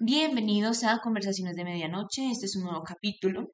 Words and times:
Bienvenidos 0.00 0.84
a 0.84 1.00
Conversaciones 1.00 1.56
de 1.56 1.64
Medianoche. 1.64 2.30
Este 2.30 2.46
es 2.46 2.54
un 2.54 2.62
nuevo 2.62 2.84
capítulo. 2.84 3.48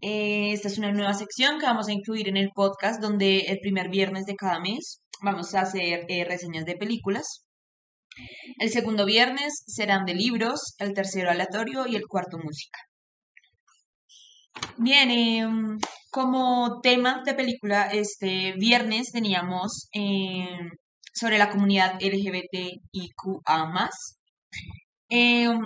Eh, 0.00 0.52
esta 0.52 0.68
es 0.68 0.78
una 0.78 0.90
nueva 0.90 1.12
sección 1.12 1.60
que 1.60 1.66
vamos 1.66 1.88
a 1.88 1.92
incluir 1.92 2.28
en 2.28 2.38
el 2.38 2.48
podcast 2.54 2.98
donde 2.98 3.40
el 3.40 3.58
primer 3.60 3.90
viernes 3.90 4.24
de 4.24 4.36
cada 4.36 4.58
mes 4.58 5.02
vamos 5.22 5.54
a 5.54 5.60
hacer 5.60 6.06
eh, 6.08 6.24
reseñas 6.24 6.64
de 6.64 6.76
películas. 6.76 7.44
El 8.58 8.70
segundo 8.70 9.04
viernes 9.04 9.64
serán 9.66 10.06
de 10.06 10.14
libros, 10.14 10.76
el 10.78 10.94
tercero 10.94 11.30
aleatorio 11.30 11.86
y 11.86 11.96
el 11.96 12.06
cuarto 12.08 12.38
música. 12.38 12.78
Bien, 14.78 15.10
em, 15.10 15.78
como 16.10 16.80
tema 16.80 17.22
de 17.26 17.34
película, 17.34 17.88
este 17.88 18.54
viernes 18.58 19.12
teníamos 19.12 19.90
em, 19.92 20.70
sobre 21.12 21.36
la 21.36 21.50
comunidad 21.50 21.98
LGBTIQA. 22.00 23.90
Em, 25.08 25.60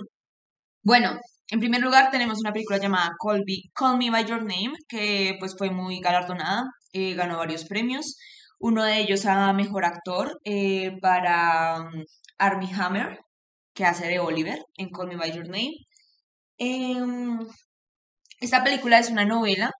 bueno, 0.83 1.19
en 1.49 1.59
primer 1.59 1.81
lugar 1.81 2.11
tenemos 2.11 2.39
una 2.39 2.53
película 2.53 2.79
llamada 2.79 3.11
Call, 3.19 3.43
Call 3.73 3.97
Me 3.97 4.11
By 4.11 4.25
Your 4.25 4.39
Name, 4.41 4.73
que 4.87 5.35
pues 5.39 5.55
fue 5.57 5.69
muy 5.71 5.99
galardonada, 5.99 6.63
eh, 6.93 7.13
ganó 7.15 7.37
varios 7.37 7.65
premios. 7.65 8.17
Uno 8.59 8.83
de 8.83 8.99
ellos 8.99 9.25
a 9.25 9.53
Mejor 9.53 9.85
Actor 9.85 10.39
eh, 10.45 10.97
para 11.01 11.81
um, 11.81 12.03
Armie 12.37 12.73
Hammer, 12.73 13.19
que 13.73 13.85
hace 13.85 14.07
de 14.07 14.19
Oliver 14.19 14.59
en 14.77 14.89
Call 14.89 15.07
Me 15.09 15.17
By 15.17 15.31
Your 15.33 15.47
Name. 15.47 15.73
Em, 16.57 17.39
esta 18.39 18.63
película 18.63 18.99
es 18.99 19.09
una 19.09 19.25
novela 19.25 19.71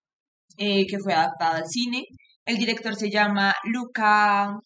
eh, 0.58 0.88
que 0.88 1.00
fue 1.00 1.14
adaptada 1.14 1.58
al 1.60 1.68
cine. 1.68 2.06
El 2.46 2.58
director 2.58 2.96
se 2.96 3.10
llama 3.12 3.54
Luca 3.66 4.58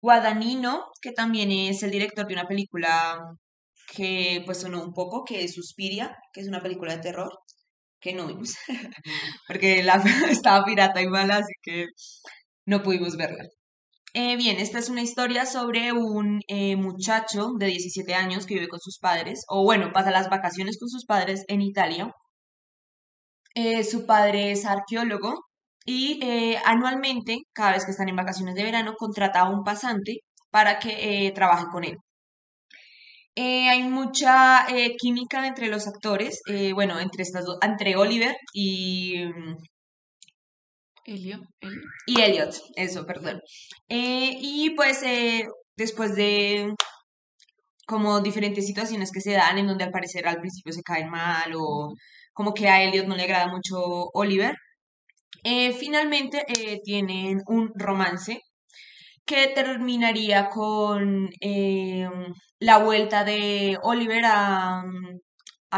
Guadagnino, 0.00 0.84
que 1.00 1.12
también 1.12 1.50
es 1.50 1.82
el 1.82 1.90
director 1.90 2.26
de 2.26 2.34
una 2.34 2.46
película 2.46 3.18
que 3.94 4.42
pues 4.46 4.60
sonó 4.60 4.82
un 4.82 4.92
poco, 4.92 5.24
que 5.24 5.44
es 5.44 5.54
Suspiria, 5.54 6.16
que 6.32 6.40
es 6.40 6.48
una 6.48 6.62
película 6.62 6.94
de 6.96 7.02
terror, 7.02 7.32
que 8.00 8.12
no 8.14 8.26
vimos, 8.26 8.56
porque 9.48 9.82
la 9.82 10.02
estaba 10.30 10.64
pirata 10.64 11.02
y 11.02 11.08
mala, 11.08 11.38
así 11.38 11.52
que 11.62 11.86
no 12.66 12.82
pudimos 12.82 13.16
verla. 13.16 13.44
Eh, 14.14 14.36
bien, 14.36 14.58
esta 14.60 14.78
es 14.78 14.88
una 14.90 15.02
historia 15.02 15.44
sobre 15.46 15.92
un 15.92 16.40
eh, 16.48 16.76
muchacho 16.76 17.50
de 17.58 17.66
17 17.66 18.14
años 18.14 18.46
que 18.46 18.54
vive 18.54 18.68
con 18.68 18.80
sus 18.80 18.98
padres, 19.00 19.44
o 19.48 19.64
bueno, 19.64 19.92
pasa 19.92 20.10
las 20.12 20.30
vacaciones 20.30 20.78
con 20.78 20.88
sus 20.88 21.04
padres 21.04 21.44
en 21.48 21.62
Italia. 21.62 22.12
Eh, 23.54 23.84
su 23.84 24.06
padre 24.06 24.52
es 24.52 24.64
arqueólogo 24.64 25.44
y 25.86 26.20
anualmente, 26.64 27.38
cada 27.52 27.72
vez 27.72 27.84
que 27.84 27.92
están 27.92 28.08
en 28.08 28.16
vacaciones 28.16 28.54
de 28.54 28.64
verano, 28.64 28.94
contrata 28.96 29.40
a 29.40 29.50
un 29.50 29.64
pasante 29.64 30.18
para 30.50 30.78
que 30.78 31.32
trabaje 31.34 31.66
con 31.72 31.84
él. 31.84 31.96
Eh, 33.36 33.68
hay 33.68 33.82
mucha 33.82 34.66
eh, 34.68 34.94
química 34.96 35.46
entre 35.46 35.66
los 35.68 35.88
actores, 35.88 36.40
eh, 36.46 36.72
bueno, 36.72 37.00
entre 37.00 37.22
estas 37.24 37.44
dos, 37.44 37.58
entre 37.62 37.96
Oliver 37.96 38.36
y 38.52 39.24
mm, 39.26 39.56
Elliot. 41.06 41.40
Y 42.06 42.20
Elliot, 42.20 42.54
eso, 42.76 43.04
perdón. 43.06 43.40
y 43.88 44.70
pues 44.76 45.00
después 45.76 46.14
de 46.16 46.74
como 47.86 48.20
diferentes 48.20 48.66
situaciones 48.66 49.10
que 49.12 49.20
se 49.20 49.32
dan 49.32 49.58
en 49.58 49.66
donde 49.66 49.84
al 49.84 49.90
parecer 49.90 50.26
al 50.26 50.40
principio 50.40 50.72
se 50.72 50.82
caen 50.82 51.10
mal 51.10 51.52
o 51.56 51.92
como 52.32 52.54
que 52.54 52.68
a 52.68 52.82
Elliot 52.82 53.06
no 53.06 53.16
le 53.16 53.24
agrada 53.24 53.48
mucho 53.48 53.76
Oliver, 54.14 54.54
finalmente 55.78 56.44
tienen 56.84 57.42
un 57.46 57.70
romance 57.74 58.40
que 59.24 59.48
terminaría 59.48 60.50
con 60.50 61.30
eh, 61.40 62.08
la 62.58 62.78
vuelta 62.78 63.24
de 63.24 63.78
Oliver 63.82 64.24
a, 64.26 64.82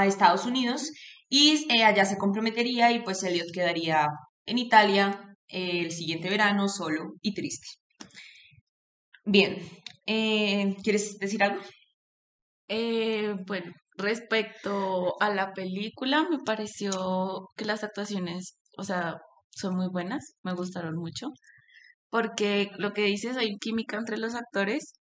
Estados 0.04 0.44
Unidos 0.44 0.92
y 1.28 1.66
eh, 1.74 1.82
allá 1.82 2.04
se 2.04 2.18
comprometería 2.18 2.92
y 2.92 3.00
pues 3.02 3.22
Elliot 3.22 3.50
quedaría 3.50 4.06
en 4.44 4.58
Italia 4.58 5.34
eh, 5.48 5.80
el 5.80 5.90
siguiente 5.90 6.28
verano 6.28 6.68
solo 6.68 7.14
y 7.22 7.32
triste. 7.32 7.66
Bien, 9.24 9.56
¿quieres 10.04 11.18
decir 11.18 11.42
algo? 11.42 11.62
bueno, 13.46 13.72
respecto 13.96 15.14
a 15.20 15.30
la 15.30 15.52
película, 15.52 16.26
me 16.28 16.38
pareció 16.44 17.48
que 17.56 17.64
las 17.64 17.82
actuaciones, 17.84 18.58
o 18.76 18.84
sea, 18.84 19.16
son 19.50 19.76
muy 19.76 19.88
buenas, 19.90 20.34
me 20.42 20.52
gustaron 20.52 20.96
mucho 20.96 21.28
porque 22.16 22.70
lo 22.78 22.94
que 22.94 23.02
dices, 23.02 23.36
hay 23.36 23.58
química 23.58 23.98
entre 23.98 24.16
los 24.16 24.34
actores 24.34 24.94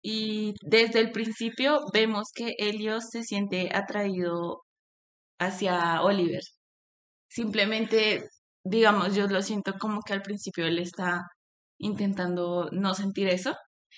y 0.00 0.54
desde 0.62 1.00
el 1.00 1.10
principio 1.10 1.80
vemos 1.92 2.28
que 2.32 2.52
Elliot 2.58 3.00
se 3.00 3.24
siente 3.24 3.70
atraído 3.74 4.62
hacia 5.40 6.00
Oliver. 6.02 6.42
Simplemente, 7.28 8.22
digamos, 8.62 9.16
yo 9.16 9.26
lo 9.26 9.42
siento 9.42 9.72
como 9.80 10.00
que 10.02 10.12
al 10.12 10.22
principio 10.22 10.64
él 10.64 10.78
está 10.78 11.22
intentando 11.78 12.68
no 12.70 12.94
sentir 12.94 13.26
eso. 13.28 13.56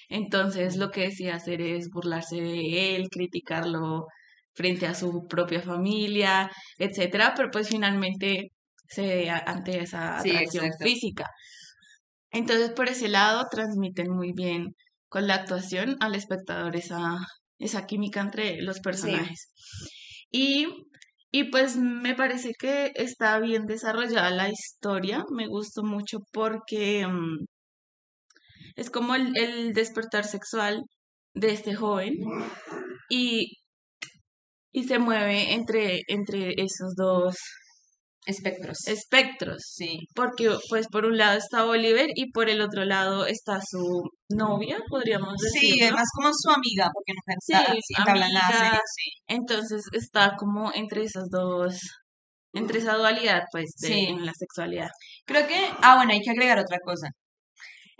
Entonces 0.08 0.76
lo 0.76 0.90
que 0.90 1.02
decía 1.02 1.34
hacer 1.34 1.60
es 1.60 1.90
burlarse 1.90 2.36
de 2.36 2.96
él, 2.96 3.08
criticarlo 3.10 4.06
frente 4.54 4.86
a 4.86 4.94
su 4.94 5.26
propia 5.28 5.60
familia, 5.60 6.50
etcétera, 6.78 7.34
pero 7.36 7.50
pues 7.50 7.68
finalmente 7.68 8.52
se 8.88 9.02
ve 9.02 9.30
ante 9.30 9.80
esa 9.80 10.20
atracción 10.20 10.70
física. 10.80 11.26
Entonces, 12.32 12.70
por 12.70 12.88
ese 12.88 13.08
lado, 13.08 13.46
transmiten 13.50 14.10
muy 14.10 14.32
bien 14.32 14.74
con 15.08 15.26
la 15.26 15.34
actuación 15.34 15.96
al 16.00 16.14
espectador 16.14 16.74
esa, 16.76 17.18
esa 17.58 17.86
química 17.86 18.20
entre 18.20 18.62
los 18.62 18.80
personajes. 18.80 19.52
Y, 20.30 20.66
y 21.30 21.44
pues 21.50 21.76
me 21.76 22.14
parece 22.14 22.52
que 22.58 22.92
está 22.94 23.38
bien 23.38 23.66
desarrollada 23.66 24.30
la 24.30 24.48
historia, 24.48 25.24
me 25.30 25.46
gustó 25.46 25.82
mucho 25.84 26.20
porque 26.32 27.06
mm, 27.06 27.44
es 28.76 28.90
como 28.90 29.14
el, 29.14 29.36
el, 29.36 29.72
despertar 29.74 30.24
sexual 30.24 30.82
de 31.34 31.52
este 31.52 31.74
joven 31.74 32.14
y, 33.10 33.58
y 34.72 34.84
se 34.84 34.98
mueve 34.98 35.52
entre, 35.52 36.00
entre 36.08 36.54
esos 36.56 36.94
dos 36.96 37.36
Espectros. 38.24 38.78
Espectros, 38.86 39.62
sí. 39.66 39.98
Porque, 40.14 40.56
pues, 40.68 40.86
por 40.88 41.04
un 41.06 41.18
lado 41.18 41.38
está 41.38 41.64
Oliver 41.64 42.08
y 42.14 42.30
por 42.30 42.48
el 42.48 42.60
otro 42.60 42.84
lado 42.84 43.26
está 43.26 43.60
su 43.60 44.02
novia, 44.28 44.78
podríamos 44.88 45.34
decir. 45.38 45.74
Sí, 45.74 45.82
además 45.82 46.08
como 46.14 46.30
su 46.32 46.50
amiga, 46.50 46.88
porque 46.92 47.12
no 47.14 47.34
sí, 47.40 47.54
sí. 47.82 47.94
Sí. 47.94 49.10
Entonces 49.26 49.82
está 49.92 50.36
como 50.38 50.72
entre 50.72 51.02
esas 51.04 51.28
dos, 51.30 51.76
entre 52.52 52.78
esa 52.78 52.94
dualidad, 52.94 53.42
pues, 53.50 53.72
de, 53.80 54.08
en 54.10 54.24
la 54.24 54.32
sexualidad. 54.34 54.90
Creo 55.26 55.46
que, 55.48 55.58
ah, 55.82 55.96
bueno, 55.96 56.12
hay 56.12 56.20
que 56.20 56.30
agregar 56.30 56.58
otra 56.58 56.78
cosa 56.84 57.08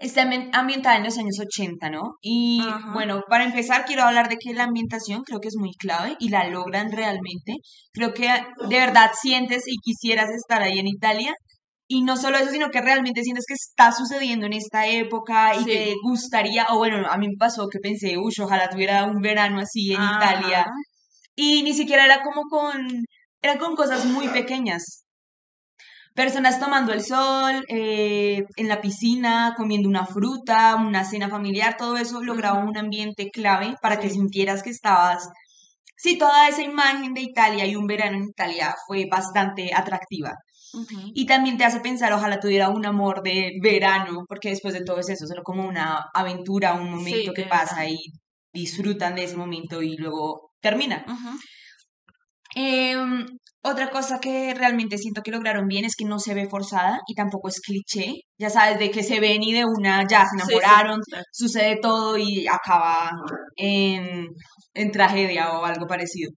está 0.03 0.29
ambientada 0.53 0.97
en 0.97 1.05
los 1.05 1.17
años 1.17 1.39
80, 1.41 1.91
¿no? 1.91 2.17
Y 2.21 2.61
bueno, 2.93 3.23
para 3.29 3.45
empezar 3.45 3.85
quiero 3.85 4.03
hablar 4.03 4.29
de 4.29 4.37
que 4.37 4.53
la 4.53 4.65
ambientación 4.65 5.23
creo 5.23 5.41
que 5.41 5.49
es 5.49 5.57
muy 5.57 5.73
clave 5.75 6.17
y 6.19 6.29
la 6.29 6.49
logran 6.49 6.91
realmente. 6.91 7.55
Creo 7.93 8.13
que 8.13 8.27
de 8.27 8.79
verdad 8.79 9.13
sientes 9.21 9.63
y 9.67 9.77
quisieras 9.83 10.31
estar 10.31 10.63
ahí 10.63 10.79
en 10.79 10.89
Italia. 10.89 11.33
Y 11.89 12.03
no 12.03 12.17
solo 12.17 12.39
eso, 12.39 12.51
sino 12.51 12.71
que 12.71 12.81
realmente 12.81 13.23
sientes 13.23 13.45
que 13.47 13.55
está 13.55 13.93
sucediendo 13.93 14.47
en 14.47 14.55
esta 14.55 14.87
época 14.87 15.55
y 15.55 15.65
te 15.65 15.95
gustaría, 16.03 16.67
o 16.71 16.79
bueno, 16.79 17.07
a 17.07 17.19
mí 17.19 17.29
me 17.29 17.37
pasó 17.39 17.69
que 17.69 17.81
pensé, 17.81 18.17
uy, 18.17 18.33
ojalá 18.41 18.71
tuviera 18.71 19.05
un 19.05 19.21
verano 19.21 19.61
así 19.61 19.93
en 19.93 20.01
Italia. 20.03 20.67
Y 21.37 21.63
ni 21.63 21.75
siquiera 21.75 22.07
era 22.07 22.23
como 22.23 22.43
con, 22.49 22.89
era 23.43 23.59
con 23.59 23.77
cosas 23.77 24.07
muy 24.07 24.29
pequeñas 24.29 25.02
personas 26.15 26.61
tomando 26.61 26.93
el 26.93 27.03
sol, 27.03 27.65
eh, 27.69 28.45
en 28.57 28.69
la 28.69 28.81
piscina, 28.81 29.55
comiendo 29.57 29.89
una 29.89 30.07
fruta, 30.07 30.77
una 30.77 31.05
cena 31.05 31.29
familiar, 31.29 31.77
todo 31.77 31.97
eso 31.97 32.23
lograba 32.23 32.65
un 32.65 32.77
ambiente 32.77 33.31
clave 33.31 33.75
para 33.81 33.99
que 33.99 34.11
sintieras 34.11 34.63
que 34.63 34.71
estabas... 34.71 35.29
Sí, 35.97 36.19
toda 36.19 36.49
esa 36.49 36.63
imagen 36.63 37.15
de 37.15 37.21
Italia 37.21 37.65
y 37.65 37.77
un 37.77 37.87
verano 37.87 38.17
en 38.17 38.25
Italia 38.25 38.75
fue 38.87 39.07
bastante 39.09 39.71
atractiva. 39.73 40.33
Y 41.15 41.27
también 41.27 41.59
te 41.59 41.65
hace 41.65 41.81
pensar, 41.81 42.13
ojalá 42.13 42.41
tuviera 42.41 42.71
un 42.71 42.87
amor 42.87 43.23
de 43.23 43.53
verano, 43.63 44.25
porque 44.27 44.49
después 44.49 44.75
de 44.75 44.83
todo 44.83 44.99
es 44.99 45.11
eso, 45.11 45.27
solo 45.27 45.43
como 45.43 45.67
una 45.67 46.07
aventura, 46.15 46.75
un 46.75 46.91
momento 46.91 47.33
que 47.35 47.45
pasa 47.45 47.87
y 47.87 47.99
disfrutan 48.53 49.15
de 49.15 49.25
ese 49.25 49.37
momento 49.37 49.83
y 49.83 49.97
luego 49.97 50.53
termina. 50.61 51.05
Em, 52.55 53.27
otra 53.65 53.91
cosa 53.91 54.19
que 54.19 54.55
realmente 54.55 54.99
siento 54.99 55.23
que 55.23 55.31
lograron 55.31 55.69
bien 55.69 55.85
es 55.85 55.95
que 55.95 56.05
no 56.05 56.19
se 56.19 56.35
ve 56.35 56.49
forzada 56.49 57.01
y 57.07 57.15
tampoco 57.15 57.49
es 57.49 57.61
cliché. 57.61 58.23
Ya 58.37 58.51
sabes, 58.51 58.79
de 58.79 58.91
que 58.91 59.05
se 59.05 59.21
ven 59.21 59.43
y 59.43 59.53
de 59.53 59.65
una 59.65 60.05
ya 60.09 60.27
se 60.27 60.35
enamoraron, 60.37 61.01
sucede 61.33 61.79
todo 61.81 62.19
y 62.19 62.47
acaba 62.49 63.11
en, 63.57 64.27
tragedia 64.93 65.53
o 65.53 65.65
algo 65.65 65.87
parecido. 65.87 66.33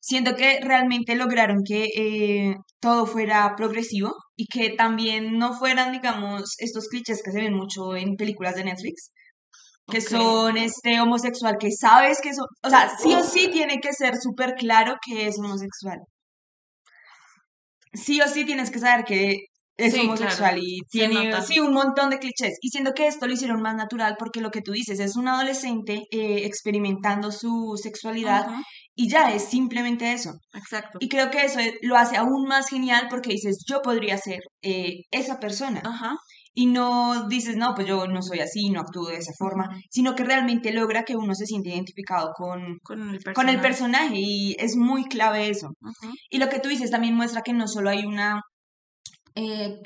Siento 0.00 0.36
que 0.36 0.60
realmente 0.62 1.14
lograron 1.16 1.62
que 1.66 1.88
eh, 1.96 2.54
todo 2.80 3.04
fuera 3.06 3.54
progresivo 3.56 4.14
y 4.34 4.46
que 4.46 4.70
también 4.70 5.38
no 5.38 5.52
fueran, 5.52 5.92
digamos, 5.92 6.54
estos 6.58 6.88
clichés 6.88 7.22
que 7.22 7.32
se 7.32 7.40
ven 7.42 7.54
mucho 7.54 7.94
en 7.94 8.16
películas 8.16 8.54
de 8.54 8.64
Netflix, 8.64 9.10
que 9.86 10.00
son 10.00 10.56
este 10.56 10.98
homosexual, 11.00 11.56
que 11.60 11.70
sabes 11.72 12.20
que 12.22 12.32
son, 12.32 12.46
o 12.62 12.70
sea, 12.70 12.90
sí 12.96 13.14
o 13.14 13.22
sí 13.22 13.50
tiene 13.52 13.80
que 13.80 13.92
ser 13.92 14.16
súper 14.16 14.54
claro 14.54 14.94
que 15.04 15.26
es 15.26 15.38
homosexual. 15.38 15.98
Sí 17.94 18.20
o 18.20 18.28
sí 18.28 18.44
tienes 18.44 18.70
que 18.70 18.78
saber 18.78 19.04
que 19.04 19.46
es 19.76 19.98
homosexual 19.98 20.58
y 20.58 20.80
tiene 20.90 21.32
sí, 21.42 21.58
un 21.58 21.72
montón 21.72 22.10
de 22.10 22.18
clichés. 22.18 22.58
Y 22.60 22.68
siendo 22.68 22.92
que 22.92 23.06
esto 23.06 23.26
lo 23.26 23.32
hicieron 23.32 23.60
más 23.60 23.74
natural 23.74 24.16
porque 24.18 24.40
lo 24.40 24.50
que 24.50 24.62
tú 24.62 24.72
dices 24.72 25.00
es 25.00 25.16
un 25.16 25.28
adolescente 25.28 26.04
eh, 26.10 26.44
experimentando 26.44 27.32
su 27.32 27.78
sexualidad 27.80 28.46
y 28.94 29.08
ya 29.08 29.32
es 29.32 29.44
simplemente 29.44 30.12
eso. 30.12 30.32
Exacto. 30.52 30.98
Y 31.00 31.08
creo 31.08 31.30
que 31.30 31.44
eso 31.44 31.58
lo 31.82 31.96
hace 31.96 32.16
aún 32.16 32.46
más 32.46 32.68
genial 32.68 33.08
porque 33.10 33.30
dices, 33.30 33.64
yo 33.68 33.82
podría 33.82 34.16
ser 34.18 34.40
eh, 34.62 35.00
esa 35.10 35.40
persona. 35.40 35.82
Ajá. 35.84 36.14
Y 36.54 36.66
no 36.66 37.26
dices, 37.28 37.56
no, 37.56 37.74
pues 37.74 37.86
yo 37.88 38.06
no 38.06 38.22
soy 38.22 38.40
así, 38.40 38.70
no 38.70 38.80
actúo 38.80 39.08
de 39.08 39.16
esa 39.16 39.32
forma, 39.36 39.68
sino 39.90 40.14
que 40.14 40.24
realmente 40.24 40.72
logra 40.72 41.02
que 41.02 41.16
uno 41.16 41.34
se 41.34 41.46
siente 41.46 41.70
identificado 41.70 42.30
con, 42.36 42.78
con, 42.82 43.00
el, 43.00 43.18
personaje. 43.18 43.34
con 43.34 43.48
el 43.48 43.60
personaje 43.60 44.14
y 44.16 44.56
es 44.58 44.76
muy 44.76 45.04
clave 45.04 45.50
eso. 45.50 45.70
Y 46.30 46.38
lo 46.38 46.48
que 46.48 46.60
tú 46.60 46.68
dices 46.68 46.90
también 46.90 47.14
muestra 47.14 47.42
que 47.42 47.52
no 47.52 47.66
solo 47.66 47.90
hay 47.90 48.04
una 48.06 48.40
eh, 49.36 49.80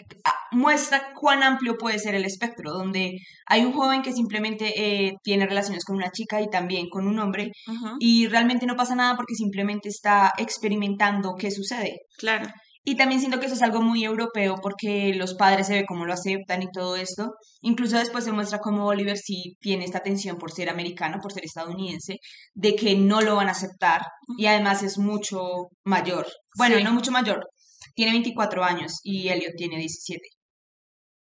muestra 0.53 1.15
cuán 1.15 1.43
amplio 1.43 1.77
puede 1.79 1.99
ser 1.99 2.15
el 2.15 2.27
espectro, 2.27 2.71
donde 2.71 3.13
hay 3.47 3.65
un 3.65 3.73
joven 3.73 4.03
que 4.03 4.13
simplemente 4.13 4.73
eh, 4.77 5.15
tiene 5.23 5.47
relaciones 5.47 5.85
con 5.85 5.97
una 5.97 6.11
chica 6.11 6.41
y 6.43 6.51
también 6.51 6.89
con 6.91 7.07
un 7.07 7.19
hombre 7.19 7.51
y 7.99 8.27
realmente 8.27 8.67
no 8.67 8.77
pasa 8.77 8.95
nada 8.95 9.17
porque 9.17 9.35
simplemente 9.35 9.89
está 9.89 10.33
experimentando 10.37 11.35
qué 11.39 11.51
sucede. 11.51 12.01
Claro. 12.19 12.47
Y 12.89 12.97
también 12.97 13.21
siento 13.21 13.39
que 13.39 13.47
eso 13.47 13.55
es 13.55 13.61
algo 13.61 13.83
muy 13.83 14.03
europeo 14.03 14.55
porque 14.63 15.13
los 15.15 15.35
padres 15.35 15.67
se 15.67 15.75
ve 15.75 15.85
cómo 15.87 16.07
lo 16.07 16.15
aceptan 16.15 16.63
y 16.63 16.71
todo 16.73 16.97
esto. 16.97 17.35
Incluso 17.61 17.99
después 17.99 18.25
se 18.25 18.33
muestra 18.33 18.61
cómo 18.61 18.87
Oliver 18.87 19.19
sí 19.19 19.59
tiene 19.61 19.85
esta 19.85 20.01
tensión 20.01 20.39
por 20.39 20.53
ser 20.53 20.71
americano, 20.71 21.19
por 21.21 21.31
ser 21.35 21.45
estadounidense, 21.45 22.17
de 22.55 22.75
que 22.77 22.97
no 22.97 23.21
lo 23.21 23.37
van 23.37 23.49
a 23.49 23.53
aceptar 23.53 24.01
y 24.39 24.47
además 24.47 24.83
es 24.83 24.97
mucho 24.97 25.69
mayor. 25.85 26.27
Bueno, 26.57 26.81
no 26.83 26.95
mucho 26.95 27.11
mayor, 27.13 27.47
tiene 27.95 28.13
24 28.13 28.65
años 28.65 29.01
y 29.03 29.29
Elliot 29.29 29.55
tiene 29.57 29.77
17. 29.79 30.23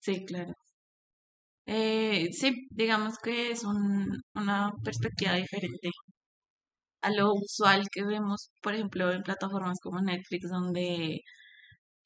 Sí, 0.00 0.25
claro. 0.25 0.55
Eh, 1.67 2.29
sí, 2.32 2.67
digamos 2.70 3.19
que 3.23 3.50
es 3.50 3.62
un, 3.65 4.06
una 4.35 4.73
perspectiva 4.82 5.35
diferente 5.35 5.91
a 7.03 7.11
lo 7.11 7.35
usual 7.35 7.88
que 7.93 8.05
vemos, 8.05 8.50
por 8.62 8.75
ejemplo, 8.75 9.12
en 9.12 9.23
plataformas 9.23 9.79
como 9.82 10.00
Netflix, 10.00 10.49
donde 10.50 11.20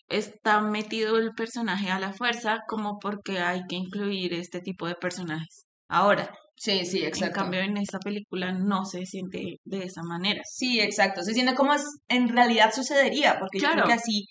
está 0.09 0.61
metido 0.61 1.17
el 1.17 1.33
personaje 1.33 1.91
a 1.91 1.99
la 1.99 2.13
fuerza 2.13 2.61
como 2.69 2.99
porque 2.99 3.39
hay 3.39 3.63
que 3.69 3.77
incluir 3.77 4.35
este 4.35 4.61
tipo 4.61 4.87
de 4.87 4.95
personajes. 4.95 5.67
Ahora, 5.89 6.33
Sí, 6.55 6.85
sí, 6.85 6.99
exacto. 7.03 7.27
En 7.27 7.33
cambio, 7.33 7.61
en 7.61 7.77
esta 7.77 7.99
película 7.99 8.53
no 8.53 8.85
se 8.85 9.05
siente 9.05 9.57
de 9.65 9.83
esa 9.83 10.03
manera. 10.05 10.43
Sí, 10.45 10.79
exacto. 10.79 11.25
Se 11.25 11.35
siente 11.35 11.57
como 11.57 11.75
en 12.07 12.29
realidad 12.29 12.73
sucedería, 12.73 13.37
porque 13.41 13.59
yo 13.59 13.69
creo 13.73 13.85
que 13.85 13.95
así 13.95 14.27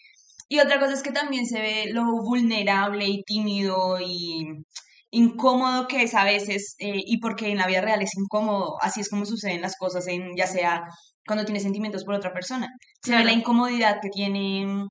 y 0.52 0.60
otra 0.60 0.82
cosa 0.82 0.92
es 0.92 1.02
que 1.02 1.14
también 1.14 1.46
se 1.46 1.62
ve 1.62 1.86
lo 1.94 2.04
vulnerable 2.04 3.08
y 3.08 3.24
tímido 3.24 4.02
y 4.02 4.46
incómodo 5.10 5.88
que 5.88 6.04
es 6.04 6.14
a 6.14 6.26
veces, 6.26 6.76
eh, 6.80 7.00
y 7.06 7.20
porque 7.22 7.52
en 7.52 7.58
la 7.58 7.68
vida 7.68 7.80
real 7.80 8.02
es 8.02 8.12
incómodo, 8.18 8.76
así 8.82 9.00
es 9.00 9.10
como 9.10 9.26
suceden 9.26 9.62
las 9.62 9.78
cosas, 9.78 10.08
en, 10.08 10.36
ya 10.36 10.48
sea 10.48 10.84
cuando 11.26 11.46
tiene 11.46 11.62
sentimientos 11.62 12.04
por 12.04 12.16
otra 12.16 12.34
persona. 12.34 12.68
Se 13.02 13.16
ve 13.16 13.24
la 13.24 13.32
incomodidad 13.32 14.00
que 14.02 14.10
tiene 14.10 14.88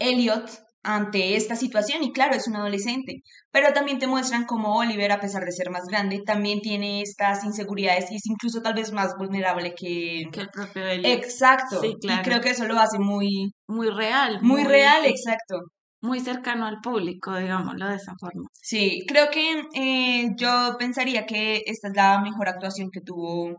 Elliot 0.00 0.50
ante 0.82 1.36
esta 1.36 1.56
situación 1.56 2.02
y 2.02 2.12
claro, 2.12 2.34
es 2.34 2.48
un 2.48 2.56
adolescente, 2.56 3.22
pero 3.50 3.72
también 3.72 3.98
te 3.98 4.06
muestran 4.06 4.46
cómo 4.46 4.76
Oliver, 4.76 5.12
a 5.12 5.20
pesar 5.20 5.44
de 5.44 5.52
ser 5.52 5.70
más 5.70 5.84
grande, 5.84 6.22
también 6.24 6.60
tiene 6.60 7.02
estas 7.02 7.44
inseguridades 7.44 8.10
y 8.10 8.16
es 8.16 8.26
incluso 8.26 8.62
tal 8.62 8.74
vez 8.74 8.92
más 8.92 9.14
vulnerable 9.18 9.74
que, 9.74 10.22
el 10.22 10.48
propio 10.52 10.86
Elliot. 10.86 11.22
Exacto, 11.22 11.82
y 11.84 11.96
creo 12.22 12.40
que 12.40 12.50
eso 12.50 12.66
lo 12.66 12.78
hace 12.78 12.98
muy... 12.98 13.52
Muy 13.68 13.90
real. 13.90 14.38
Muy, 14.42 14.64
real, 14.64 15.04
exacto. 15.04 15.60
Muy 16.02 16.20
cercano 16.20 16.66
al 16.66 16.80
público, 16.80 17.36
digámoslo 17.36 17.88
de 17.88 17.96
esa 17.96 18.14
forma. 18.18 18.48
Sí, 18.54 19.04
creo 19.06 19.28
que 19.30 19.62
eh, 19.74 20.30
yo 20.36 20.76
pensaría 20.78 21.26
que 21.26 21.62
esta 21.66 21.88
es 21.88 21.94
la 21.94 22.20
mejor 22.22 22.48
actuación 22.48 22.88
que 22.90 23.02
tuvo 23.02 23.54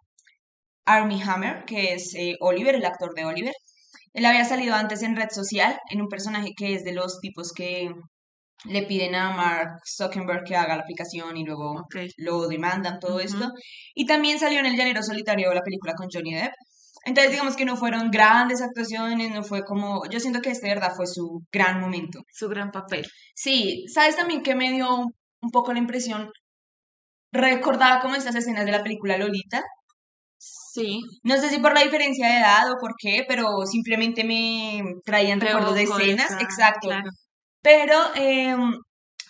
Army 0.85 1.21
Hammer, 1.21 1.65
que 1.65 1.93
es 1.93 2.15
eh, 2.15 2.35
Oliver, 2.39 2.73
el 2.73 2.85
actor 2.85 3.13
de 3.13 3.25
Oliver. 3.25 3.53
Él 4.13 4.25
había 4.25 4.45
salido 4.45 4.75
antes 4.75 5.03
en 5.03 5.15
red 5.15 5.29
social, 5.29 5.79
en 5.89 6.01
un 6.01 6.07
personaje 6.07 6.51
que 6.55 6.75
es 6.75 6.83
de 6.83 6.93
los 6.93 7.19
tipos 7.19 7.53
que 7.53 7.91
le 8.65 8.83
piden 8.83 9.15
a 9.15 9.31
Mark 9.31 9.79
Zuckerberg 9.85 10.43
que 10.43 10.55
haga 10.55 10.75
la 10.75 10.83
aplicación 10.83 11.35
y 11.37 11.43
luego 11.43 11.87
lo 12.17 12.47
demandan, 12.47 12.99
todo 12.99 13.19
esto. 13.19 13.51
Y 13.95 14.05
también 14.05 14.39
salió 14.39 14.59
en 14.59 14.67
El 14.67 14.75
Llanero 14.75 15.01
Solitario 15.01 15.53
la 15.53 15.61
película 15.61 15.93
con 15.95 16.07
Johnny 16.11 16.35
Depp. 16.35 16.53
Entonces, 17.03 17.31
digamos 17.31 17.55
que 17.55 17.65
no 17.65 17.77
fueron 17.77 18.11
grandes 18.11 18.61
actuaciones, 18.61 19.31
no 19.31 19.43
fue 19.43 19.63
como. 19.63 20.07
Yo 20.09 20.19
siento 20.19 20.41
que 20.41 20.51
este, 20.51 20.67
de 20.67 20.75
verdad, 20.75 20.93
fue 20.95 21.07
su 21.07 21.41
gran 21.51 21.81
momento. 21.81 22.19
Su 22.31 22.47
gran 22.47 22.71
papel. 22.71 23.07
Sí, 23.33 23.85
¿sabes 23.91 24.15
también 24.15 24.43
que 24.43 24.55
me 24.55 24.71
dio 24.71 24.87
un 24.97 25.51
poco 25.51 25.73
la 25.73 25.79
impresión? 25.79 26.29
Recordaba 27.31 28.01
como 28.01 28.15
estas 28.15 28.35
escenas 28.35 28.65
de 28.65 28.71
la 28.71 28.83
película 28.83 29.17
Lolita, 29.17 29.63
Sí. 30.43 31.01
No 31.23 31.37
sé 31.37 31.49
si 31.49 31.59
por 31.59 31.73
la 31.73 31.83
diferencia 31.83 32.27
de 32.27 32.39
edad 32.39 32.71
o 32.71 32.77
por 32.79 32.93
qué, 32.97 33.23
pero 33.27 33.65
simplemente 33.67 34.23
me 34.23 34.81
traían 35.05 35.39
recuerdos 35.39 35.75
de 35.75 35.83
escenas. 35.83 36.31
Exacto. 36.41 36.89
Pero 37.61 37.95
eh, 38.15 38.55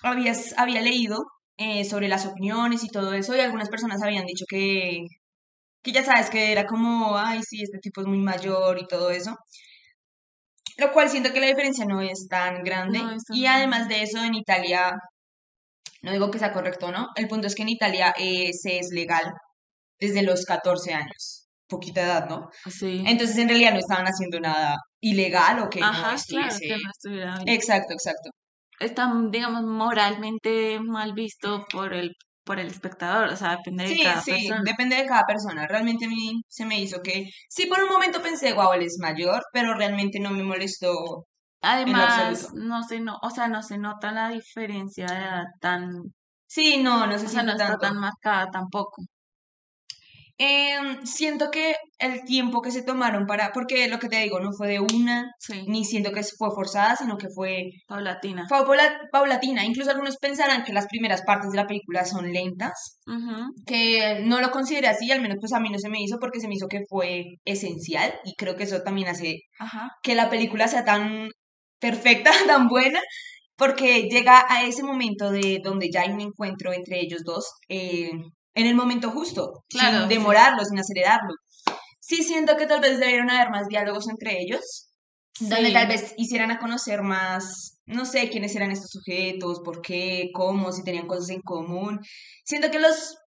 había 0.03 0.81
leído 0.81 1.17
eh, 1.57 1.83
sobre 1.83 2.07
las 2.07 2.25
opiniones 2.25 2.83
y 2.85 2.87
todo 2.87 3.13
eso, 3.13 3.35
y 3.35 3.41
algunas 3.41 3.69
personas 3.69 4.01
habían 4.01 4.25
dicho 4.25 4.45
que, 4.47 5.05
que 5.83 5.91
ya 5.91 6.03
sabes 6.03 6.29
que 6.29 6.53
era 6.53 6.65
como, 6.65 7.17
ay, 7.17 7.41
sí, 7.43 7.61
este 7.61 7.79
tipo 7.79 8.01
es 8.01 8.07
muy 8.07 8.19
mayor 8.19 8.79
y 8.79 8.87
todo 8.87 9.11
eso. 9.11 9.35
Lo 10.77 10.93
cual 10.93 11.09
siento 11.09 11.33
que 11.33 11.41
la 11.41 11.47
diferencia 11.47 11.85
no 11.85 12.01
es 12.01 12.27
tan 12.29 12.63
grande. 12.63 13.01
y 13.33 13.45
además 13.47 13.89
de 13.89 14.03
eso, 14.03 14.23
en 14.23 14.35
Italia, 14.35 14.93
no 16.03 16.11
digo 16.13 16.31
que 16.31 16.39
sea 16.39 16.53
correcto, 16.53 16.91
¿no? 16.91 17.09
El 17.15 17.27
punto 17.27 17.47
es 17.47 17.55
que 17.55 17.63
en 17.63 17.69
Italia 17.69 18.13
eh, 18.17 18.53
se 18.53 18.79
es 18.79 18.91
legal 18.91 19.33
desde 20.01 20.23
los 20.23 20.43
14 20.43 20.93
años. 20.93 21.47
Poquita 21.67 22.01
edad, 22.01 22.27
¿no? 22.27 22.49
Sí. 22.69 23.03
Entonces, 23.05 23.37
en 23.37 23.47
realidad 23.47 23.71
no 23.71 23.79
estaban 23.79 24.05
haciendo 24.05 24.39
nada 24.41 24.75
ilegal 24.99 25.59
o 25.59 25.69
que 25.69 25.81
Ajá, 25.81 26.13
no 26.13 26.21
claro, 26.27 26.55
que 26.59 26.69
no 26.69 26.91
estuviera 26.91 27.39
Exacto, 27.45 27.93
exacto. 27.93 28.31
Está, 28.79 29.09
digamos, 29.29 29.63
moralmente 29.63 30.79
mal 30.81 31.13
visto 31.13 31.65
por 31.71 31.93
el 31.93 32.11
por 32.43 32.59
el 32.59 32.67
espectador, 32.67 33.29
o 33.29 33.35
sea, 33.35 33.55
depende 33.57 33.87
de 33.87 34.03
cada 34.03 34.21
sí, 34.21 34.31
persona. 34.31 34.61
depende 34.65 34.95
de 34.95 35.05
cada 35.05 35.23
persona. 35.25 35.67
Realmente 35.67 36.05
a 36.05 36.09
mí 36.09 36.41
se 36.47 36.65
me 36.65 36.79
hizo 36.79 36.99
que, 37.01 37.25
sí, 37.47 37.67
por 37.67 37.81
un 37.83 37.89
momento 37.89 38.21
pensé, 38.21 38.53
wow, 38.53 38.73
él 38.73 38.81
es 38.81 38.97
mayor, 38.99 39.43
pero 39.53 39.75
realmente 39.75 40.19
no 40.19 40.31
me 40.31 40.43
molestó. 40.43 41.27
Además, 41.61 42.51
no 42.55 42.81
se 42.83 42.99
no, 42.99 43.17
o 43.21 43.29
sea, 43.29 43.47
no 43.47 43.61
se 43.61 43.77
nota 43.77 44.11
la 44.11 44.29
diferencia 44.29 45.05
de 45.05 45.17
edad 45.17 45.43
tan, 45.59 45.87
sí, 46.47 46.81
no, 46.81 47.05
no 47.05 47.19
se 47.19 47.27
o 47.27 47.29
sea, 47.29 47.43
no 47.43 47.51
está 47.51 47.77
tan 47.77 47.97
marcada 47.97 48.47
tampoco. 48.51 49.03
Em, 50.43 51.05
siento 51.05 51.51
que 51.51 51.75
el 51.99 52.23
tiempo 52.23 52.63
que 52.63 52.71
se 52.71 52.81
tomaron 52.81 53.27
para, 53.27 53.51
porque 53.53 53.87
lo 53.87 53.99
que 53.99 54.09
te 54.09 54.23
digo, 54.23 54.39
no 54.39 54.49
fue 54.57 54.69
de 54.69 54.79
una, 54.79 55.31
ni 55.67 55.85
siento 55.85 56.11
que 56.11 56.23
fue 56.23 56.49
forzada, 56.49 56.95
sino 56.95 57.15
que 57.15 57.27
fue 57.29 57.69
paulatina. 57.87 58.47
Fue 58.49 58.65
paulatina. 59.11 59.63
Incluso 59.63 59.91
algunos 59.91 60.17
pensarán 60.17 60.63
que 60.63 60.73
las 60.73 60.87
primeras 60.87 61.21
partes 61.21 61.51
de 61.51 61.57
la 61.57 61.67
película 61.67 62.05
son 62.05 62.31
lentas, 62.33 62.97
que 63.67 64.23
no 64.23 64.41
lo 64.41 64.49
consideré 64.49 64.87
así, 64.87 65.11
al 65.11 65.21
menos 65.21 65.37
pues 65.39 65.53
a 65.53 65.59
mí 65.59 65.69
no 65.69 65.77
se 65.77 65.89
me 65.89 66.01
hizo 66.01 66.17
porque 66.19 66.39
se 66.39 66.47
me 66.47 66.55
hizo 66.55 66.67
que 66.67 66.85
fue 66.89 67.23
esencial 67.45 68.11
y 68.23 68.33
creo 68.35 68.55
que 68.55 68.63
eso 68.63 68.81
también 68.81 69.09
hace 69.09 69.41
que 70.01 70.15
la 70.15 70.31
película 70.31 70.67
sea 70.67 70.83
tan 70.83 71.29
perfecta, 71.79 72.31
tan 72.47 72.67
buena, 72.67 72.99
porque 73.55 74.07
llega 74.09 74.43
a 74.49 74.63
ese 74.63 74.81
momento 74.81 75.29
de 75.29 75.59
donde 75.63 75.91
ya 75.93 76.01
hay 76.01 76.09
un 76.09 76.21
encuentro 76.21 76.73
entre 76.73 76.99
ellos 76.99 77.21
dos. 77.23 77.45
Eh, 77.69 78.09
en 78.53 78.67
el 78.67 78.75
momento 78.75 79.11
justo, 79.11 79.63
sin 79.69 80.07
demorarlo, 80.07 80.63
sin 80.65 80.79
acelerarlo. 80.79 81.33
Sí 81.99 82.23
siento 82.23 82.57
que 82.57 82.65
tal 82.65 82.81
vez 82.81 82.99
debieron 82.99 83.29
haber 83.29 83.49
más 83.49 83.67
diálogos 83.67 84.09
entre 84.09 84.41
ellos, 84.41 84.91
donde 85.39 85.71
tal 85.71 85.87
vez 85.87 86.13
hicieran 86.17 86.51
a 86.51 86.59
conocer 86.59 87.01
más, 87.01 87.79
no 87.85 88.05
sé, 88.05 88.29
quiénes 88.29 88.55
eran 88.55 88.71
estos 88.71 88.91
sujetos, 88.91 89.61
por 89.63 89.81
qué, 89.81 90.29
cómo, 90.33 90.71
si 90.71 90.83
tenían 90.83 91.07
cosas 91.07 91.29
en 91.29 91.41
común. 91.41 91.99
Siento 92.43 92.69
que 92.69 92.79
los, 92.79 93.17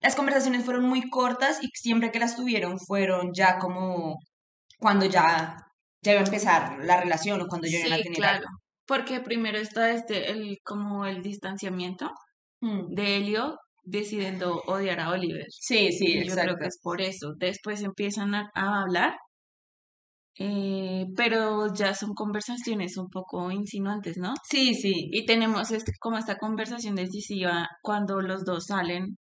las 0.00 0.14
conversaciones 0.14 0.64
fueron 0.64 0.84
muy 0.84 1.08
cortas 1.10 1.58
y 1.62 1.68
siempre 1.74 2.12
que 2.12 2.20
las 2.20 2.36
tuvieron 2.36 2.78
fueron 2.78 3.32
ya 3.34 3.58
como 3.58 4.18
cuando 4.78 5.06
ya, 5.06 5.56
ya 6.02 6.12
iba 6.12 6.20
a 6.20 6.24
empezar 6.24 6.78
la 6.84 7.00
relación 7.00 7.40
o 7.40 7.46
cuando 7.46 7.66
ya 7.66 7.78
iban 7.78 7.94
a 7.94 7.96
tener 7.96 8.12
claro. 8.12 8.46
Porque 8.86 9.20
primero 9.20 9.58
está 9.58 9.90
este, 9.90 10.30
el, 10.30 10.58
como 10.62 11.06
el 11.06 11.22
distanciamiento 11.22 12.10
mm. 12.60 12.94
de 12.94 13.16
Helio 13.16 13.58
decidiendo 13.84 14.62
odiar 14.66 15.00
a 15.00 15.10
Oliver. 15.10 15.46
Sí, 15.50 15.92
sí, 15.92 16.18
exacto. 16.18 16.34
Yo 16.34 16.42
creo 16.42 16.56
que 16.58 16.66
es 16.66 16.78
por 16.82 17.00
eso. 17.00 17.32
Después 17.38 17.82
empiezan 17.82 18.34
a, 18.34 18.50
hablar, 18.54 19.14
eh, 20.38 21.06
pero 21.16 21.72
ya 21.74 21.94
son 21.94 22.14
conversaciones 22.14 22.96
un 22.96 23.08
poco 23.08 23.50
insinuantes, 23.50 24.16
¿no? 24.16 24.34
Sí, 24.48 24.74
sí. 24.74 25.08
Y 25.12 25.26
tenemos 25.26 25.70
este, 25.70 25.92
como 26.00 26.18
esta 26.18 26.36
conversación 26.36 26.94
decisiva 26.96 27.68
cuando 27.82 28.20
los 28.20 28.44
dos 28.44 28.66
salen 28.66 29.16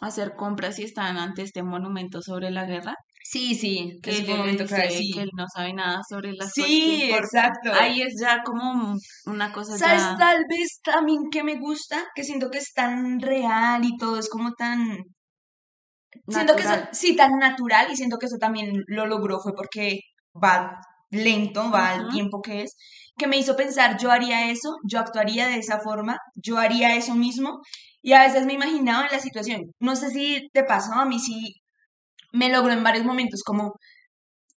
hacer 0.00 0.34
compras 0.36 0.78
y 0.78 0.84
están 0.84 1.16
ante 1.16 1.42
este 1.42 1.62
monumento 1.62 2.20
sobre 2.22 2.50
la 2.50 2.66
guerra. 2.66 2.94
Sí, 3.28 3.56
sí, 3.56 3.98
que, 4.02 4.18
él, 4.18 4.28
momento 4.28 4.64
que, 4.66 4.76
él 4.76 5.30
no 5.36 5.46
sabe 5.52 5.72
nada 5.72 6.00
sobre 6.08 6.32
las 6.32 6.52
Sí, 6.52 7.10
exacto. 7.12 7.72
Ahí 7.72 8.00
es 8.00 8.14
ya 8.20 8.42
como 8.44 8.96
una 9.24 9.52
cosa 9.52 9.76
¿Sabes 9.76 10.16
tal 10.16 10.44
vez 10.48 10.80
también 10.80 11.28
que 11.32 11.42
me 11.42 11.58
gusta? 11.58 12.04
Que 12.14 12.22
siento 12.22 12.50
que 12.50 12.58
es 12.58 12.72
tan 12.72 13.18
real 13.18 13.84
y 13.84 13.96
todo 13.96 14.18
es 14.18 14.28
como 14.28 14.52
tan... 14.52 14.98
Siento 16.28 16.54
que 16.54 16.62
sí, 16.92 17.16
tan 17.16 17.32
natural 17.38 17.88
y 17.90 17.96
siento 17.96 18.16
que 18.16 18.26
eso 18.26 18.36
también 18.38 18.84
lo 18.86 19.06
logró 19.06 19.40
fue 19.40 19.52
porque 19.56 19.98
va 20.40 20.78
lento, 21.10 21.68
va 21.70 21.94
al 21.94 22.08
tiempo 22.08 22.40
que 22.40 22.62
es, 22.62 22.76
que 23.16 23.26
me 23.26 23.38
hizo 23.38 23.56
pensar, 23.56 23.98
yo 23.98 24.10
haría 24.12 24.50
eso, 24.50 24.76
yo 24.88 25.00
actuaría 25.00 25.48
de 25.48 25.58
esa 25.58 25.80
forma, 25.80 26.18
yo 26.36 26.58
haría 26.58 26.94
eso 26.94 27.14
mismo 27.14 27.60
y 28.02 28.12
a 28.12 28.20
veces 28.20 28.46
me 28.46 28.52
imaginaba 28.52 29.06
en 29.06 29.12
la 29.12 29.20
situación. 29.20 29.62
No 29.80 29.96
sé 29.96 30.10
si 30.10 30.48
te 30.52 30.62
pasó, 30.62 30.94
a 30.94 31.06
mí 31.06 31.18
sí 31.18 31.56
me 32.36 32.50
logró 32.50 32.72
en 32.72 32.84
varios 32.84 33.04
momentos, 33.04 33.42
como 33.44 33.72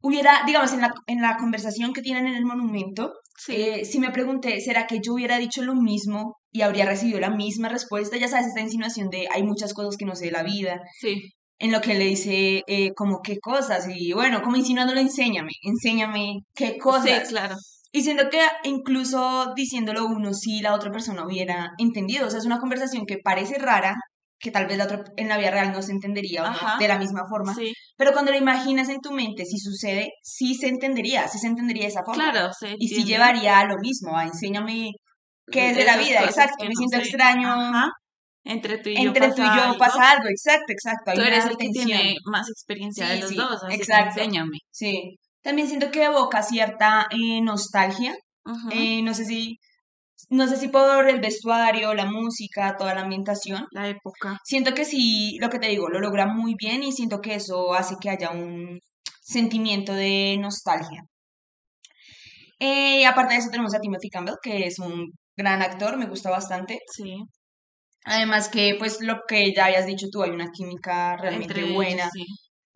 hubiera, 0.01 0.43
digamos, 0.45 0.73
en 0.73 0.81
la, 0.81 0.93
en 1.07 1.21
la 1.21 1.37
conversación 1.37 1.93
que 1.93 2.01
tienen 2.01 2.27
en 2.27 2.35
el 2.35 2.45
monumento, 2.45 3.13
sí. 3.37 3.53
Eh, 3.55 3.85
si 3.85 3.99
me 3.99 4.11
pregunté, 4.11 4.59
¿será 4.61 4.87
que 4.87 4.99
yo 5.03 5.13
hubiera 5.13 5.37
dicho 5.37 5.63
lo 5.63 5.75
mismo 5.75 6.35
y 6.51 6.61
habría 6.61 6.85
recibido 6.85 7.19
la 7.19 7.29
misma 7.29 7.69
respuesta? 7.69 8.17
Ya 8.17 8.27
sabes, 8.27 8.47
esta 8.47 8.61
insinuación 8.61 9.09
de 9.09 9.27
hay 9.33 9.43
muchas 9.43 9.73
cosas 9.73 9.95
que 9.97 10.05
no 10.05 10.15
sé 10.15 10.25
de 10.25 10.31
la 10.31 10.43
vida. 10.43 10.81
Sí. 10.99 11.33
En 11.59 11.71
lo 11.71 11.81
que 11.81 11.95
le 11.95 12.05
dice, 12.05 12.61
eh, 12.67 12.91
como 12.95 13.21
qué 13.23 13.39
cosas, 13.39 13.87
y 13.89 14.13
bueno, 14.13 14.41
como 14.43 14.57
insinuándolo, 14.57 14.99
enséñame, 14.99 15.51
enséñame 15.63 16.41
qué 16.53 16.77
cosas. 16.77 17.27
Sí, 17.27 17.33
claro. 17.33 17.55
Y 17.91 18.03
siento 18.03 18.29
que 18.29 18.41
incluso 18.63 19.53
diciéndolo 19.55 20.05
uno, 20.05 20.33
si 20.33 20.61
la 20.61 20.75
otra 20.75 20.91
persona 20.91 21.25
hubiera 21.25 21.71
entendido, 21.79 22.27
o 22.27 22.29
sea, 22.29 22.39
es 22.39 22.45
una 22.45 22.59
conversación 22.59 23.05
que 23.07 23.17
parece 23.17 23.57
rara, 23.57 23.95
que 24.39 24.51
tal 24.51 24.67
vez 24.67 24.77
la 24.77 24.83
otra 24.83 25.03
en 25.15 25.29
la 25.29 25.37
vida 25.37 25.51
real 25.51 25.71
no 25.71 25.81
se 25.81 25.91
entendería 25.91 26.43
de 26.79 26.87
la 26.87 26.99
misma 26.99 27.23
forma. 27.27 27.55
Pero 27.97 28.13
cuando 28.13 28.31
lo 28.31 28.37
imaginas 28.37 28.89
en 28.89 29.01
tu 29.01 29.11
mente, 29.11 29.45
si 29.45 29.57
sucede, 29.57 30.11
sí 30.21 30.53
se 30.55 30.67
entendería, 30.67 31.27
sí 31.27 31.39
se 31.39 31.47
entendería 31.47 31.83
de 31.83 31.89
esa 31.89 32.03
forma. 32.03 32.31
Claro, 32.31 32.51
Y 32.77 32.87
sí 32.87 33.03
llevaría 33.03 33.59
a 33.59 33.65
lo 33.65 33.77
mismo, 33.77 34.15
a 34.17 34.25
enséñame 34.25 34.91
qué 35.51 35.71
es 35.71 35.77
de 35.77 35.85
la 35.85 35.97
vida, 35.97 36.23
exacto, 36.23 36.65
me 36.65 36.75
siento 36.75 36.97
extraño. 36.97 37.55
Entre 38.43 38.77
tú 38.77 38.89
y 38.89 38.95
yo, 38.95 39.01
Entre 39.01 39.27
pasa, 39.27 39.35
tú 39.35 39.41
y 39.41 39.45
yo 39.45 39.63
algo. 39.63 39.77
pasa 39.77 40.11
algo, 40.11 40.29
exacto, 40.29 40.71
exacto. 40.71 41.11
tú 41.13 41.21
eres 41.21 41.45
el 41.45 41.57
que 41.57 41.69
tiene 41.69 42.15
más 42.25 42.47
experiencia 42.49 43.07
de 43.09 43.19
los 43.19 43.35
dos, 43.35 43.63
así 43.63 43.75
exacto. 43.75 44.21
enséñame. 44.21 44.59
Sí. 44.71 45.17
También 45.41 45.67
siento 45.67 45.91
que 45.91 46.05
evoca 46.05 46.41
cierta 46.43 47.07
eh, 47.11 47.41
nostalgia. 47.41 48.15
Eh, 48.71 49.01
no 49.01 49.13
sé 49.13 49.25
si 49.25 49.57
no 50.29 50.47
sé 50.47 50.57
si 50.57 50.67
por 50.69 51.07
el 51.07 51.19
vestuario, 51.19 51.93
la 51.93 52.05
música, 52.05 52.75
toda 52.77 52.93
la 52.93 53.01
ambientación. 53.01 53.65
La 53.71 53.87
época. 53.87 54.39
Siento 54.43 54.73
que 54.73 54.85
sí, 54.85 55.37
lo 55.39 55.49
que 55.49 55.59
te 55.59 55.67
digo, 55.67 55.89
lo 55.89 55.99
logra 55.99 56.25
muy 56.27 56.55
bien 56.57 56.83
y 56.83 56.91
siento 56.91 57.19
que 57.21 57.35
eso 57.35 57.73
hace 57.73 57.95
que 58.01 58.09
haya 58.09 58.31
un 58.31 58.79
sentimiento 59.21 59.93
de 59.93 60.37
nostalgia. 60.39 61.03
Eh, 62.59 63.05
aparte 63.05 63.35
de 63.35 63.39
eso 63.39 63.49
tenemos 63.51 63.75
a 63.75 63.79
Timothy 63.79 64.09
Campbell, 64.09 64.35
que 64.41 64.65
es 64.65 64.79
un 64.79 65.11
gran 65.35 65.61
actor, 65.61 65.97
me 65.97 66.07
gusta 66.07 66.29
bastante. 66.31 66.79
Sí. 66.91 67.17
Además 68.05 68.49
que, 68.49 68.75
pues, 68.79 69.01
lo 69.01 69.21
que 69.27 69.53
ya 69.53 69.65
habías 69.65 69.85
dicho 69.85 70.07
tú, 70.11 70.23
hay 70.23 70.31
una 70.31 70.49
química 70.51 71.17
realmente 71.17 71.73
buena. 71.73 72.09
sí. 72.11 72.25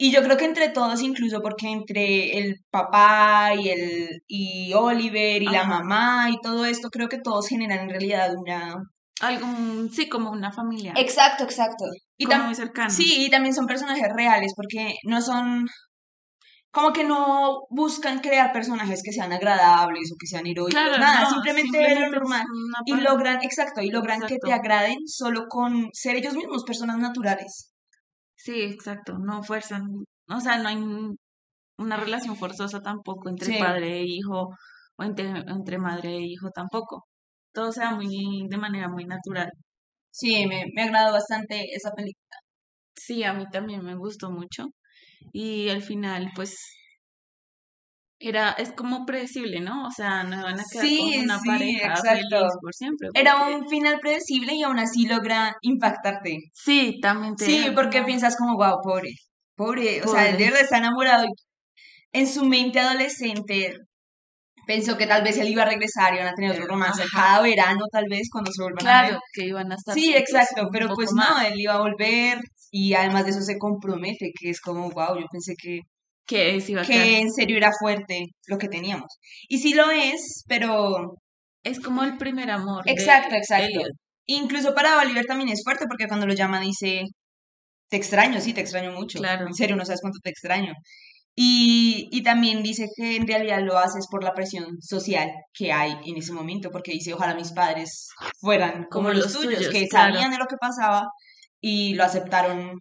Y 0.04 0.12
yo 0.12 0.24
creo 0.24 0.36
que 0.36 0.46
entre 0.46 0.70
todos, 0.70 1.00
incluso 1.04 1.44
porque 1.44 1.70
entre 1.70 2.40
el 2.40 2.56
papá 2.72 3.52
y 3.54 3.70
el 3.70 4.24
y 4.28 4.74
Oliver 4.74 5.44
y 5.44 5.46
la 5.46 5.64
mamá 5.64 6.28
y 6.32 6.42
todo 6.42 6.66
esto, 6.66 6.90
creo 6.90 7.08
que 7.08 7.20
todos 7.20 7.48
generan 7.48 7.82
en 7.82 7.90
realidad 7.92 8.32
una 8.36 8.78
algún 9.20 9.92
sí 9.94 10.10
como 10.10 10.32
una 10.32 10.52
familia. 10.52 10.94
Exacto, 10.98 11.44
exacto. 11.44 11.86
Y 12.18 12.26
como 12.26 12.46
muy 12.46 12.56
cercano. 12.56 12.90
Sí, 12.90 13.26
y 13.28 13.30
también 13.30 13.54
son 13.54 13.68
personajes 13.68 14.08
reales 14.12 14.54
porque 14.56 14.96
no 15.04 15.22
son 15.22 15.68
como 16.72 16.94
que 16.94 17.04
no 17.04 17.68
buscan 17.70 18.22
crear 18.22 18.52
personajes 18.52 19.04
que 19.04 19.12
sean 19.12 19.32
agradables 19.32 20.12
o 20.12 20.16
que 20.20 20.26
sean 20.26 20.48
heroicos, 20.48 20.74
nada, 20.74 21.30
simplemente, 21.30 22.00
lo 22.00 22.10
normal. 22.10 22.46
Y 22.88 22.96
logran, 22.96 23.44
exacto, 23.44 23.82
y 23.82 23.92
logran 23.92 24.22
que 24.22 24.38
te 24.40 24.52
agraden 24.52 24.98
solo 25.06 25.46
con 25.48 25.90
ser 25.94 26.16
ellos 26.16 26.34
mismos, 26.34 26.64
personas 26.64 26.98
naturales. 26.98 27.71
Sí, 28.44 28.62
exacto, 28.64 29.20
no 29.20 29.44
fuerzan, 29.44 29.84
o 30.28 30.40
sea, 30.40 30.58
no 30.58 30.70
hay 30.70 30.78
una 31.78 31.98
relación 31.98 32.36
forzosa 32.36 32.82
tampoco 32.82 33.30
entre 33.30 33.60
padre 33.60 34.00
e 34.00 34.06
hijo 34.06 34.50
o 34.98 35.04
entre, 35.04 35.28
entre 35.30 35.78
madre 35.78 36.16
e 36.18 36.22
hijo 36.22 36.50
tampoco. 36.52 37.06
Todo 37.54 37.72
sea 37.72 37.92
muy 37.92 38.48
de 38.50 38.58
manera 38.58 38.90
muy 38.90 39.06
natural. 39.06 39.52
Sí, 40.12 40.48
me, 40.48 40.66
me 40.76 40.84
agradó 40.84 41.14
bastante 41.14 41.66
esa 41.76 41.92
película. 41.92 42.38
Sí, 42.96 43.24
a 43.24 43.34
mí 43.34 43.46
también 43.52 43.84
me 43.84 43.96
gustó 43.96 44.32
mucho. 44.32 44.68
Y 45.34 45.70
al 45.70 45.82
final, 45.84 46.32
pues, 46.36 46.58
era, 48.22 48.52
es 48.52 48.72
como 48.72 49.06
predecible, 49.06 49.60
¿no? 49.60 49.88
O 49.88 49.92
sea, 49.92 50.24
no 50.24 50.42
van 50.44 50.60
a 50.60 50.64
quedar 50.72 50.86
con 50.88 51.24
una 51.24 51.40
pareja 51.40 51.96
feliz 51.96 52.26
por 52.62 52.74
siempre. 52.74 53.10
Era 53.14 53.48
un 53.48 53.68
final 53.68 54.00
predecible 54.00 54.54
y 54.54 54.64
aún 54.64 54.80
así 54.80 55.06
logra 55.06 55.56
impactarte. 55.62 56.38
Sí, 56.54 57.00
también 57.02 57.36
te 57.36 57.46
Sí, 57.46 57.68
porque 57.76 58.04
piensas 58.04 58.38
como, 58.38 58.56
wow, 58.56 58.78
pobre, 58.84 59.10
pobre, 59.56 60.02
o 60.04 60.08
sea, 60.08 60.30
el 60.30 60.38
de 60.38 60.46
verdad 60.46 60.62
está 60.62 60.78
enamorado. 60.78 61.26
En 62.14 62.28
su 62.28 62.46
mente 62.46 62.80
adolescente 62.80 63.74
pensó 64.68 64.98
que 64.98 65.08
tal 65.08 65.24
vez 65.24 65.38
él 65.38 65.50
iba 65.50 65.64
a 65.64 65.66
regresar 65.66 66.14
y 66.14 66.18
iban 66.18 66.28
a 66.28 66.34
tener 66.34 66.52
otro 66.52 66.68
romance 66.68 67.04
cada 67.14 67.42
verano, 67.42 67.86
tal 67.92 68.06
vez, 68.10 68.30
cuando 68.32 68.52
se 68.52 68.62
vuelvan 68.64 68.88
a 68.88 69.02
ver. 69.04 69.20
que 69.34 69.46
iban 69.46 69.72
a 69.72 69.76
estar 69.76 69.94
Sí, 69.96 70.14
exacto, 70.14 70.68
pero 70.72 70.90
pues 70.94 71.12
no, 71.14 71.42
él 71.42 71.60
iba 71.60 71.74
a 71.74 71.82
volver 71.82 72.40
y 72.70 72.94
además 72.94 73.26
de 73.26 73.32
eso 73.32 73.42
se 73.42 73.58
compromete, 73.58 74.32
que 74.40 74.50
es 74.50 74.62
como, 74.62 74.90
wow, 74.92 75.20
yo 75.20 75.26
pensé 75.32 75.54
que 75.62 75.82
que, 76.26 77.20
en 77.20 77.32
serio 77.32 77.58
era 77.58 77.72
fuerte 77.78 78.28
lo 78.48 78.58
que 78.58 78.68
teníamos. 78.68 79.18
Y 79.48 79.60
sí 79.60 79.74
lo 79.74 79.90
es, 79.92 80.44
pero... 80.48 81.16
Es 81.64 81.80
como 81.80 82.04
el 82.04 82.18
primer 82.18 82.50
amor. 82.50 82.84
Exacto, 82.88 83.36
exacto. 83.36 83.82
Incluso 84.26 84.74
para 84.74 85.00
Oliver 85.00 85.26
también 85.26 85.50
es 85.50 85.62
fuerte 85.64 85.86
porque 85.88 86.08
cuando 86.08 86.26
lo 86.26 86.34
llama 86.34 86.60
dice, 86.60 87.04
te 87.90 87.98
extraño, 87.98 88.42
sí, 88.42 88.54
te 88.54 88.62
extraño 88.62 88.92
mucho. 88.92 89.20
Claro. 89.20 89.46
En 89.46 89.54
serio, 89.54 89.76
no 89.76 89.86
sabes 89.86 90.02
cuánto 90.02 90.20
te 90.24 90.32
extraño. 90.32 90.74
Y, 91.36 92.10
y, 92.12 92.24
también 92.24 92.62
dice 92.62 92.88
que 92.96 93.16
en 93.16 93.26
realidad 93.26 93.62
lo 93.62 93.78
haces 93.78 94.08
por 94.10 94.24
la 94.24 94.34
presión 94.34 94.82
social 94.82 95.32
que 95.54 95.72
hay 95.72 95.96
en 96.06 96.18
ese 96.18 96.34
momento, 96.34 96.72
porque 96.72 96.92
dice, 96.92 97.14
ojalá 97.14 97.36
mis 97.36 97.54
padres 97.54 98.10
fueran 98.40 98.86
como, 98.90 99.12
los, 99.12 99.32
tuyos, 99.32 99.70
que 99.70 99.88
sabían 99.88 100.32
de 100.32 100.38
lo 100.38 100.46
que 100.48 100.58
pasaba 100.60 101.08
y 101.62 101.94
lo 101.94 102.04
aceptaron 102.04 102.80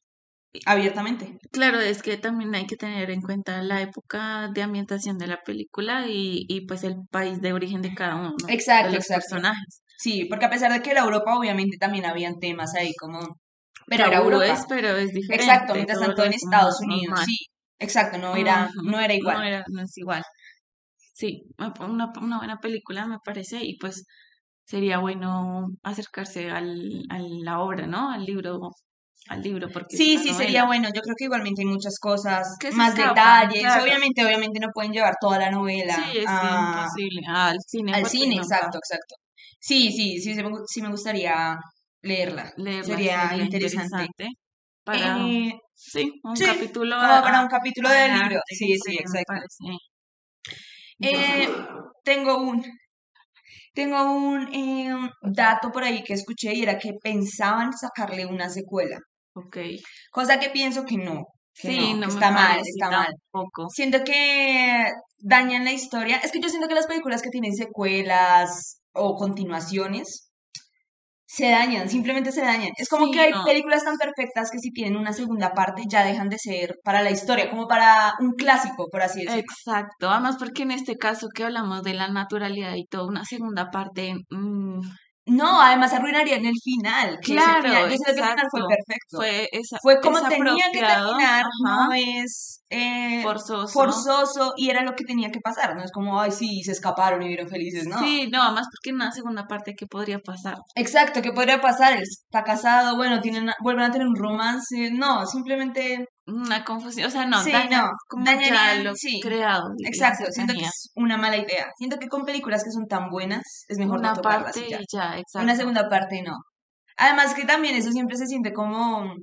abiertamente. 0.67 1.39
Claro, 1.53 1.81
es 1.81 2.03
que 2.03 2.17
también 2.17 2.55
hay 2.55 2.67
que 2.67 2.77
tener 2.77 3.11
en 3.11 3.21
cuenta 3.21 3.63
la 3.63 3.81
época 3.81 4.49
de 4.53 4.63
ambientación 4.63 5.19
de 5.19 5.27
la 5.27 5.41
película 5.45 6.07
y, 6.09 6.45
y 6.49 6.67
pues 6.67 6.85
el 6.85 6.97
país 7.11 7.41
de 7.41 7.53
origen 7.53 7.83
de 7.83 7.95
cada 7.95 8.17
uno 8.17 8.35
exacto, 8.49 8.91
de 8.91 8.97
los 8.97 9.07
personajes. 9.07 9.83
Sí, 9.99 10.27
porque 10.29 10.47
a 10.47 10.51
pesar 10.51 10.73
de 10.73 10.83
que 10.83 10.91
era 10.91 11.03
Europa, 11.03 11.37
obviamente 11.37 11.77
también 11.79 12.07
habían 12.07 12.39
temas 12.39 12.75
ahí 12.75 12.95
como... 12.95 13.21
Pero 13.87 14.07
era 14.07 14.19
Europa. 14.19 14.47
Es, 14.47 14.65
pero 14.69 14.97
es 14.97 15.13
diferente. 15.13 15.45
Exacto, 15.45 15.75
mientras 15.75 16.01
tanto 16.01 16.25
en 16.25 16.33
Estados 16.33 16.81
Unidos, 16.81 17.21
sí. 17.25 17.37
Exacto, 17.79 18.19
no 18.19 18.37
era, 18.37 18.69
no 18.85 19.01
era 19.01 19.15
igual. 19.15 19.39
No, 19.39 19.43
era, 19.43 19.65
no 19.69 19.83
es 19.83 19.97
igual. 19.97 20.23
Sí, 20.97 21.43
una, 21.59 22.13
una 22.21 22.39
buena 22.39 22.59
película 22.59 23.07
me 23.07 23.19
parece 23.25 23.59
y 23.63 23.77
pues 23.79 24.05
sería 24.65 24.99
bueno 24.99 25.67
acercarse 25.83 26.51
al, 26.51 27.05
a 27.11 27.19
la 27.19 27.61
obra, 27.61 27.87
¿no? 27.87 28.11
Al 28.11 28.25
libro 28.25 28.71
al 29.29 29.43
libro 29.43 29.69
porque 29.73 29.97
sí 29.97 30.19
sí 30.19 30.33
sería 30.35 30.65
bueno. 30.65 30.89
Yo 30.95 31.03
creo 31.03 31.15
que 31.17 31.25
igualmente 31.25 31.63
hay 31.63 31.67
muchas 31.67 31.99
cosas 31.99 32.57
más 32.75 32.97
detalles. 32.97 33.65
obviamente 33.83 34.25
obviamente 34.25 34.61
no 34.61 34.69
pueden 34.73 34.93
llevar 34.93 35.15
toda 35.21 35.39
la 35.39 35.51
novela 35.51 35.95
sí 35.95 36.19
es 36.19 36.25
imposible. 36.25 37.23
Al 37.29 37.59
cine 37.67 37.93
al 37.95 38.07
cine 38.07 38.37
exacto 38.37 38.79
exacto. 38.79 39.15
Sí 39.59 39.93
sí 39.93 40.21
sí 40.21 40.35
sí 40.67 40.83
me 40.83 40.91
gustaría 40.91 41.57
leerla, 42.03 42.51
sería, 42.83 43.37
interesante, 43.37 44.29
para 44.83 45.19
eh, 45.19 45.53
sí 45.75 46.11
un 46.25 46.35
capítulo 46.35 46.97
para 46.97 47.43
un 47.43 47.49
capítulo 47.49 47.91
del 47.91 48.19
libro. 48.19 48.41
sí 48.49 48.75
sí 48.83 48.97
exacto. 48.99 49.35
eh, 51.01 51.49
tengo 52.03 52.39
un 52.39 52.65
tengo 53.75 54.13
un 54.13 54.49
eh, 54.53 55.11
dato 55.23 55.71
por 55.71 55.85
ahí 55.85 56.03
que 56.03 56.15
escuché 56.15 56.55
y 56.55 56.63
era 56.63 56.79
que 56.79 56.95
pensaban 57.03 57.73
sacarle 57.73 58.27
una 58.27 58.49
secuela. 58.49 58.99
Ok. 59.35 59.59
Cosa 60.11 60.39
que 60.41 60.51
pienso 60.51 60.85
que 60.85 60.97
no. 60.97 61.25
sí, 61.53 61.95
no, 61.95 62.09
está 62.09 62.31
mal, 62.31 62.61
está 62.61 62.91
mal. 62.91 63.15
Siento 63.73 64.03
que 64.05 64.91
dañan 65.19 65.65
la 65.65 65.73
historia. 65.73 66.19
Es 66.19 66.33
que 66.33 66.41
yo 66.41 66.49
siento 66.49 66.69
que 66.69 66.75
las 66.75 66.87
películas 66.87 67.23
que 67.23 67.31
tienen 67.31 67.55
secuelas 67.55 68.81
o 68.93 69.17
continuaciones 69.17 70.31
se 71.33 71.49
dañan, 71.49 71.89
simplemente 71.89 72.33
se 72.33 72.41
dañan. 72.41 72.71
Es 72.77 72.89
como 72.89 73.13
que 73.13 73.21
hay 73.21 73.33
películas 73.45 73.85
tan 73.85 73.97
perfectas 73.97 74.51
que 74.51 74.59
si 74.59 74.73
tienen 74.73 74.97
una 74.97 75.13
segunda 75.13 75.53
parte 75.53 75.85
ya 75.89 76.05
dejan 76.05 76.29
de 76.29 76.39
ser 76.39 76.75
para 76.83 77.03
la 77.03 77.13
historia, 77.13 77.49
como 77.49 77.69
para 77.69 78.15
un 78.19 78.33
clásico, 78.33 78.89
por 78.91 79.01
así 79.01 79.21
decirlo. 79.21 79.41
Exacto, 79.41 80.11
además 80.11 80.35
porque 80.41 80.65
en 80.65 80.73
este 80.73 80.97
caso 80.97 81.29
que 81.33 81.45
hablamos 81.45 81.85
de 81.85 81.95
la 81.95 82.09
naturalidad 82.09 82.75
y 82.75 82.85
todo, 82.87 83.07
una 83.07 83.25
segunda 83.25 83.71
parte... 83.71 84.13
Mm, 84.31 84.81
No, 85.31 85.61
además 85.61 85.93
arruinaría 85.93 86.37
en 86.37 86.47
el 86.47 86.57
final. 86.63 87.19
claro, 87.23 87.63
final, 87.63 87.91
yo 87.91 87.97
que 88.05 88.11
el 88.11 88.17
final 88.17 88.49
fue 88.51 88.61
perfecto. 88.69 89.17
Fue, 89.17 89.49
fue 89.81 90.01
como 90.01 90.21
tenía 90.29 90.71
que 90.73 90.81
terminar, 90.81 91.45
no 91.65 91.93
es 91.93 92.63
eh, 92.69 93.23
forzoso. 93.23 93.69
forzoso 93.69 94.55
y 94.57 94.71
era 94.71 94.83
lo 94.83 94.95
que 94.95 95.05
tenía 95.05 95.31
que 95.31 95.41
pasar. 95.41 95.77
No 95.77 95.85
es 95.85 95.93
como, 95.93 96.21
ay, 96.21 96.33
sí, 96.33 96.63
se 96.65 96.73
escaparon 96.73 97.23
y 97.23 97.27
vivieron 97.27 97.49
felices, 97.49 97.87
¿no? 97.87 97.99
Sí, 97.99 98.29
no, 98.31 98.43
además 98.43 98.67
porque 98.73 98.91
en 98.91 98.99
la 98.99 99.13
segunda 99.13 99.47
parte, 99.47 99.75
¿qué 99.77 99.87
podría 99.87 100.19
pasar? 100.19 100.57
Exacto, 100.75 101.23
¿qué 101.23 101.33
podría 101.33 101.61
pasar? 101.61 101.93
Él 101.95 102.03
está 102.03 102.43
casado, 102.43 102.97
bueno, 102.97 103.21
tienen, 103.21 103.51
vuelven 103.63 103.85
a 103.85 103.93
tener 103.93 104.09
un 104.09 104.17
romance. 104.17 104.91
No, 104.91 105.27
simplemente 105.27 106.07
una 106.27 106.65
confusión, 106.65 107.07
o 107.07 107.11
sea, 107.11 107.27
no, 107.27 107.43
sí, 107.43 107.53
no, 107.71 107.91
como 108.09 108.25
ya 108.25 108.75
lo 108.83 108.93
creado. 109.23 109.71
Exacto, 109.85 110.25
siento 110.31 110.55
que 110.55 110.65
es 110.65 110.91
una 110.95 111.17
mala 111.17 111.37
idea. 111.37 111.67
Siento 111.77 111.99
que 111.99 112.09
con 112.09 112.25
películas 112.25 112.63
que 112.65 112.71
son 112.71 112.87
tan 112.87 113.09
buenas 113.11 113.65
es 113.69 113.79
mejor 113.79 113.99
una 113.99 114.15
parte 114.15 114.67
ya. 114.69 114.79
ya, 114.93 115.19
exacto. 115.19 115.45
Una 115.45 115.57
segunda 115.57 115.89
parte 115.89 116.23
no. 116.23 116.37
Además 116.97 117.35
que 117.35 117.45
también 117.45 117.77
eso 117.77 117.91
siempre 117.91 118.17
se 118.17 118.27
siente 118.27 118.53
como 118.53 119.15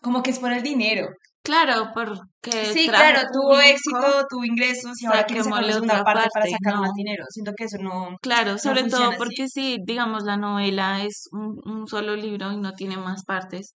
como 0.00 0.22
que 0.22 0.30
es 0.30 0.38
por 0.38 0.52
el 0.52 0.62
dinero. 0.62 1.08
Claro, 1.42 1.90
porque 1.94 2.66
Sí, 2.72 2.88
claro, 2.88 3.20
tuvo 3.32 3.58
éxito, 3.60 4.26
tuvo 4.28 4.44
ingresos 4.44 5.00
y 5.00 5.06
ahora 5.06 5.24
quiere 5.24 5.42
sacar 5.42 5.64
la 5.64 5.72
segunda 5.72 6.04
parte, 6.04 6.28
para 6.32 6.46
sacar 6.46 6.80
más 6.80 6.92
dinero. 6.94 7.24
Siento 7.30 7.52
que 7.56 7.64
eso 7.64 7.78
no 7.80 8.16
Claro, 8.20 8.58
sobre 8.58 8.84
todo 8.84 9.12
porque 9.16 9.48
si, 9.48 9.78
digamos, 9.84 10.24
la 10.24 10.36
novela 10.36 11.02
es 11.02 11.24
un, 11.32 11.58
un 11.64 11.86
solo 11.86 12.16
libro 12.16 12.52
y 12.52 12.58
no 12.58 12.72
tiene 12.72 12.98
más 12.98 13.24
partes, 13.24 13.72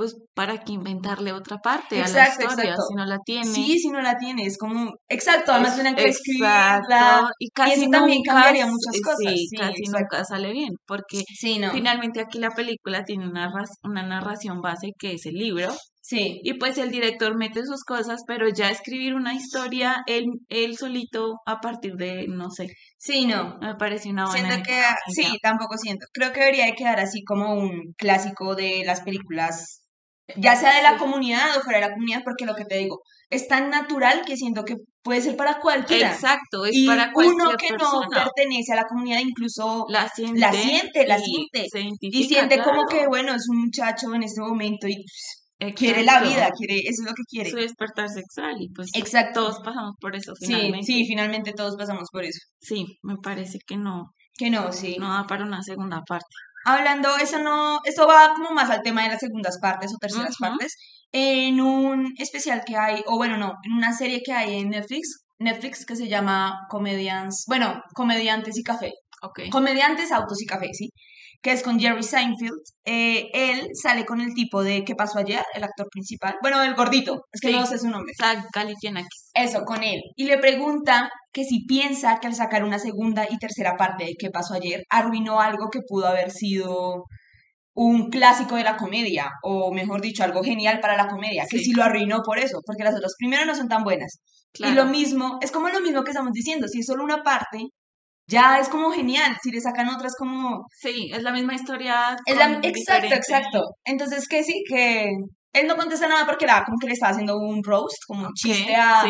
pues 0.00 0.16
para 0.32 0.56
que 0.64 0.72
inventarle 0.72 1.30
otra 1.30 1.58
parte 1.58 2.00
a 2.00 2.08
la 2.08 2.28
historia 2.28 2.74
si 2.74 2.94
no 2.96 3.04
la 3.04 3.18
tiene. 3.22 3.44
Sí, 3.44 3.78
si 3.78 3.90
no 3.90 4.00
la 4.00 4.16
tiene, 4.16 4.46
es 4.46 4.56
como, 4.56 4.94
exacto, 5.10 5.52
además 5.52 5.74
tienen 5.74 5.94
que 5.94 6.08
escribirla 6.08 7.28
y 7.38 7.50
casi 7.50 7.82
eso 7.82 7.90
también 7.90 8.22
cambiaría 8.26 8.64
muchas 8.64 8.98
cosas. 9.04 9.34
Sí, 9.34 9.48
casi 9.58 9.82
nunca 9.82 10.24
sale 10.24 10.52
bien, 10.52 10.70
porque 10.86 11.22
finalmente 11.38 12.20
aquí 12.20 12.38
la 12.38 12.48
película 12.48 13.04
tiene 13.04 13.28
una, 13.28 13.52
una 13.82 14.02
narración 14.02 14.62
base 14.62 14.92
que 14.98 15.12
es 15.12 15.26
el 15.26 15.34
libro. 15.34 15.70
Sí. 16.02 16.40
Y 16.42 16.54
pues 16.54 16.78
el 16.78 16.90
director 16.90 17.36
mete 17.36 17.64
sus 17.64 17.84
cosas, 17.84 18.22
pero 18.26 18.48
ya 18.48 18.70
escribir 18.70 19.14
una 19.14 19.34
historia 19.34 20.02
él, 20.06 20.24
él 20.48 20.76
solito 20.76 21.36
a 21.46 21.60
partir 21.60 21.92
de, 21.96 22.26
no 22.26 22.50
sé. 22.50 22.68
Sí, 22.98 23.26
no. 23.26 23.58
Me 23.60 23.74
parece 23.76 24.08
una 24.08 24.26
buena 24.26 24.48
Siento 24.48 24.66
que, 24.66 24.82
sí, 25.12 25.38
tampoco 25.42 25.76
siento. 25.76 26.06
Creo 26.12 26.32
que 26.32 26.40
debería 26.40 26.64
de 26.64 26.72
quedar 26.72 26.98
así 27.00 27.22
como 27.22 27.54
un 27.54 27.92
clásico 27.96 28.54
de 28.54 28.82
las 28.84 29.02
películas 29.02 29.79
ya 30.36 30.56
sea 30.56 30.76
de 30.76 30.82
la 30.82 30.96
comunidad 30.96 31.56
o 31.56 31.62
fuera 31.62 31.80
de 31.80 31.86
la 31.86 31.92
comunidad, 31.92 32.22
porque 32.24 32.44
lo 32.44 32.54
que 32.54 32.64
te 32.64 32.78
digo, 32.78 33.00
es 33.30 33.48
tan 33.48 33.70
natural 33.70 34.22
que 34.26 34.36
siento 34.36 34.64
que 34.64 34.74
puede 35.02 35.20
ser 35.20 35.36
para 35.36 35.60
cualquiera. 35.60 36.12
Exacto, 36.12 36.66
es 36.66 36.84
para 36.86 37.12
cualquier 37.12 37.34
uno 37.34 37.50
que 37.56 37.70
no 37.70 38.02
pertenece 38.10 38.72
a 38.72 38.76
la 38.76 38.84
comunidad 38.84 39.20
incluso 39.20 39.86
la 39.88 40.08
siente, 40.08 40.40
la 40.40 40.52
siente, 40.52 41.06
la 41.06 41.18
siente. 41.18 41.98
y 42.00 42.24
siente 42.24 42.62
como 42.62 42.86
que, 42.86 43.06
bueno, 43.06 43.34
es 43.34 43.48
un 43.48 43.62
muchacho 43.62 44.14
en 44.14 44.24
este 44.24 44.40
momento 44.40 44.88
y 44.88 45.04
quiere 45.74 46.02
la 46.02 46.20
vida, 46.20 46.50
quiere, 46.56 46.78
eso 46.80 47.02
es 47.02 47.08
lo 47.08 47.14
que 47.14 47.22
quiere. 47.28 47.50
Su 47.50 47.56
despertar 47.56 48.08
sexual 48.08 48.56
y 48.58 48.68
pues 48.70 48.88
Exacto. 48.94 49.40
todos 49.40 49.60
pasamos 49.60 49.94
por 50.00 50.16
eso 50.16 50.32
finalmente. 50.38 50.86
Sí, 50.86 51.00
sí, 51.00 51.06
finalmente 51.06 51.52
todos 51.52 51.76
pasamos 51.76 52.08
por 52.10 52.24
eso. 52.24 52.40
Sí, 52.60 52.98
me 53.02 53.16
parece 53.22 53.58
que 53.66 53.76
no. 53.76 54.12
Que 54.36 54.50
no, 54.50 54.72
sí. 54.72 54.96
No 54.98 55.12
da 55.12 55.26
para 55.26 55.44
una 55.44 55.62
segunda 55.62 56.02
parte 56.06 56.26
hablando, 56.64 57.16
eso 57.16 57.38
no, 57.38 57.78
eso 57.84 58.06
va 58.06 58.32
como 58.34 58.50
más 58.50 58.70
al 58.70 58.82
tema 58.82 59.02
de 59.02 59.10
las 59.10 59.20
segundas 59.20 59.58
partes 59.60 59.92
o 59.94 59.98
terceras 59.98 60.36
partes, 60.38 60.76
en 61.12 61.60
un 61.60 62.12
especial 62.18 62.62
que 62.64 62.76
hay, 62.76 63.02
o 63.06 63.16
bueno, 63.16 63.36
no, 63.36 63.54
en 63.64 63.72
una 63.72 63.92
serie 63.92 64.22
que 64.24 64.32
hay 64.32 64.60
en 64.60 64.70
Netflix, 64.70 65.24
Netflix 65.38 65.86
que 65.86 65.96
se 65.96 66.08
llama 66.08 66.66
Comedians, 66.68 67.44
bueno, 67.48 67.82
Comediantes 67.94 68.56
y 68.58 68.62
Café. 68.62 68.92
Okay. 69.22 69.50
Comediantes, 69.50 70.12
Autos 70.12 70.40
y 70.40 70.46
Café, 70.46 70.68
¿sí? 70.72 70.90
Que 71.42 71.52
es 71.52 71.62
con 71.62 71.78
Jerry 71.78 72.02
Seinfeld. 72.02 72.60
Eh, 72.84 73.30
él 73.32 73.68
sale 73.74 74.04
con 74.04 74.20
el 74.20 74.34
tipo 74.34 74.62
de 74.62 74.84
¿Qué 74.84 74.94
pasó 74.94 75.18
ayer? 75.18 75.42
El 75.54 75.64
actor 75.64 75.88
principal. 75.90 76.36
Bueno, 76.42 76.62
el 76.62 76.74
gordito, 76.74 77.24
es 77.32 77.40
que 77.40 77.52
no 77.52 77.66
sé 77.66 77.78
su 77.78 77.88
nombre. 77.88 78.12
Zach 78.14 78.44
Eso, 79.34 79.64
con 79.64 79.82
él. 79.82 80.00
Y 80.16 80.24
le 80.24 80.38
pregunta 80.38 81.10
que 81.32 81.44
si 81.44 81.64
piensa 81.64 82.18
que 82.20 82.26
al 82.26 82.34
sacar 82.34 82.64
una 82.64 82.78
segunda 82.78 83.26
y 83.28 83.38
tercera 83.38 83.76
parte 83.76 84.04
de 84.04 84.14
¿Qué 84.18 84.30
pasó 84.30 84.54
ayer? 84.54 84.82
arruinó 84.90 85.40
algo 85.40 85.70
que 85.70 85.80
pudo 85.86 86.06
haber 86.06 86.30
sido 86.30 87.04
un 87.74 88.10
clásico 88.10 88.56
de 88.56 88.64
la 88.64 88.76
comedia, 88.76 89.30
o 89.42 89.72
mejor 89.72 90.00
dicho, 90.00 90.24
algo 90.24 90.42
genial 90.42 90.80
para 90.80 90.96
la 90.96 91.08
comedia, 91.08 91.46
que 91.48 91.58
sí 91.58 91.72
lo 91.72 91.84
arruinó 91.84 92.20
por 92.22 92.38
eso, 92.38 92.60
porque 92.66 92.84
las 92.84 92.94
otras 92.94 93.14
primeras 93.18 93.46
no 93.46 93.54
son 93.54 93.68
tan 93.68 93.84
buenas. 93.84 94.20
Y 94.58 94.72
lo 94.72 94.86
mismo, 94.86 95.38
es 95.40 95.52
como 95.52 95.68
lo 95.68 95.80
mismo 95.80 96.02
que 96.02 96.10
estamos 96.10 96.32
diciendo, 96.32 96.66
si 96.68 96.80
es 96.80 96.86
solo 96.86 97.04
una 97.04 97.22
parte, 97.22 97.68
ya 98.30 98.58
es 98.58 98.68
como 98.68 98.90
genial. 98.92 99.36
Si 99.42 99.50
le 99.50 99.60
sacan 99.60 99.88
otras 99.88 100.14
como... 100.16 100.66
Sí, 100.72 101.10
es 101.12 101.22
la 101.22 101.32
misma 101.32 101.54
historia. 101.54 102.16
Es 102.24 102.36
Exacto, 102.62 103.14
exacto. 103.14 103.62
Entonces, 103.84 104.28
que 104.28 104.44
sí, 104.44 104.62
que 104.68 105.10
él 105.52 105.66
no 105.66 105.76
contesta 105.76 106.08
nada 106.08 106.24
porque 106.26 106.44
era 106.44 106.64
como 106.64 106.78
que 106.78 106.86
le 106.86 106.92
estaba 106.94 107.10
haciendo 107.12 107.36
un 107.36 107.62
roast, 107.62 107.98
como 108.06 108.28
un 108.28 108.34
chiste 108.34 108.74
a... 108.76 109.04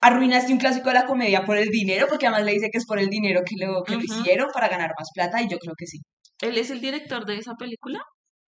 Arruinaste 0.00 0.52
un 0.52 0.58
clásico 0.58 0.88
de 0.88 0.94
la 0.96 1.06
comedia 1.06 1.46
por 1.46 1.56
el 1.56 1.70
dinero, 1.70 2.06
porque 2.10 2.26
además 2.26 2.44
le 2.44 2.52
dice 2.52 2.68
que 2.70 2.76
es 2.76 2.84
por 2.84 2.98
el 2.98 3.08
dinero 3.08 3.40
que 3.42 3.54
lo, 3.56 3.82
que 3.82 3.94
lo 3.94 4.02
hicieron 4.02 4.50
para 4.52 4.68
ganar 4.68 4.90
más 4.98 5.08
plata, 5.14 5.40
y 5.40 5.48
yo 5.48 5.56
creo 5.56 5.72
que 5.78 5.86
sí. 5.86 5.98
¿Él 6.42 6.58
es 6.58 6.68
el 6.68 6.82
director 6.82 7.24
de 7.24 7.38
esa 7.38 7.54
película? 7.54 8.00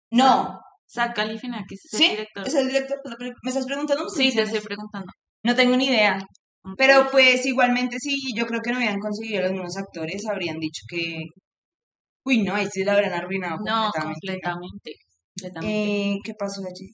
No. 0.10 0.60
Zach 0.92 1.16
Galifianakis 1.16 1.86
es 1.86 1.94
el 1.94 2.10
director. 2.10 2.48
¿Es 2.48 2.56
el 2.56 2.68
director? 2.68 3.00
¿Me 3.20 3.50
estás 3.50 3.66
preguntando? 3.68 4.10
Sí, 4.10 4.34
te 4.34 4.42
estoy 4.42 4.62
preguntando. 4.62 5.12
No 5.44 5.56
tengo 5.56 5.78
ni 5.78 5.86
idea. 5.86 6.20
Pero 6.78 7.10
pues 7.12 7.46
igualmente 7.46 7.98
sí, 8.00 8.18
yo 8.36 8.46
creo 8.46 8.62
que 8.62 8.72
no 8.72 8.78
habían 8.78 9.00
conseguido 9.00 9.42
los 9.42 9.52
mismos 9.52 9.78
actores, 9.78 10.26
habrían 10.26 10.60
dicho 10.60 10.84
que... 10.88 11.26
Uy, 12.26 12.42
no, 12.44 12.56
ahí 12.56 12.68
sí 12.72 12.84
la 12.84 12.94
habrán 12.94 13.14
arruinado 13.14 13.58
no, 13.66 13.92
completamente. 13.92 14.96
Eh, 15.62 16.18
¿Qué 16.24 16.34
pasó 16.40 16.62
allí? 16.62 16.94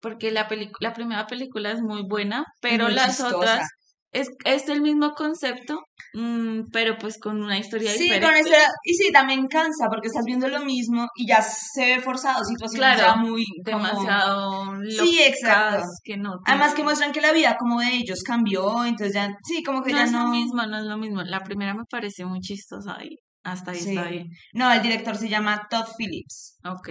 Porque 0.00 0.32
la, 0.32 0.48
la 0.80 0.92
primera 0.94 1.26
película 1.26 1.70
es 1.70 1.80
muy 1.80 2.02
buena, 2.08 2.44
pero 2.60 2.88
las 2.88 3.20
otras 3.20 3.68
es, 4.12 4.28
es 4.44 4.68
el 4.68 4.80
mismo 4.80 5.12
concepto, 5.12 5.80
mm, 6.14 6.70
pero 6.72 6.96
pues 6.98 7.18
con 7.18 7.42
una 7.42 7.58
historia 7.58 7.92
sí, 7.92 8.04
diferente. 8.04 8.26
Con 8.26 8.36
esa, 8.36 8.68
y 8.84 8.94
sí, 8.94 9.12
también 9.12 9.46
cansa 9.46 9.88
porque 9.88 10.08
estás 10.08 10.24
viendo 10.24 10.48
lo 10.48 10.64
mismo 10.64 11.06
y 11.14 11.26
ya 11.28 11.42
se 11.42 11.96
ve 11.96 12.00
forzado, 12.00 12.44
situaciones 12.44 12.96
claro, 12.96 13.14
ya 13.14 13.16
muy... 13.16 13.44
Demasiado 13.64 14.72
Sí, 14.88 15.20
exacto. 15.22 15.84
Que 16.02 16.16
no, 16.16 16.38
Además 16.46 16.74
que 16.74 16.82
muestran 16.82 17.12
que 17.12 17.20
la 17.20 17.32
vida 17.32 17.56
como 17.58 17.80
de 17.80 17.94
ellos 17.94 18.22
cambió, 18.24 18.84
entonces 18.84 19.14
ya, 19.14 19.28
sí, 19.44 19.62
como 19.62 19.82
que 19.82 19.92
no 19.92 19.98
ya 19.98 20.04
es 20.04 20.12
no... 20.12 20.24
lo 20.24 20.30
mismo, 20.30 20.66
no 20.66 20.78
es 20.78 20.84
lo 20.84 20.96
mismo. 20.96 21.22
La 21.22 21.40
primera 21.40 21.74
me 21.74 21.84
parece 21.90 22.24
muy 22.24 22.40
chistosa 22.40 22.98
y 23.04 23.16
hasta 23.42 23.72
ahí 23.72 23.78
está 23.78 24.04
bien. 24.04 24.28
No, 24.52 24.72
el 24.72 24.82
director 24.82 25.16
se 25.16 25.28
llama 25.28 25.66
Todd 25.70 25.86
Phillips. 25.96 26.58
Ok. 26.64 26.90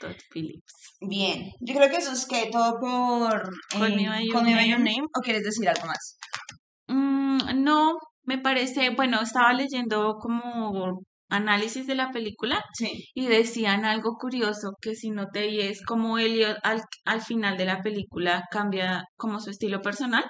Todd 0.00 0.16
Phillips. 0.30 0.96
Bien, 1.00 1.50
yo 1.60 1.74
creo 1.74 1.90
que 1.90 1.96
eso 1.96 2.12
es 2.12 2.26
que 2.26 2.48
todo 2.50 2.78
por 2.80 3.50
con 3.70 3.92
eh, 3.98 4.28
con 4.32 4.44
name. 4.44 5.02
¿O 5.16 5.20
quieres 5.20 5.44
decir 5.44 5.68
algo 5.68 5.86
más? 5.86 6.18
Mm, 6.86 7.62
no, 7.62 7.98
me 8.24 8.38
parece, 8.38 8.90
bueno, 8.90 9.20
estaba 9.20 9.52
leyendo 9.52 10.16
como 10.20 11.02
análisis 11.28 11.86
de 11.86 11.94
la 11.94 12.10
película 12.10 12.62
y 13.14 13.26
decían 13.26 13.84
algo 13.84 14.16
curioso 14.18 14.74
que 14.80 14.94
si 14.94 15.10
no 15.10 15.26
te 15.32 15.48
y 15.48 15.60
es 15.60 15.82
como 15.84 16.18
Elliot 16.18 16.58
al, 16.62 16.82
al 17.04 17.22
final 17.22 17.56
de 17.56 17.64
la 17.64 17.82
película 17.82 18.44
cambia 18.50 19.04
como 19.16 19.40
su 19.40 19.50
estilo 19.50 19.80
personal, 19.82 20.24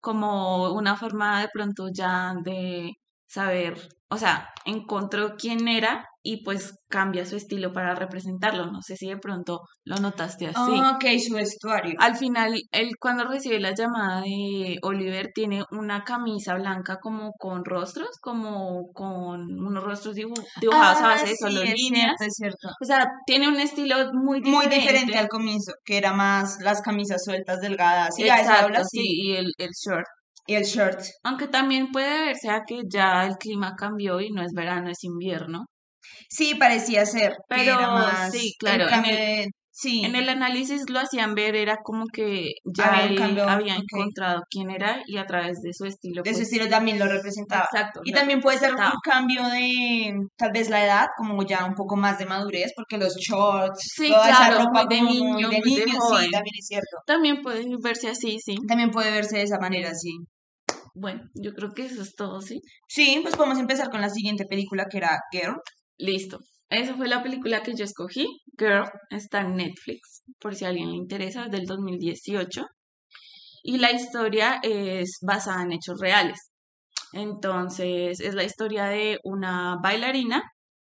como 0.00 0.72
una 0.72 0.96
forma 0.96 1.40
de 1.40 1.48
pronto 1.52 1.88
ya 1.92 2.34
de 2.44 2.92
saber, 3.30 3.76
o 4.08 4.18
sea, 4.18 4.48
encontró 4.64 5.36
quién 5.38 5.68
era 5.68 6.04
y 6.22 6.42
pues 6.44 6.74
cambia 6.88 7.24
su 7.24 7.36
estilo 7.36 7.72
para 7.72 7.94
representarlo. 7.94 8.66
No 8.66 8.82
sé 8.82 8.96
si 8.96 9.08
de 9.08 9.16
pronto 9.16 9.60
lo 9.84 9.96
notaste 9.96 10.48
así. 10.48 10.72
Ah, 10.76 10.96
ok, 10.96 11.04
su 11.24 11.34
vestuario. 11.34 11.94
Al 11.98 12.16
final, 12.16 12.60
él 12.72 12.90
cuando 13.00 13.24
recibe 13.24 13.60
la 13.60 13.72
llamada 13.72 14.22
de 14.22 14.78
Oliver 14.82 15.30
tiene 15.32 15.62
una 15.70 16.02
camisa 16.02 16.56
blanca 16.56 16.98
como 17.00 17.32
con 17.38 17.64
rostros, 17.64 18.10
como 18.20 18.88
con 18.92 19.40
unos 19.42 19.84
rostros 19.84 20.16
dibujados 20.16 20.98
a 20.98 21.06
base 21.06 21.26
de 21.26 21.32
ah, 21.32 21.36
solo 21.38 21.62
líneas. 21.62 22.20
es 22.20 22.34
cierto. 22.34 22.68
O 22.82 22.84
sea, 22.84 23.08
tiene 23.26 23.48
un 23.48 23.60
estilo 23.60 23.96
muy 24.12 24.40
diferente. 24.40 24.66
Muy 24.66 24.76
diferente 24.76 25.18
al 25.18 25.28
comienzo, 25.28 25.72
que 25.84 25.96
era 25.96 26.12
más 26.12 26.58
las 26.60 26.82
camisas 26.82 27.22
sueltas, 27.24 27.60
delgadas. 27.60 28.18
Y 28.18 28.24
Exacto, 28.24 28.82
sí, 28.84 29.04
y 29.04 29.36
el, 29.36 29.52
el 29.56 29.70
short. 29.70 30.06
Y 30.46 30.54
el 30.54 30.64
short. 30.64 31.00
Aunque 31.22 31.48
también 31.48 31.92
puede 31.92 32.26
verse 32.26 32.50
a 32.50 32.64
que 32.66 32.82
ya 32.88 33.26
el 33.26 33.36
clima 33.36 33.74
cambió 33.76 34.20
y 34.20 34.30
no 34.30 34.42
es 34.42 34.52
verano, 34.52 34.90
es 34.90 35.04
invierno. 35.04 35.66
Sí, 36.28 36.54
parecía 36.54 37.06
ser. 37.06 37.36
Pero 37.48 37.80
más 37.80 38.32
sí, 38.32 38.54
claro. 38.58 38.88
En 38.88 39.04
el, 39.04 39.50
sí. 39.80 40.04
en 40.04 40.14
el 40.16 40.28
análisis 40.28 40.88
lo 40.88 41.00
hacían 41.00 41.34
ver, 41.34 41.56
era 41.56 41.78
como 41.82 42.06
que 42.06 42.52
ya 42.64 43.04
había, 43.48 43.76
encontrado 43.76 44.42
quién 44.50 44.70
era 44.70 45.02
y 45.06 45.16
a 45.16 45.26
través 45.26 45.60
de 45.62 45.72
su 45.72 45.84
estilo. 45.84 46.22
De 46.22 46.30
su 46.30 46.40
pues 46.40 46.48
estilo 46.48 46.68
también 46.68 46.98
lo 46.98 47.06
representaba. 47.06 47.66
Exacto. 47.72 48.00
Y 48.04 48.12
también 48.12 48.40
puede 48.40 48.58
ser 48.58 48.74
un 48.74 49.00
cambio 49.02 49.46
de 49.48 50.12
tal 50.36 50.52
vez 50.52 50.70
la 50.70 50.84
edad, 50.84 51.06
como 51.16 51.42
ya 51.44 51.64
un 51.64 51.74
poco 51.74 51.96
más 51.96 52.18
de 52.18 52.26
madurez, 52.26 52.72
porque 52.76 52.98
los 52.98 53.16
shorts, 53.16 53.94
toda 53.96 54.30
esa 54.30 54.50
ropa 54.50 54.86
de 54.86 55.02
niño, 55.02 55.48
de 55.48 55.60
niños, 55.60 55.86
sí, 55.86 56.30
también 56.30 56.54
es 56.58 56.66
cierto. 56.66 56.96
También 57.06 57.42
puede 57.42 57.64
verse 57.82 58.08
así, 58.08 58.38
sí. 58.40 58.56
También 58.68 58.90
puede 58.90 59.10
verse 59.10 59.38
de 59.38 59.42
esa 59.44 59.58
manera, 59.58 59.94
sí. 59.94 60.12
Bueno, 60.94 61.22
yo 61.34 61.52
creo 61.52 61.70
que 61.72 61.86
eso 61.86 62.02
es 62.02 62.14
todo, 62.14 62.40
¿sí? 62.40 62.60
Sí, 62.88 63.20
pues 63.22 63.36
podemos 63.36 63.58
empezar 63.58 63.90
con 63.90 64.00
la 64.00 64.10
siguiente 64.10 64.44
película 64.44 64.86
que 64.90 64.98
era 64.98 65.18
Girl. 65.32 65.56
Listo. 65.98 66.38
Esa 66.70 66.94
fue 66.94 67.08
la 67.08 67.22
película 67.22 67.62
que 67.62 67.74
yo 67.74 67.84
escogí. 67.84 68.26
Girl 68.56 68.88
está 69.10 69.40
en 69.40 69.56
Netflix, 69.56 70.22
por 70.38 70.54
si 70.54 70.64
a 70.64 70.68
alguien 70.68 70.90
le 70.90 70.96
interesa, 70.96 71.44
es 71.44 71.50
del 71.50 71.66
2018. 71.66 72.64
Y 73.64 73.78
la 73.78 73.92
historia 73.92 74.60
es 74.62 75.18
basada 75.20 75.62
en 75.62 75.72
hechos 75.72 76.00
reales. 76.00 76.52
Entonces, 77.12 78.20
es 78.20 78.34
la 78.34 78.44
historia 78.44 78.84
de 78.84 79.18
una 79.24 79.76
bailarina 79.82 80.42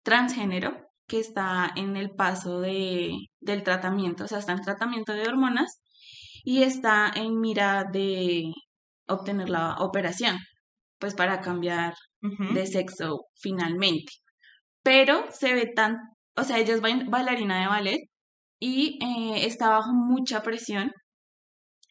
transgénero 0.02 0.76
que 1.06 1.18
está 1.18 1.70
en 1.74 1.96
el 1.96 2.10
paso 2.10 2.60
de, 2.60 3.12
del 3.40 3.62
tratamiento, 3.62 4.24
o 4.24 4.28
sea, 4.28 4.38
está 4.38 4.52
en 4.52 4.60
tratamiento 4.60 5.12
de 5.12 5.26
hormonas 5.26 5.80
y 6.44 6.62
está 6.62 7.10
en 7.14 7.40
mira 7.40 7.84
de 7.90 8.52
obtener 9.08 9.48
la 9.48 9.76
operación, 9.78 10.38
pues 10.98 11.14
para 11.14 11.40
cambiar 11.40 11.94
de 12.20 12.66
sexo 12.66 13.26
finalmente. 13.34 14.12
Pero 14.82 15.24
se 15.32 15.54
ve 15.54 15.66
tan, 15.74 15.96
o 16.36 16.44
sea, 16.44 16.58
ella 16.58 16.74
es 16.74 16.80
bailarina 16.80 17.60
de 17.60 17.66
ballet 17.68 17.98
y 18.60 18.98
eh, 19.04 19.46
está 19.46 19.70
bajo 19.70 19.92
mucha 19.92 20.42
presión 20.42 20.92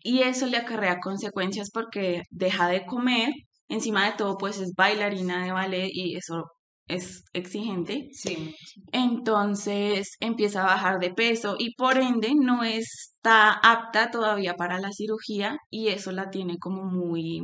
y 0.04 0.22
eso 0.24 0.48
le 0.48 0.58
acarrea 0.58 1.00
consecuencias 1.00 1.70
porque 1.72 2.24
deja 2.30 2.68
de 2.68 2.86
comer, 2.86 3.32
encima 3.68 4.06
de 4.06 4.18
todo 4.18 4.38
pues 4.38 4.60
es 4.60 4.74
bailarina 4.76 5.44
de 5.46 5.52
ballet 5.52 5.90
y 5.94 6.16
eso 6.18 6.46
es 6.88 7.24
exigente. 7.34 8.10
Sí. 8.12 8.56
Entonces 8.92 10.18
empieza 10.20 10.62
a 10.64 10.66
bajar 10.66 11.00
de 11.00 11.14
peso 11.14 11.56
y 11.58 11.74
por 11.76 11.98
ende 11.98 12.32
no 12.36 12.64
está 12.64 13.54
apta 13.54 14.12
todavía 14.12 14.56
para 14.56 14.80
la 14.80 14.92
cirugía 14.92 15.58
y 15.70 15.90
eso 15.90 16.12
la 16.12 16.30
tiene 16.30 16.58
como 16.60 16.84
muy 16.84 17.42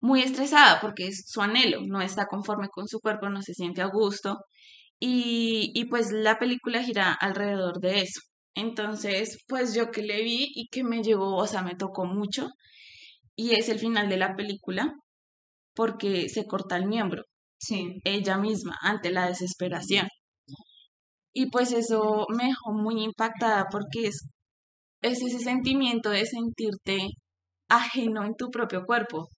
muy 0.00 0.22
estresada 0.22 0.80
porque 0.80 1.08
es 1.08 1.24
su 1.26 1.42
anhelo, 1.42 1.80
no 1.86 2.00
está 2.02 2.26
conforme 2.26 2.68
con 2.68 2.88
su 2.88 3.00
cuerpo, 3.00 3.28
no 3.30 3.42
se 3.42 3.54
siente 3.54 3.82
a 3.82 3.86
gusto 3.86 4.36
y, 5.00 5.72
y 5.74 5.86
pues 5.86 6.12
la 6.12 6.38
película 6.38 6.82
gira 6.82 7.12
alrededor 7.12 7.80
de 7.80 8.00
eso. 8.00 8.20
Entonces, 8.54 9.38
pues 9.48 9.74
yo 9.74 9.90
que 9.90 10.02
le 10.02 10.22
vi 10.22 10.48
y 10.54 10.68
que 10.68 10.84
me 10.84 11.02
llevó, 11.02 11.36
o 11.36 11.46
sea, 11.46 11.62
me 11.62 11.76
tocó 11.76 12.06
mucho 12.06 12.48
y 13.36 13.52
es 13.52 13.68
el 13.68 13.78
final 13.78 14.08
de 14.08 14.18
la 14.18 14.34
película 14.36 14.92
porque 15.74 16.28
se 16.28 16.46
corta 16.46 16.76
el 16.76 16.86
miembro 16.86 17.22
Sí. 17.60 18.00
Ella 18.04 18.38
misma, 18.38 18.76
ante 18.82 19.10
la 19.10 19.26
desesperación. 19.26 20.08
Y 21.32 21.50
pues 21.50 21.72
eso 21.72 22.26
me 22.30 22.44
dejó 22.46 22.72
muy 22.72 23.02
impactada 23.04 23.66
porque 23.70 24.08
es, 24.08 24.28
es 25.02 25.22
ese 25.22 25.38
sentimiento 25.40 26.10
de 26.10 26.26
sentirte 26.26 26.98
ajeno 27.68 28.24
en 28.24 28.34
tu 28.36 28.50
propio 28.50 28.84
cuerpo, 28.86 29.28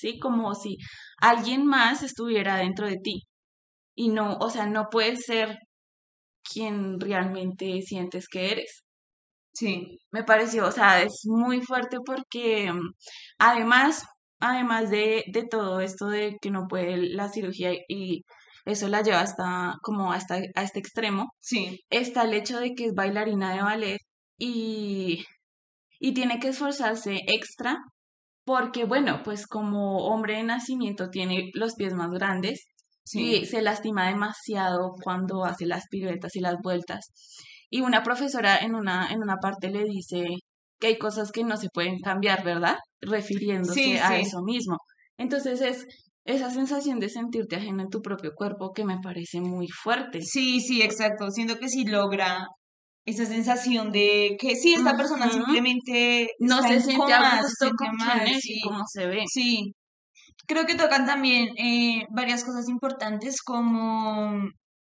¿sí? 0.00 0.18
Como 0.18 0.54
si 0.54 0.78
alguien 1.18 1.66
más 1.66 2.02
estuviera 2.02 2.56
dentro 2.56 2.86
de 2.86 2.98
ti. 2.98 3.22
Y 3.94 4.10
no, 4.10 4.36
o 4.38 4.50
sea, 4.50 4.66
no 4.66 4.88
puedes 4.90 5.24
ser 5.26 5.58
quien 6.42 7.00
realmente 7.00 7.82
sientes 7.82 8.28
que 8.28 8.52
eres. 8.52 8.84
Sí. 9.54 9.98
Me 10.12 10.24
pareció, 10.24 10.66
o 10.66 10.72
sea, 10.72 11.02
es 11.02 11.22
muy 11.26 11.60
fuerte 11.62 11.98
porque 12.04 12.72
mm, 12.72 12.92
además 13.38 14.04
además 14.40 14.90
de, 14.90 15.24
de 15.32 15.44
todo 15.44 15.80
esto 15.80 16.08
de 16.08 16.36
que 16.40 16.50
no 16.50 16.66
puede 16.68 16.96
la 16.96 17.28
cirugía 17.28 17.72
y 17.88 18.24
eso 18.64 18.88
la 18.88 19.02
lleva 19.02 19.20
hasta 19.20 19.74
como 19.82 20.12
hasta 20.12 20.40
a 20.54 20.62
este 20.62 20.78
extremo, 20.78 21.32
sí. 21.40 21.80
está 21.90 22.24
el 22.24 22.34
hecho 22.34 22.60
de 22.60 22.74
que 22.74 22.86
es 22.86 22.94
bailarina 22.94 23.54
de 23.54 23.62
ballet 23.62 23.98
y, 24.38 25.24
y 25.98 26.14
tiene 26.14 26.38
que 26.38 26.48
esforzarse 26.48 27.20
extra 27.26 27.78
porque, 28.48 28.84
bueno, 28.84 29.20
pues 29.22 29.46
como 29.46 30.06
hombre 30.06 30.36
de 30.36 30.42
nacimiento 30.42 31.10
tiene 31.10 31.50
los 31.52 31.74
pies 31.74 31.92
más 31.92 32.10
grandes 32.10 32.64
y 33.12 33.44
se 33.44 33.60
lastima 33.60 34.08
demasiado 34.08 34.92
cuando 35.02 35.44
hace 35.44 35.66
las 35.66 35.84
piruetas 35.90 36.34
y 36.34 36.40
las 36.40 36.56
vueltas. 36.62 37.10
Y 37.68 37.82
una 37.82 38.02
profesora 38.02 38.56
en 38.56 38.74
una, 38.74 39.08
en 39.12 39.20
una 39.22 39.36
parte 39.36 39.68
le 39.68 39.84
dice 39.84 40.28
que 40.80 40.86
hay 40.86 40.96
cosas 40.96 41.30
que 41.30 41.44
no 41.44 41.58
se 41.58 41.68
pueden 41.68 41.98
cambiar, 42.00 42.42
¿verdad? 42.42 42.78
refiriéndose 43.02 44.00
a 44.00 44.18
eso 44.18 44.40
mismo. 44.42 44.78
Entonces 45.18 45.60
es 45.60 45.86
esa 46.24 46.50
sensación 46.50 47.00
de 47.00 47.10
sentirte 47.10 47.56
ajeno 47.56 47.82
en 47.82 47.90
tu 47.90 48.00
propio 48.00 48.32
cuerpo 48.34 48.72
que 48.72 48.86
me 48.86 48.98
parece 48.98 49.42
muy 49.42 49.68
fuerte. 49.68 50.22
Sí, 50.22 50.60
sí, 50.60 50.80
exacto. 50.80 51.30
Siento 51.30 51.58
que 51.58 51.68
si 51.68 51.84
logra 51.84 52.46
esa 53.08 53.24
sensación 53.24 53.90
de 53.90 54.36
que 54.38 54.54
sí, 54.54 54.74
esta 54.74 54.96
persona 54.96 55.30
simplemente 55.30 56.30
no 56.40 56.62
se 56.62 56.80
siente 56.80 57.12
a 57.12 57.42
gusto 57.42 57.70
con 57.76 57.96
como 58.62 58.84
se 58.86 59.06
ve. 59.06 59.24
Sí. 59.26 59.72
Creo 60.46 60.66
que 60.66 60.74
tocan 60.74 61.06
también 61.06 61.48
eh, 61.58 62.04
varias 62.10 62.44
cosas 62.44 62.68
importantes 62.68 63.42
como 63.42 64.40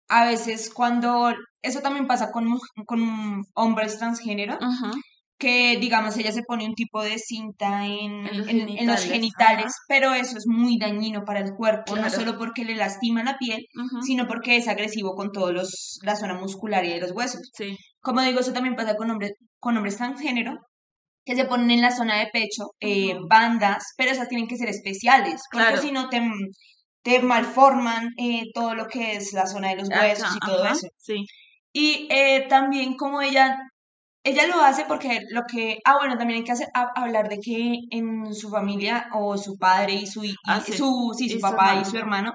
a 0.09 0.25
veces 0.25 0.71
cuando 0.73 1.33
eso 1.61 1.81
también 1.81 2.07
pasa 2.07 2.31
con, 2.31 2.45
con 2.85 3.41
hombres 3.55 3.97
transgénero, 3.97 4.57
que, 5.43 5.77
digamos, 5.77 6.15
ella 6.15 6.31
se 6.31 6.43
pone 6.43 6.65
un 6.65 6.73
tipo 6.73 7.03
de 7.03 7.17
cinta 7.17 7.85
en, 7.85 8.23
los 8.87 9.03
genitales, 9.03 9.73
pero 9.89 10.13
eso 10.13 10.37
es 10.37 10.45
muy 10.47 10.77
dañino 10.77 11.25
para 11.25 11.41
el 11.41 11.51
cuerpo, 11.53 11.97
no 11.97 12.09
solo 12.09 12.37
porque 12.37 12.63
le 12.63 12.75
lastima 12.75 13.23
la 13.23 13.37
piel, 13.37 13.65
sino 14.05 14.25
porque 14.25 14.55
es 14.55 14.69
agresivo 14.69 15.15
con 15.15 15.33
todos 15.33 15.51
los, 15.51 15.99
la 16.01 16.15
zona 16.15 16.35
muscular 16.35 16.85
y 16.85 16.93
de 16.93 17.01
los 17.01 17.11
huesos. 17.11 17.51
Como 17.99 18.21
digo, 18.21 18.39
eso 18.39 18.53
también 18.53 18.77
pasa 18.77 18.95
con 18.95 19.11
hombres, 19.11 19.33
con 19.59 19.75
hombres 19.75 19.97
transgénero, 19.97 20.53
que 21.25 21.35
se 21.35 21.43
ponen 21.43 21.71
en 21.71 21.81
la 21.81 21.91
zona 21.91 22.19
de 22.19 22.29
pecho 22.31 22.71
eh, 22.79 23.17
bandas, 23.29 23.83
pero 23.97 24.11
esas 24.11 24.29
tienen 24.29 24.47
que 24.47 24.55
ser 24.55 24.69
especiales, 24.69 25.41
porque 25.51 25.77
si 25.77 25.91
no 25.91 26.07
te, 26.07 26.21
te 27.01 27.19
malforman 27.19 28.11
eh, 28.17 28.43
todo 28.53 28.75
lo 28.75 28.87
que 28.87 29.17
es 29.17 29.33
la 29.33 29.45
zona 29.45 29.71
de 29.71 29.75
los 29.75 29.89
huesos 29.89 30.37
y 30.37 30.39
todo 30.39 30.65
eso. 30.65 30.87
Y 31.73 32.07
eh, 32.11 32.45
también 32.47 32.95
como 32.95 33.21
ella 33.21 33.57
ella 34.23 34.47
lo 34.47 34.61
hace 34.61 34.85
porque 34.85 35.21
lo 35.29 35.41
que, 35.43 35.79
ah, 35.85 35.97
bueno, 35.99 36.17
también 36.17 36.39
hay 36.39 36.43
que 36.45 36.53
hacer, 36.53 36.67
hablar 36.73 37.27
de 37.27 37.39
que 37.39 37.75
en 37.91 38.33
su 38.33 38.49
familia 38.49 39.07
o 39.13 39.37
su 39.37 39.57
padre 39.57 39.93
y 39.93 40.07
su, 40.07 40.23
y, 40.23 40.33
ah, 40.47 40.61
su, 40.61 41.13
sí, 41.17 41.29
su 41.29 41.39
papá 41.39 41.75
y 41.81 41.85
su 41.85 41.97
hermano 41.97 42.33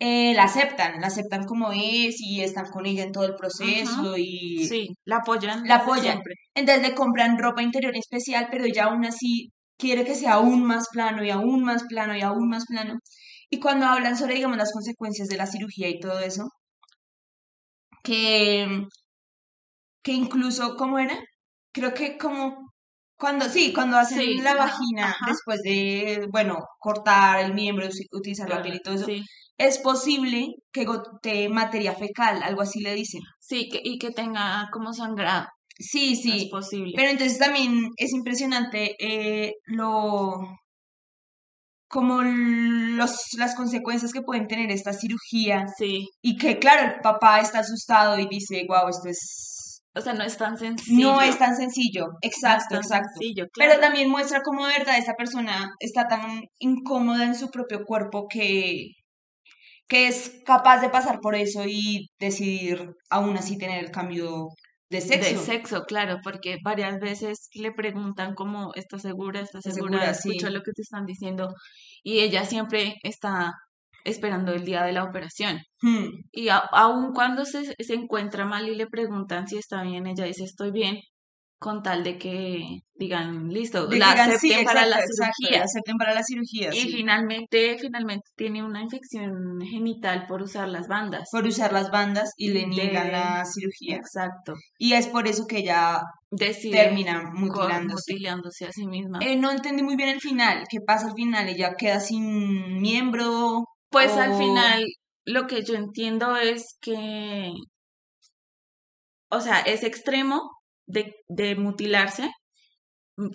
eh, 0.00 0.34
la 0.34 0.44
aceptan, 0.44 1.00
la 1.00 1.06
aceptan 1.06 1.44
como 1.44 1.72
es 1.72 2.20
y 2.20 2.42
están 2.42 2.66
con 2.70 2.86
ella 2.86 3.04
en 3.04 3.12
todo 3.12 3.24
el 3.24 3.36
proceso 3.36 4.16
y... 4.16 4.66
Sí, 4.66 4.88
la 5.04 5.18
apoyan. 5.18 5.66
La 5.66 5.76
apoyan. 5.76 6.20
Entonces 6.54 6.82
le 6.86 6.94
compran 6.94 7.38
ropa 7.38 7.62
interior 7.62 7.96
especial, 7.96 8.48
pero 8.50 8.64
ella 8.64 8.84
aún 8.84 9.04
así 9.04 9.50
quiere 9.78 10.04
que 10.04 10.14
sea 10.14 10.34
aún 10.34 10.64
más 10.64 10.88
plano 10.90 11.24
y 11.24 11.30
aún 11.30 11.64
más 11.64 11.84
plano 11.84 12.16
y 12.16 12.22
aún 12.22 12.48
más 12.48 12.64
plano. 12.66 12.98
Y 13.50 13.60
cuando 13.60 13.86
hablan 13.86 14.16
sobre, 14.16 14.34
digamos, 14.34 14.56
las 14.58 14.72
consecuencias 14.72 15.28
de 15.28 15.36
la 15.36 15.46
cirugía 15.46 15.88
y 15.88 16.00
todo 16.00 16.18
eso, 16.20 16.48
que 18.02 18.86
que 20.04 20.12
incluso, 20.12 20.76
¿cómo 20.76 21.00
era? 21.00 21.18
Creo 21.72 21.94
que 21.94 22.16
como 22.16 22.72
cuando, 23.16 23.48
sí, 23.48 23.72
cuando 23.72 23.96
hacen 23.96 24.44
la 24.44 24.54
vagina, 24.54 25.16
después 25.26 25.60
de, 25.62 26.28
bueno, 26.30 26.58
cortar 26.78 27.44
el 27.44 27.54
miembro, 27.54 27.88
utilizar 28.12 28.48
la 28.48 28.62
piel 28.62 28.76
y 28.76 28.80
todo 28.80 28.94
eso, 28.94 29.06
es 29.56 29.78
posible 29.78 30.48
que 30.72 30.84
gote 30.84 31.48
materia 31.48 31.94
fecal, 31.94 32.42
algo 32.42 32.62
así 32.62 32.80
le 32.80 32.94
dicen. 32.94 33.22
Sí, 33.40 33.68
que, 33.68 33.80
y 33.82 33.98
que 33.98 34.10
tenga 34.10 34.68
como 34.72 34.92
sangrado. 34.92 35.46
Sí, 35.78 36.16
sí. 36.16 36.44
Es 36.44 36.50
posible. 36.50 36.92
Pero 36.94 37.10
entonces 37.10 37.38
también 37.38 37.88
es 37.96 38.12
impresionante 38.12 38.94
eh, 38.98 39.54
lo 39.66 40.40
como 41.88 42.22
los, 42.22 43.28
las 43.38 43.54
consecuencias 43.54 44.12
que 44.12 44.22
pueden 44.22 44.48
tener 44.48 44.72
esta 44.72 44.92
cirugía. 44.92 45.66
Sí. 45.78 46.08
Y 46.20 46.36
que, 46.36 46.58
claro, 46.58 46.92
el 46.94 47.00
papá 47.00 47.40
está 47.40 47.60
asustado 47.60 48.18
y 48.18 48.26
dice, 48.26 48.64
wow, 48.68 48.88
esto 48.88 49.08
es 49.08 49.73
o 49.94 50.00
sea, 50.00 50.12
no 50.12 50.24
es 50.24 50.36
tan 50.36 50.58
sencillo. 50.58 51.12
No 51.12 51.20
es 51.20 51.38
tan 51.38 51.56
sencillo, 51.56 52.06
exacto, 52.20 52.76
exacto. 52.76 53.20
Pero 53.54 53.80
también 53.80 54.10
muestra 54.10 54.42
cómo 54.42 54.66
de 54.66 54.78
verdad 54.78 54.98
esa 54.98 55.14
persona 55.14 55.72
está 55.78 56.08
tan 56.08 56.42
incómoda 56.58 57.24
en 57.24 57.34
su 57.34 57.50
propio 57.50 57.84
cuerpo 57.84 58.26
que, 58.28 58.88
que 59.88 60.08
es 60.08 60.42
capaz 60.44 60.80
de 60.80 60.90
pasar 60.90 61.20
por 61.20 61.36
eso 61.36 61.64
y 61.66 62.08
decidir 62.18 62.90
aún 63.08 63.36
así 63.36 63.56
tener 63.56 63.84
el 63.84 63.92
cambio 63.92 64.48
de 64.90 65.00
sexo. 65.00 65.30
De 65.30 65.36
sexo, 65.36 65.84
claro, 65.84 66.18
porque 66.24 66.58
varias 66.64 66.98
veces 66.98 67.48
le 67.54 67.72
preguntan 67.72 68.34
cómo 68.34 68.72
¿estás 68.74 69.02
segura? 69.02 69.40
¿Estás 69.40 69.62
segura? 69.62 70.10
Escucho 70.10 70.50
lo 70.50 70.62
que 70.62 70.72
te 70.72 70.82
están 70.82 71.06
diciendo 71.06 71.54
y 72.02 72.20
ella 72.20 72.44
siempre 72.44 72.96
está 73.02 73.52
esperando 74.04 74.52
el 74.52 74.64
día 74.64 74.84
de 74.84 74.92
la 74.92 75.04
operación. 75.04 75.60
Hmm. 75.80 76.08
Y 76.32 76.48
aun 76.50 77.12
cuando 77.12 77.44
se, 77.44 77.74
se, 77.78 77.94
encuentra 77.94 78.44
mal 78.44 78.68
y 78.68 78.74
le 78.74 78.86
preguntan 78.86 79.48
si 79.48 79.56
está 79.56 79.82
bien, 79.82 80.06
ella 80.06 80.24
dice 80.24 80.44
estoy 80.44 80.70
bien, 80.70 80.98
con 81.58 81.82
tal 81.82 82.04
de 82.04 82.18
que 82.18 82.80
digan, 82.94 83.48
listo, 83.48 83.88
la 83.90 84.12
acepten 84.12 84.66
para 84.66 84.84
la 84.84 84.98
cirugía. 84.98 85.62
acepten 85.62 85.96
para 85.96 86.14
la 86.14 86.22
cirugía. 86.22 86.68
Y 86.74 86.92
finalmente, 86.92 87.78
finalmente 87.80 88.24
tiene 88.36 88.62
una 88.62 88.82
infección 88.82 89.32
genital 89.62 90.26
por 90.26 90.42
usar 90.42 90.68
las 90.68 90.88
bandas. 90.88 91.28
Por 91.32 91.44
usar 91.46 91.72
las 91.72 91.90
bandas 91.90 92.32
y 92.36 92.50
le 92.50 92.66
niegan 92.66 93.10
la 93.10 93.44
cirugía. 93.46 93.96
Exacto. 93.96 94.52
Y 94.78 94.92
es 94.92 95.06
por 95.06 95.26
eso 95.26 95.46
que 95.46 95.60
ella 95.60 96.02
Decide 96.30 96.76
termina 96.76 97.30
mutilándose. 97.32 98.12
mutilándose 98.12 98.66
a 98.66 98.72
sí 98.72 98.86
misma. 98.86 99.20
Eh, 99.22 99.36
no 99.36 99.50
entendí 99.50 99.82
muy 99.82 99.96
bien 99.96 100.10
el 100.10 100.20
final. 100.20 100.64
¿Qué 100.68 100.80
pasa 100.86 101.06
al 101.06 101.14
final? 101.14 101.48
¿Ella 101.48 101.74
queda 101.78 102.00
sin 102.00 102.80
miembro? 102.80 103.64
Pues 103.94 104.10
al 104.16 104.36
final 104.36 104.84
lo 105.24 105.46
que 105.46 105.62
yo 105.62 105.76
entiendo 105.76 106.36
es 106.36 106.76
que, 106.80 107.52
o 109.30 109.40
sea, 109.40 109.60
es 109.60 109.84
extremo 109.84 110.50
de, 110.86 111.14
de 111.28 111.54
mutilarse, 111.54 112.28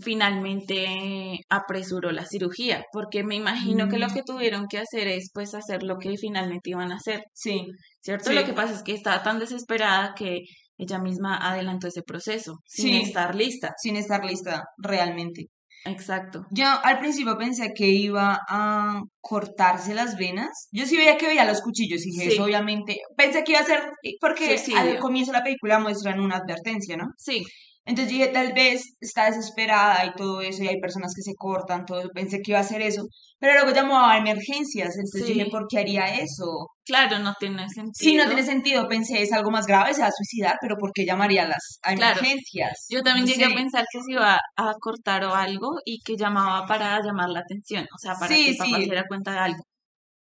finalmente 0.02 1.40
apresuró 1.48 2.12
la 2.12 2.26
cirugía, 2.26 2.84
porque 2.92 3.24
me 3.24 3.38
imagino 3.38 3.88
que 3.88 4.00
lo 4.00 4.10
mm. 4.10 4.14
que 4.14 4.24
tuvieron 4.24 4.68
que 4.68 4.80
hacer 4.80 5.08
es 5.08 5.30
pues 5.34 5.56
hacer 5.56 5.84
lo 5.84 5.98
que 5.98 6.18
finalmente 6.18 6.72
iban 6.72 6.92
a 6.92 6.98
hacer. 6.98 7.24
Sí. 7.34 7.66
¿Cierto? 8.02 8.34
Lo 8.34 8.44
que 8.44 8.52
pasa 8.52 8.74
es 8.74 8.84
que 8.84 8.94
estaba 8.94 9.24
tan 9.24 9.40
desesperada 9.40 10.14
que 10.14 10.42
ella 10.78 11.00
misma 11.00 11.38
adelantó 11.38 11.88
ese 11.88 12.04
proceso, 12.04 12.60
sin 12.66 12.96
estar 12.96 13.34
lista. 13.34 13.76
Sin 13.78 13.96
estar 13.96 14.26
lista, 14.26 14.66
realmente. 14.78 15.46
Exacto. 15.86 16.46
Yo 16.52 16.66
al 16.84 17.00
principio 17.00 17.38
pensé 17.38 17.74
que 17.74 17.88
iba 17.88 18.40
a 18.48 19.02
cortarse 19.22 19.94
las 19.94 20.18
venas. 20.18 20.68
Yo 20.72 20.86
sí 20.86 20.98
veía 20.98 21.18
que 21.18 21.28
veía 21.28 21.46
los 21.46 21.62
cuchillos 21.62 22.06
y 22.06 22.22
eso 22.22 22.44
obviamente 22.44 22.98
pensé 23.16 23.44
que 23.44 23.54
iba 23.54 23.62
a 23.62 23.66
ser 23.66 23.92
porque 24.20 24.60
al 24.76 25.00
comienzo 25.00 25.32
de 25.32 25.38
la 25.38 25.44
película 25.44 25.80
muestran 25.80 26.20
una 26.20 26.38
advertencia, 26.38 26.98
¿no? 26.98 27.08
Sí. 27.18 27.46
Entonces 27.86 28.14
dije, 28.14 28.28
tal 28.28 28.54
vez 28.54 28.84
está 29.00 29.26
desesperada 29.26 30.06
y 30.06 30.14
todo 30.14 30.42
eso, 30.42 30.64
y 30.64 30.68
hay 30.68 30.80
personas 30.80 31.14
que 31.16 31.24
se 31.24 31.34
cortan, 31.36 31.86
todo 31.86 32.04
pensé 32.14 32.40
que 32.40 32.52
iba 32.52 32.60
a 32.60 32.62
hacer 32.62 32.82
eso, 32.82 33.04
pero 33.40 33.54
luego 33.54 33.72
llamó 33.72 34.00
a 34.00 34.18
emergencias, 34.18 34.96
entonces 34.96 35.26
dije, 35.26 35.48
¿por 35.50 35.66
qué 35.68 35.80
haría 35.80 36.06
eso? 36.20 36.68
Claro, 36.86 37.18
no 37.20 37.34
tiene 37.40 37.68
sentido. 37.70 37.94
Sí, 37.94 38.16
no 38.16 38.26
tiene 38.28 38.44
sentido, 38.44 38.88
pensé, 38.88 39.22
es 39.24 39.32
algo 39.32 39.50
más 39.50 39.66
grave, 39.66 39.94
se 39.94 40.02
va 40.02 40.08
a 40.08 40.12
suicidar, 40.12 40.58
pero 40.62 40.76
¿por 40.78 40.92
qué 40.94 41.06
llamaría 41.06 41.44
a 41.44 41.48
las 41.48 41.80
emergencias? 41.84 42.86
Yo 42.90 43.02
también 43.02 43.26
llegué 43.26 43.46
a 43.46 43.56
pensar 43.56 43.86
que 43.92 44.02
se 44.02 44.12
iba 44.12 44.38
a 44.56 44.74
cortar 44.80 45.24
o 45.26 45.34
algo 45.34 45.78
y 45.84 46.00
que 46.02 46.16
llamaba 46.16 46.68
para 46.68 47.00
llamar 47.02 47.30
la 47.30 47.40
atención, 47.40 47.86
o 47.86 47.98
sea, 47.98 48.14
para 48.14 48.36
que 48.36 48.50
el 48.50 48.58
papá 48.58 48.78
se 48.78 48.84
diera 48.84 49.04
cuenta 49.08 49.32
de 49.32 49.40
algo 49.40 49.64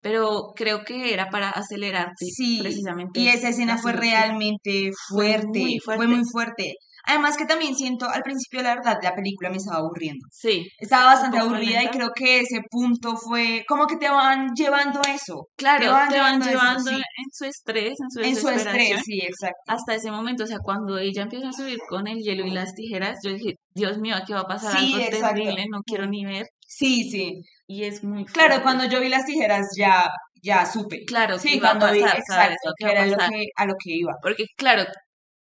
pero 0.01 0.53
creo 0.55 0.83
que 0.85 1.13
era 1.13 1.29
para 1.29 1.49
acelerar 1.49 2.13
sí, 2.17 2.59
precisamente. 2.61 3.19
Y 3.19 3.27
esa 3.27 3.49
escena 3.49 3.77
fue 3.77 3.93
realmente 3.93 4.91
fuerte, 5.09 5.77
fue 5.83 6.07
muy 6.07 6.23
fuerte. 6.23 6.75
Además 7.09 7.37
que 7.37 7.45
también 7.45 7.75
siento, 7.75 8.07
al 8.07 8.21
principio 8.21 8.61
la 8.61 8.75
verdad, 8.75 8.99
la 9.01 9.15
película 9.15 9.49
me 9.49 9.57
estaba 9.57 9.79
aburriendo. 9.79 10.27
Sí. 10.31 10.67
Estaba 10.77 11.05
bastante 11.05 11.39
aburrida 11.39 11.83
y 11.83 11.87
creo 11.87 12.11
que 12.15 12.41
ese 12.41 12.61
punto 12.69 13.17
fue 13.17 13.65
como 13.67 13.87
que 13.87 13.97
te 13.97 14.07
van 14.07 14.49
llevando 14.55 15.01
eso. 15.01 15.47
Claro, 15.57 15.85
te 15.85 16.19
van, 16.19 16.39
llevando, 16.39 16.91
en 16.91 17.31
su 17.33 17.45
estrés, 17.45 17.97
en 17.99 18.11
su 18.11 18.19
En 18.21 18.35
su 18.35 18.49
estrés, 18.49 19.01
sí, 19.03 19.21
exacto. 19.21 19.59
Hasta 19.67 19.95
ese 19.95 20.11
momento, 20.11 20.43
o 20.43 20.47
sea, 20.47 20.59
cuando 20.59 20.99
ella 20.99 21.23
empieza 21.23 21.49
a 21.49 21.53
subir 21.53 21.79
con 21.87 22.07
el 22.07 22.19
hielo 22.19 22.45
y 22.45 22.51
las 22.51 22.75
tijeras, 22.75 23.17
yo 23.23 23.31
dije, 23.31 23.55
Dios 23.73 23.97
mío, 23.97 24.15
aquí 24.15 24.33
va 24.33 24.41
a 24.41 24.47
pasar 24.47 24.77
algo 24.77 24.97
terrible, 25.09 25.65
no 25.71 25.81
quiero 25.83 26.05
ni 26.05 26.25
ver. 26.25 26.45
Sí, 26.67 27.09
sí. 27.09 27.41
Y 27.65 27.85
es 27.85 28.03
muy 28.03 28.25
Claro, 28.25 28.61
cuando 28.61 28.85
yo 28.85 28.99
vi 28.99 29.09
las 29.09 29.25
tijeras 29.25 29.67
ya 29.75 30.07
ya 30.41 30.65
supe. 30.65 31.03
Claro, 31.05 31.37
sí, 31.37 31.59
cuando 31.59 31.91
vi, 31.91 31.99
exacto, 31.99 32.71
que 32.77 32.91
era 32.91 33.05
lo 33.05 33.17
que, 33.17 33.47
a 33.55 33.65
lo 33.65 33.73
que 33.73 33.91
iba. 33.91 34.13
Porque, 34.21 34.45
claro, 34.55 34.83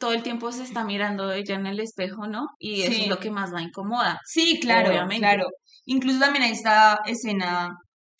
todo 0.02 0.12
el 0.14 0.24
tiempo 0.24 0.50
se 0.50 0.64
está 0.64 0.84
mirando 0.84 1.30
ella 1.30 1.54
en 1.54 1.64
el 1.64 1.78
espejo, 1.78 2.26
¿no? 2.26 2.48
Y 2.58 2.82
eso 2.82 3.02
es 3.02 3.06
lo 3.06 3.20
que 3.20 3.30
más 3.30 3.52
la 3.52 3.62
incomoda. 3.62 4.18
Sí, 4.26 4.58
claro, 4.60 4.90
claro. 5.08 5.46
Incluso 5.84 6.18
también 6.18 6.42
hay 6.42 6.50
esta 6.50 6.98
escena 7.06 7.70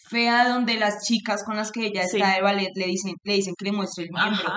fea 0.08 0.48
donde 0.48 0.76
las 0.76 1.02
chicas 1.04 1.42
con 1.44 1.56
las 1.56 1.72
que 1.72 1.86
ella 1.86 2.04
está 2.04 2.36
de 2.36 2.40
ballet 2.40 2.70
le 2.76 2.86
dicen, 2.86 3.14
le 3.24 3.34
dicen 3.34 3.54
que 3.58 3.64
le 3.64 3.72
muestre 3.72 4.04
el 4.04 4.10
miembro. 4.12 4.52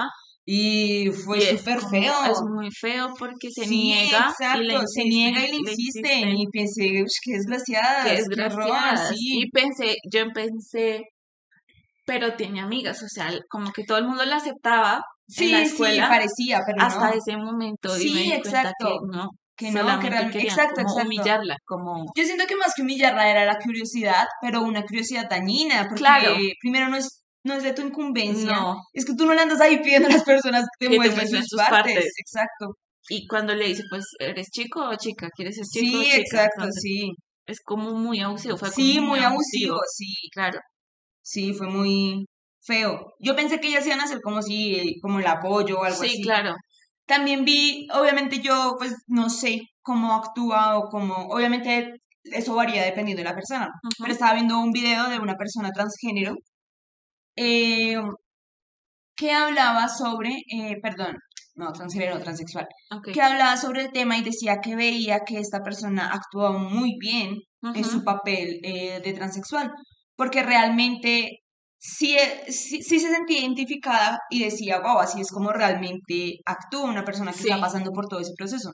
Y 0.45 1.09
fue 1.25 1.57
súper 1.57 1.79
feo. 1.81 2.13
Es 2.29 2.39
muy 2.43 2.69
feo 2.69 3.11
porque 3.17 3.49
se 3.49 3.65
niega. 3.65 4.29
Exacto, 4.29 4.61
y 4.61 4.67
le 4.67 4.77
se 4.85 5.03
niega 5.05 5.47
y 5.47 5.51
le 5.51 5.57
insiste. 5.57 6.29
Y 6.29 6.45
pensé, 6.53 7.03
qué 7.23 7.31
desgraciada. 7.31 8.03
Qué 8.03 8.17
desgraciada. 8.17 9.09
Sí. 9.09 9.39
Y 9.41 9.49
pensé, 9.49 9.95
yo 10.07 10.27
pensé, 10.31 11.01
pero 12.05 12.35
tiene 12.35 12.61
amigas, 12.61 13.01
o 13.01 13.07
sea, 13.07 13.31
como 13.49 13.71
que 13.71 13.83
todo 13.83 13.97
el 13.97 14.05
mundo 14.05 14.23
la 14.25 14.35
aceptaba, 14.35 15.01
sí, 15.27 15.51
la 15.51 15.61
escuela. 15.61 16.05
Sí, 16.05 16.09
parecía, 16.09 16.61
pero 16.65 16.85
hasta 16.85 17.11
ese 17.11 17.37
momento. 17.37 17.89
Sí, 17.95 18.31
exacto. 18.31 18.99
Que 19.57 19.71
no, 19.71 19.81
que 19.85 19.93
no, 19.93 19.99
que 19.99 20.09
realmente, 20.09 20.41
exacto, 20.41 20.83
como 20.83 21.03
humillarla, 21.03 21.55
como... 21.65 22.05
Yo 22.13 22.25
siento 22.25 22.45
que 22.45 22.57
más 22.57 22.73
que 22.75 22.81
humillarla 22.81 23.29
era 23.29 23.45
la 23.45 23.57
curiosidad, 23.57 24.25
pero 24.41 24.61
una 24.61 24.83
curiosidad 24.83 25.29
dañina, 25.29 25.83
porque 25.83 26.01
claro. 26.01 26.35
primero 26.59 26.89
no 26.89 26.97
es, 26.97 27.23
no 27.45 27.53
es 27.53 27.63
de 27.63 27.71
tu 27.71 27.81
incumbencia, 27.81 28.51
no. 28.51 28.75
es 28.91 29.05
que 29.05 29.13
tú 29.15 29.25
no 29.25 29.33
le 29.33 29.41
andas 29.41 29.61
ahí 29.61 29.77
pidiendo 29.81 30.09
a 30.09 30.11
las 30.11 30.23
personas 30.23 30.65
que 30.77 30.89
te 30.89 30.95
muestren 30.97 31.45
sus, 31.45 31.61
partes. 31.69 32.11
exacto. 32.19 32.75
Y 33.07 33.27
cuando 33.27 33.53
le 33.53 33.67
dice, 33.67 33.83
pues, 33.89 34.03
¿eres 34.19 34.47
chico 34.49 34.89
o 34.89 34.95
chica? 34.95 35.29
¿Quieres 35.33 35.55
ser 35.55 35.65
chico 35.65 35.85
sí, 35.85 35.95
o 35.95 36.03
chica? 36.03 36.17
exacto, 36.17 36.67
sí. 36.71 37.11
Es 37.45 37.59
como 37.63 37.91
muy 37.93 38.19
abusivo, 38.19 38.57
fue 38.57 38.71
Sí, 38.71 38.99
muy, 38.99 39.19
abusivo, 39.19 39.77
sí. 39.89 40.13
Claro. 40.33 40.59
Sí, 41.21 41.53
fue 41.53 41.67
muy, 41.67 42.25
feo. 42.65 43.13
Yo 43.19 43.35
pensé 43.35 43.59
que 43.59 43.67
ellas 43.67 43.85
iban 43.85 44.01
a 44.01 44.07
ser 44.07 44.21
como 44.21 44.41
si, 44.41 44.99
como 45.01 45.19
el 45.19 45.27
apoyo 45.27 45.79
o 45.79 45.83
algo 45.83 46.01
así. 46.01 46.17
Sí, 46.17 46.21
claro. 46.23 46.55
También 47.05 47.45
vi, 47.45 47.87
obviamente 47.93 48.39
yo, 48.39 48.75
pues 48.77 48.93
no 49.07 49.29
sé 49.29 49.61
cómo 49.81 50.15
actúa 50.15 50.77
o 50.77 50.89
cómo, 50.89 51.13
obviamente 51.29 51.93
eso 52.23 52.55
varía 52.55 52.83
dependiendo 52.83 53.21
de 53.21 53.29
la 53.29 53.35
persona, 53.35 53.69
pero 53.99 54.11
estaba 54.11 54.33
viendo 54.33 54.59
un 54.59 54.71
video 54.71 55.09
de 55.09 55.19
una 55.19 55.35
persona 55.35 55.69
transgénero 55.71 56.35
eh, 57.35 57.97
que 59.15 59.31
hablaba 59.31 59.87
sobre, 59.87 60.31
eh, 60.51 60.77
perdón, 60.81 61.15
no, 61.55 61.71
transgénero, 61.71 62.19
transexual, 62.19 62.67
que 63.13 63.21
hablaba 63.21 63.55
sobre 63.57 63.83
el 63.83 63.91
tema 63.91 64.17
y 64.17 64.23
decía 64.23 64.59
que 64.61 64.75
veía 64.75 65.19
que 65.19 65.37
esta 65.37 65.61
persona 65.61 66.11
actuaba 66.11 66.57
muy 66.57 66.97
bien 66.99 67.37
en 67.61 67.83
su 67.83 68.03
papel 68.03 68.59
eh, 68.63 69.01
de 69.03 69.13
transexual, 69.13 69.71
porque 70.15 70.43
realmente 70.43 71.44
sí, 71.77 72.17
sí, 72.49 72.81
se 72.81 73.09
sentía 73.09 73.39
identificada 73.39 74.19
y 74.29 74.43
decía, 74.43 74.79
wow, 74.79 74.99
así 74.99 75.21
es 75.21 75.31
como 75.31 75.51
realmente 75.51 76.39
actúa 76.45 76.89
una 76.89 77.05
persona 77.05 77.31
que 77.31 77.39
está 77.39 77.59
pasando 77.59 77.91
por 77.91 78.07
todo 78.07 78.19
ese 78.19 78.33
proceso. 78.37 78.71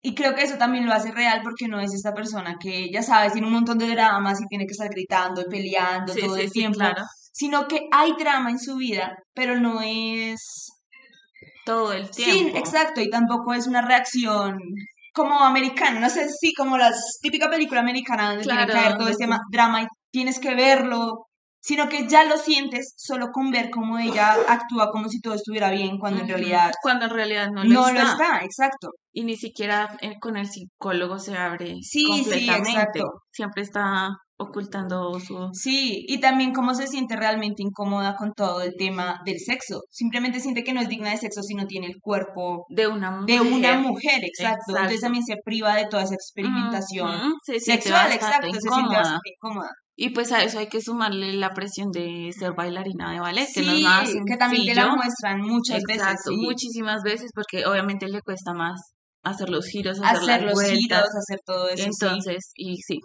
Y 0.00 0.14
creo 0.14 0.34
que 0.34 0.42
eso 0.42 0.56
también 0.56 0.86
lo 0.86 0.92
hace 0.92 1.10
real 1.10 1.40
porque 1.42 1.66
no 1.66 1.80
es 1.80 1.92
esta 1.92 2.14
persona 2.14 2.56
que, 2.60 2.88
ya 2.92 3.02
sabes, 3.02 3.32
tiene 3.32 3.48
un 3.48 3.54
montón 3.54 3.78
de 3.78 3.88
dramas 3.88 4.40
y 4.40 4.46
tiene 4.46 4.64
que 4.64 4.72
estar 4.72 4.88
gritando 4.88 5.40
y 5.40 5.50
peleando 5.50 6.14
todo 6.14 6.36
el 6.36 6.52
tiempo, 6.52 6.84
sino 7.32 7.66
que 7.66 7.88
hay 7.90 8.12
drama 8.18 8.50
en 8.50 8.58
su 8.58 8.76
vida, 8.76 9.16
pero 9.34 9.58
no 9.58 9.80
es... 9.82 10.68
Todo 11.64 11.92
el 11.92 12.10
tiempo. 12.10 12.32
Sí, 12.32 12.58
exacto, 12.58 13.00
y 13.00 13.10
tampoco 13.10 13.52
es 13.52 13.66
una 13.66 13.82
reacción 13.82 14.58
como 15.12 15.40
americana, 15.40 16.00
no 16.00 16.08
sé, 16.08 16.28
sí, 16.28 16.54
como 16.54 16.78
la 16.78 16.92
típica 17.20 17.50
película 17.50 17.80
americana 17.80 18.28
donde 18.30 18.44
tiene 18.44 18.66
que 18.66 18.78
haber 18.78 18.96
todo 18.96 19.08
este 19.08 19.26
drama 19.50 19.82
y 19.82 19.86
tienes 20.12 20.38
que 20.38 20.54
verlo 20.54 21.27
sino 21.68 21.86
que 21.90 22.08
ya 22.08 22.24
lo 22.24 22.38
sientes 22.38 22.94
solo 22.96 23.26
con 23.30 23.50
ver 23.50 23.68
cómo 23.68 23.98
ella 23.98 24.32
actúa 24.48 24.90
como 24.90 25.06
si 25.10 25.20
todo 25.20 25.34
estuviera 25.34 25.70
bien 25.70 25.98
cuando 25.98 26.22
en 26.22 26.28
realidad 26.28 26.72
cuando 26.80 27.04
en 27.04 27.10
realidad 27.10 27.50
no 27.52 27.62
lo 27.62 27.68
no 27.68 27.88
está. 27.88 28.02
lo 28.02 28.08
está. 28.08 28.38
exacto. 28.42 28.88
Y 29.12 29.24
ni 29.24 29.36
siquiera 29.36 29.98
eh, 30.00 30.14
con 30.18 30.38
el 30.38 30.46
psicólogo 30.46 31.18
se 31.18 31.36
abre 31.36 31.74
sí 31.82 32.04
completamente. 32.04 32.70
sí 32.70 32.74
exacto. 32.74 33.22
Siempre 33.30 33.62
está 33.64 34.08
ocultando 34.38 35.20
su 35.20 35.50
sí 35.52 36.06
y 36.08 36.20
también 36.20 36.54
cómo 36.54 36.72
se 36.72 36.86
siente 36.86 37.16
realmente 37.16 37.62
incómoda 37.62 38.16
con 38.16 38.32
todo 38.32 38.62
el 38.62 38.74
tema 38.78 39.20
del 39.26 39.38
sexo. 39.38 39.82
Simplemente 39.90 40.40
siente 40.40 40.64
que 40.64 40.72
no 40.72 40.80
es 40.80 40.88
digna 40.88 41.10
de 41.10 41.18
sexo 41.18 41.42
si 41.42 41.54
no 41.54 41.66
tiene 41.66 41.88
el 41.88 42.00
cuerpo 42.00 42.64
de 42.70 42.86
una 42.86 43.10
mujer 43.10 43.42
de 43.42 43.46
una 43.46 43.78
mujer. 43.78 44.24
exacto, 44.24 44.74
entonces 44.74 45.02
también 45.02 45.24
se 45.24 45.36
priva 45.44 45.74
de 45.74 45.86
toda 45.86 46.04
esa 46.04 46.14
experimentación 46.14 47.34
sexual 47.42 48.10
exacto 48.10 48.54
se 48.54 48.60
siente 48.60 48.96
bastante 48.96 49.34
incómoda 49.36 49.70
y 50.00 50.10
pues 50.10 50.30
a 50.30 50.44
eso 50.44 50.60
hay 50.60 50.68
que 50.68 50.80
sumarle 50.80 51.32
la 51.32 51.50
presión 51.50 51.90
de 51.90 52.30
ser 52.32 52.52
bailarina 52.52 53.10
de 53.12 53.18
ballet, 53.18 53.48
que 53.52 53.62
no 53.62 53.72
es 53.72 53.82
nada 53.82 54.04
que 54.04 54.36
también 54.36 54.64
te 54.64 54.74
la 54.76 54.94
muestran 54.94 55.40
muchas 55.40 55.82
veces. 55.82 56.20
muchísimas 56.36 57.02
veces, 57.02 57.32
porque 57.34 57.66
obviamente 57.66 58.06
le 58.06 58.22
cuesta 58.22 58.54
más 58.54 58.80
hacer 59.24 59.48
los 59.50 59.66
giros, 59.66 59.98
hacer, 60.00 60.44
los 60.44 60.62
giros, 60.62 61.02
hacer 61.02 61.40
todo 61.44 61.68
eso. 61.68 61.82
Entonces, 61.84 62.52
y 62.54 62.76
sí, 62.76 63.00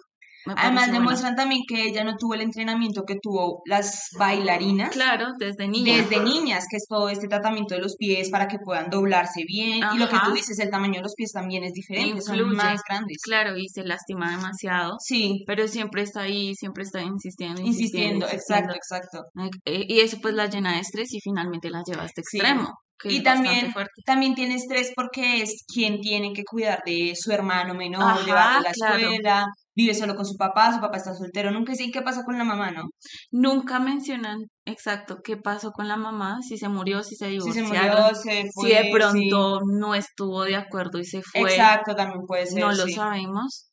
Además 0.46 0.92
demuestran 0.92 1.34
también 1.36 1.62
que 1.66 1.84
ella 1.84 2.04
no 2.04 2.16
tuvo 2.16 2.34
el 2.34 2.42
entrenamiento 2.42 3.04
que 3.04 3.16
tuvo 3.20 3.62
las 3.66 4.08
bailarinas. 4.18 4.90
Claro, 4.90 5.28
desde 5.38 5.68
niñas. 5.68 6.08
Desde 6.08 6.22
niñas, 6.22 6.66
que 6.70 6.76
es 6.76 6.86
todo 6.88 7.08
este 7.08 7.28
tratamiento 7.28 7.74
de 7.74 7.80
los 7.80 7.96
pies 7.96 8.30
para 8.30 8.48
que 8.48 8.58
puedan 8.58 8.90
doblarse 8.90 9.42
bien. 9.46 9.80
Y 9.94 9.98
lo 9.98 10.08
que 10.08 10.16
tú 10.24 10.32
dices, 10.32 10.58
el 10.58 10.70
tamaño 10.70 10.94
de 10.96 11.02
los 11.02 11.14
pies 11.14 11.32
también 11.32 11.64
es 11.64 11.72
diferente, 11.72 12.20
son 12.20 12.54
más 12.54 12.80
grandes. 12.88 13.18
Claro, 13.22 13.56
y 13.56 13.68
se 13.68 13.84
lastima 13.84 14.30
demasiado. 14.30 14.96
Sí. 15.00 15.44
Pero 15.46 15.68
siempre 15.68 16.02
está 16.02 16.22
ahí, 16.22 16.54
siempre 16.54 16.84
está 16.84 17.00
insistiendo, 17.02 17.62
insistiendo. 17.62 18.26
exacto, 18.28 18.74
exacto. 18.74 19.24
Eh, 19.64 19.86
y 19.88 20.00
eso 20.00 20.18
pues 20.20 20.34
la 20.34 20.46
llena 20.46 20.74
de 20.74 20.80
estrés 20.80 21.12
y 21.12 21.20
finalmente 21.20 21.70
la 21.70 21.82
lleva 21.86 22.02
a 22.02 22.06
este 22.06 22.20
extremo. 22.20 22.74
Y 23.02 23.22
también, 23.22 23.72
también 24.06 24.34
tiene 24.34 24.54
estrés 24.54 24.92
porque 24.94 25.42
es 25.42 25.64
quien 25.66 26.00
tiene 26.00 26.32
que 26.32 26.44
cuidar 26.44 26.82
de 26.86 27.14
su 27.16 27.32
hermano 27.32 27.74
menor, 27.74 28.24
llevarlo 28.24 28.58
a 28.58 28.62
la 28.62 28.70
escuela, 28.70 29.46
vive 29.74 29.94
solo 29.94 30.14
con 30.14 30.24
su 30.24 30.36
papá, 30.36 30.72
su 30.72 30.80
papá 30.80 30.96
está 30.96 31.14
soltero, 31.14 31.50
nunca 31.50 31.74
sé 31.74 31.90
qué 31.90 32.02
pasa 32.02 32.22
con 32.24 32.38
la 32.38 32.44
mamá, 32.44 32.70
¿no? 32.70 32.84
Nunca 33.30 33.80
mencionan 33.80 34.38
exacto 34.64 35.18
qué 35.22 35.36
pasó 35.36 35.72
con 35.72 35.88
la 35.88 35.96
mamá, 35.96 36.38
si 36.42 36.56
se 36.56 36.68
murió, 36.68 37.02
si 37.02 37.16
se 37.16 37.28
divorciaron, 37.28 38.14
si, 38.14 38.68
de 38.68 38.90
pronto 38.92 39.60
no 39.66 39.94
estuvo 39.94 40.44
de 40.44 40.56
acuerdo 40.56 40.98
y 40.98 41.04
se 41.04 41.20
fue. 41.22 41.50
Exacto, 41.50 41.94
también 41.94 42.22
puede 42.26 42.46
ser. 42.46 42.60
No 42.60 42.72
lo 42.72 42.86
sabemos. 42.88 43.70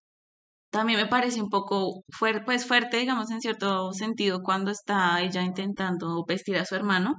También 0.71 0.99
me 0.99 1.07
parece 1.07 1.41
un 1.41 1.49
poco 1.49 2.01
fuerte, 2.09 2.43
pues 2.45 2.65
fuerte, 2.65 2.97
digamos, 2.97 3.29
en 3.29 3.41
cierto 3.41 3.91
sentido, 3.91 4.39
cuando 4.41 4.71
está 4.71 5.21
ella 5.21 5.41
intentando 5.41 6.23
vestir 6.25 6.57
a 6.57 6.65
su 6.65 6.75
hermano, 6.75 7.15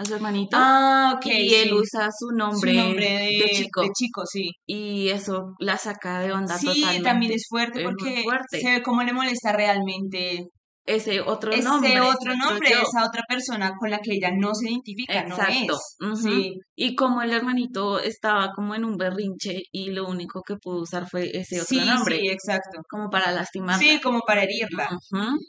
a 0.00 0.04
su 0.04 0.14
hermanito. 0.14 0.56
Ah, 0.58 1.12
ok. 1.16 1.26
Y 1.26 1.54
él 1.54 1.74
usa 1.74 2.08
su 2.10 2.34
nombre, 2.34 2.72
de, 2.72 3.50
chico. 3.52 3.82
De 3.82 3.90
chico, 3.94 4.24
sí. 4.24 4.50
Y 4.66 5.08
eso 5.10 5.54
la 5.58 5.76
saca 5.76 6.20
de 6.20 6.32
onda 6.32 6.56
sí, 6.56 6.84
también 7.02 7.32
es 7.32 7.46
fuerte 7.48 7.84
porque 7.84 8.24
se 8.50 8.70
ve 8.70 8.82
cómo 8.82 9.02
le 9.02 9.12
molesta 9.12 9.52
realmente 9.52 10.46
ese 10.86 11.20
otro 11.20 11.54
nombre. 11.54 11.90
Ese 11.90 12.00
otro 12.00 12.34
nombre, 12.34 12.70
esa 12.70 13.06
otra 13.06 13.22
persona 13.28 13.72
con 13.78 13.90
la 13.90 13.98
que 13.98 14.14
ella 14.14 14.30
no 14.34 14.54
se 14.54 14.70
identifica, 14.70 15.20
Exacto. 15.20 15.78
no 16.00 16.14
es. 16.14 16.22
sí. 16.22 16.54
Y 16.74 16.94
como 16.94 17.20
el 17.20 17.32
hermanito 17.32 18.00
estaba 18.00 18.52
como 18.56 18.74
en 18.74 18.86
un 18.86 18.96
berrinche 18.96 19.60
y 19.70 19.90
lo 19.90 20.08
único 20.08 20.40
que 20.42 20.56
pudo 20.56 20.80
usar 20.80 21.06
fue 21.06 21.30
ese 21.34 21.60
otro 21.60 21.84
nombre. 21.84 22.18
Sí, 22.18 22.28
exacto. 22.28 22.80
Como 22.88 23.10
para 23.10 23.30
lastimarla. 23.32 23.78
Sí, 23.78 24.00
como 24.00 24.20
para 24.20 24.44
herirla. 24.44 24.88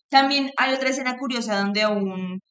También 0.09 0.51
hay 0.57 0.73
otra 0.73 0.89
escena 0.89 1.15
curiosa 1.17 1.57
donde 1.57 1.87
un 1.87 2.41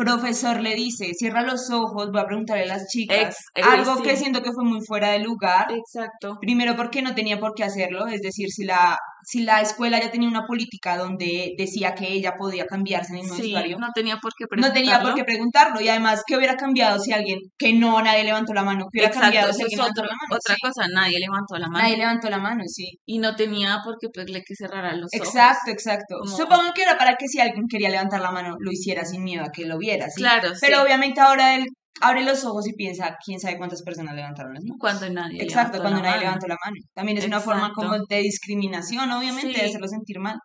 profesor 0.00 0.60
le 0.60 0.74
dice, 0.74 1.12
cierra 1.14 1.42
los 1.42 1.70
ojos, 1.70 2.10
voy 2.10 2.20
a 2.20 2.26
preguntarle 2.26 2.64
a 2.64 2.68
las 2.68 2.86
chicas. 2.88 3.36
Eh, 3.54 3.62
algo 3.62 4.02
que 4.02 4.16
siento 4.16 4.42
que 4.42 4.52
fue 4.52 4.64
muy 4.64 4.80
fuera 4.84 5.10
de 5.10 5.18
lugar. 5.18 5.66
Exacto. 5.70 6.38
Primero 6.40 6.74
porque 6.74 7.02
no 7.02 7.14
tenía 7.14 7.38
por 7.38 7.52
qué 7.54 7.64
hacerlo, 7.64 8.06
es 8.06 8.22
decir, 8.22 8.48
si 8.50 8.64
la, 8.64 8.96
si 9.22 9.42
la 9.42 9.60
escuela 9.60 10.00
ya 10.00 10.10
tenía 10.10 10.28
una 10.28 10.46
política 10.46 10.96
donde 10.96 11.54
decía 11.58 11.94
que 11.94 12.12
ella 12.12 12.34
podía 12.38 12.64
cambiarse 12.66 13.12
en 13.12 13.26
el 13.26 13.30
sí, 13.30 13.54
no 13.78 13.88
tenía 13.94 14.16
por 14.16 14.32
qué 14.36 14.46
preguntarlo. 14.46 14.68
No 14.68 14.72
tenía 14.72 15.00
por 15.02 15.14
qué 15.14 15.24
preguntarlo 15.24 15.80
y 15.80 15.88
además, 15.88 16.22
¿qué 16.26 16.36
hubiera 16.36 16.56
cambiado 16.56 16.98
si 16.98 17.12
alguien, 17.12 17.38
que 17.58 17.72
no, 17.74 18.00
nadie 18.00 18.24
levantó 18.24 18.54
la 18.54 18.62
mano, 18.62 18.86
¿qué 18.92 19.00
hubiera 19.00 19.12
cambiado 19.12 19.52
si 19.52 19.62
alguien 19.62 19.78
levantó 19.78 20.02
la 20.02 20.08
mano? 20.08 20.36
Otra 20.36 20.56
cosa, 20.60 20.86
nadie 20.92 21.18
levantó 21.18 21.56
la 21.58 21.68
mano. 21.68 21.82
Nadie 21.82 21.96
levantó 21.98 22.30
la 22.30 22.38
mano, 22.38 22.62
sí. 22.66 22.98
Y 23.04 23.18
no 23.18 23.36
tenía 23.36 23.78
por 23.84 23.96
qué 24.00 24.08
pedirle 24.08 24.42
que 24.46 24.54
cerrara 24.54 24.94
los 24.94 25.10
ojos. 25.14 25.28
Exacto, 25.28 25.70
exacto. 25.70 26.24
Supongo 26.24 26.72
que 26.74 26.82
era 26.82 26.96
para 26.96 27.16
que 27.16 27.28
si 27.28 27.40
alguien 27.40 27.66
quería 27.68 27.90
levantar 27.90 28.20
la 28.20 28.30
mano, 28.30 28.56
lo 28.58 28.72
hiciera 28.72 29.04
sin 29.04 29.22
miedo 29.22 29.44
a 29.44 29.50
que 29.52 29.64
lo 29.66 29.78
viera, 29.78 29.89
¿sí? 30.10 30.20
Claro, 30.20 30.50
pero 30.60 30.82
obviamente 30.82 31.20
ahora 31.20 31.56
él 31.56 31.66
abre 32.00 32.24
los 32.24 32.44
ojos 32.44 32.66
y 32.68 32.72
piensa, 32.72 33.16
quién 33.24 33.40
sabe 33.40 33.58
cuántas 33.58 33.82
personas 33.82 34.14
levantaron 34.14 34.54
las 34.54 34.62
manos. 34.64 34.78
Cuando 34.80 35.10
nadie. 35.10 35.42
Exacto, 35.42 35.80
cuando 35.80 36.00
nadie 36.00 36.20
levantó 36.20 36.46
la 36.46 36.56
mano. 36.64 36.76
También 36.94 37.18
es 37.18 37.26
una 37.26 37.40
forma 37.40 37.72
como 37.72 37.98
de 38.08 38.20
discriminación, 38.20 39.10
obviamente, 39.10 39.58
de 39.58 39.66
hacerlo 39.66 39.88
sentir 39.88 40.18
mal. 40.18 40.38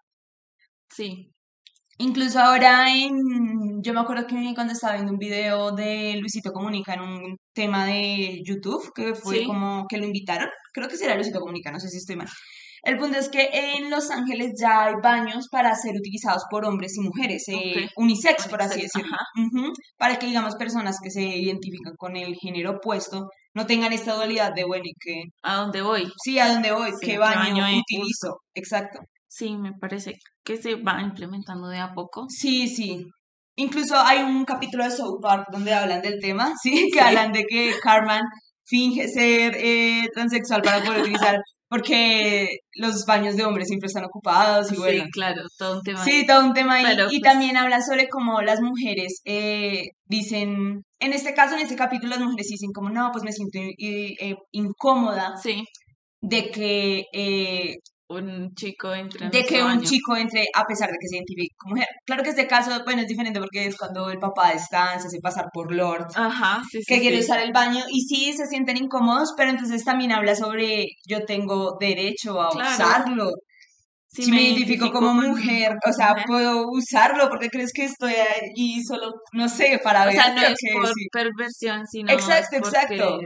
Sí. 0.89 1.31
Incluso 1.97 2.39
ahora 2.39 2.93
en, 2.93 3.81
yo 3.81 3.93
me 3.93 4.01
acuerdo 4.01 4.27
que 4.27 4.35
cuando 4.53 4.73
estaba 4.73 4.95
viendo 4.95 5.13
un 5.13 5.17
video 5.17 5.71
de 5.71 6.17
Luisito 6.19 6.51
Comunica 6.51 6.93
en 6.93 7.01
un 7.01 7.37
tema 7.53 7.85
de 7.85 8.41
YouTube, 8.43 8.91
que 8.93 9.15
fue 9.15 9.45
como 9.45 9.85
que 9.87 9.97
lo 9.97 10.05
invitaron, 10.05 10.49
creo 10.73 10.89
que 10.89 10.97
será 10.97 11.15
Luisito 11.15 11.39
Comunica, 11.39 11.71
no 11.71 11.79
sé 11.79 11.87
si 11.87 11.97
estoy 11.97 12.17
mal, 12.17 12.27
el 12.85 12.97
punto 12.97 13.17
es 13.17 13.29
que 13.29 13.49
en 13.51 13.89
Los 13.89 14.11
Ángeles 14.11 14.53
ya 14.59 14.85
hay 14.85 14.93
baños 15.01 15.47
para 15.51 15.75
ser 15.75 15.95
utilizados 15.95 16.43
por 16.49 16.65
hombres 16.65 16.95
y 16.97 17.01
mujeres, 17.01 17.43
eh, 17.47 17.89
unisex, 17.95 18.47
por 18.47 18.61
así 18.61 18.81
decirlo, 18.81 19.17
para 19.97 20.17
que, 20.17 20.27
digamos, 20.27 20.55
personas 20.55 20.97
que 21.01 21.09
se 21.09 21.23
identifican 21.23 21.93
con 21.97 22.15
el 22.15 22.35
género 22.35 22.77
opuesto 22.77 23.27
no 23.55 23.65
tengan 23.65 23.93
esta 23.93 24.13
dualidad 24.13 24.53
de, 24.53 24.65
bueno, 24.65 24.83
y 24.85 24.93
que... 24.99 25.23
¿A 25.41 25.55
dónde 25.55 25.81
voy? 25.81 26.11
Sí, 26.23 26.37
¿a 26.37 26.51
dónde 26.51 26.71
voy? 26.73 26.91
¿Qué 27.01 27.17
baño, 27.17 27.65
utilizo? 27.79 28.41
Exacto. 28.53 28.99
Sí, 29.27 29.57
me 29.57 29.71
parece 29.73 30.13
que 30.43 30.57
se 30.57 30.75
va 30.75 31.01
implementando 31.01 31.67
de 31.69 31.79
a 31.79 31.93
poco. 31.93 32.25
Sí, 32.29 32.67
sí. 32.67 33.05
Incluso 33.55 33.97
hay 33.97 34.19
un 34.19 34.45
capítulo 34.45 34.83
de 34.83 34.91
South 34.91 35.19
Park 35.21 35.47
donde 35.51 35.73
hablan 35.73 36.01
del 36.01 36.19
tema, 36.19 36.53
¿sí? 36.61 36.89
Que 36.93 37.01
hablan 37.01 37.31
de 37.31 37.45
que 37.45 37.73
Carmen 37.81 38.21
finge 38.65 39.07
ser 39.07 39.55
eh, 39.57 40.07
transexual 40.13 40.61
para 40.61 40.83
poder 40.83 41.01
utilizar 41.01 41.39
porque 41.67 42.59
los 42.73 43.05
baños 43.05 43.35
de 43.35 43.43
hombres 43.43 43.67
siempre 43.67 43.87
están 43.87 44.05
ocupados 44.05 44.71
y 44.71 44.77
bueno. 44.77 45.03
Sí, 45.05 45.11
claro, 45.11 45.41
todo 45.57 45.77
un 45.77 45.83
tema. 45.83 46.03
Sí, 46.03 46.25
todo 46.25 46.45
un 46.45 46.53
tema 46.53 46.75
ahí. 46.75 46.85
y 47.09 47.19
pues 47.19 47.21
también 47.21 47.57
habla 47.57 47.81
sobre 47.81 48.07
cómo 48.07 48.41
las 48.41 48.61
mujeres 48.61 49.21
eh, 49.25 49.83
dicen, 50.05 50.83
en 50.99 51.13
este 51.13 51.33
caso, 51.33 51.55
en 51.55 51.61
este 51.61 51.75
capítulo, 51.75 52.11
las 52.11 52.19
mujeres 52.19 52.47
dicen 52.47 52.71
como, 52.73 52.89
no, 52.89 53.09
pues 53.11 53.23
me 53.23 53.31
siento 53.31 53.59
eh, 53.59 54.35
incómoda 54.51 55.35
sí. 55.41 55.63
de 56.21 56.49
que 56.51 57.05
eh, 57.13 57.75
un 58.07 58.53
chico 58.53 58.93
entre 58.93 59.29
de 59.29 59.43
que 59.45 59.63
un 59.63 59.81
chico 59.81 60.15
entre 60.15 60.45
a 60.53 60.63
pesar 60.65 60.89
de 60.89 60.97
que 60.99 61.07
se 61.07 61.15
identifique 61.15 61.55
como 61.57 61.75
mujer 61.75 61.87
claro 62.05 62.21
que 62.21 62.29
este 62.29 62.45
caso 62.45 62.83
bueno 62.83 63.01
es 63.01 63.07
diferente 63.07 63.39
porque 63.39 63.65
es 63.65 63.75
cuando 63.75 64.09
el 64.11 64.19
papá 64.19 64.51
está 64.51 64.99
se 64.99 65.07
hace 65.07 65.19
pasar 65.21 65.45
por 65.51 65.73
Lord 65.73 66.07
Ajá, 66.15 66.61
sí, 66.69 66.79
que 66.85 66.99
quiere 66.99 67.19
usar 67.19 67.39
el 67.39 67.51
baño 67.51 67.83
y 67.91 68.01
sí 68.01 68.33
se 68.33 68.45
sienten 68.45 68.77
incómodos 68.77 69.33
pero 69.35 69.49
entonces 69.49 69.83
también 69.83 70.11
habla 70.11 70.35
sobre 70.35 70.85
yo 71.07 71.25
tengo 71.25 71.77
derecho 71.79 72.39
a 72.41 72.49
usarlo 72.49 73.31
si, 74.07 74.31
me, 74.31 74.43
identifico, 74.43 74.91
como, 74.91 75.13
mujer, 75.13 75.73
o 75.85 75.91
sea, 75.91 76.15
puedo 76.25 76.69
usarlo 76.69 77.27
porque 77.27 77.49
crees 77.49 77.71
que 77.73 77.83
estoy 77.83 78.13
ahí 78.13 78.81
solo, 78.81 79.11
no 79.33 79.49
sé, 79.49 79.77
para 79.83 80.05
ver. 80.05 80.17
O 80.17 80.21
sea, 80.21 80.33
no 80.33 80.41
es 80.41 80.55
por 80.71 80.89
perversión, 81.11 81.85
sino. 81.85 82.13
Exacto, 82.13 82.55
exacto. 82.55 83.19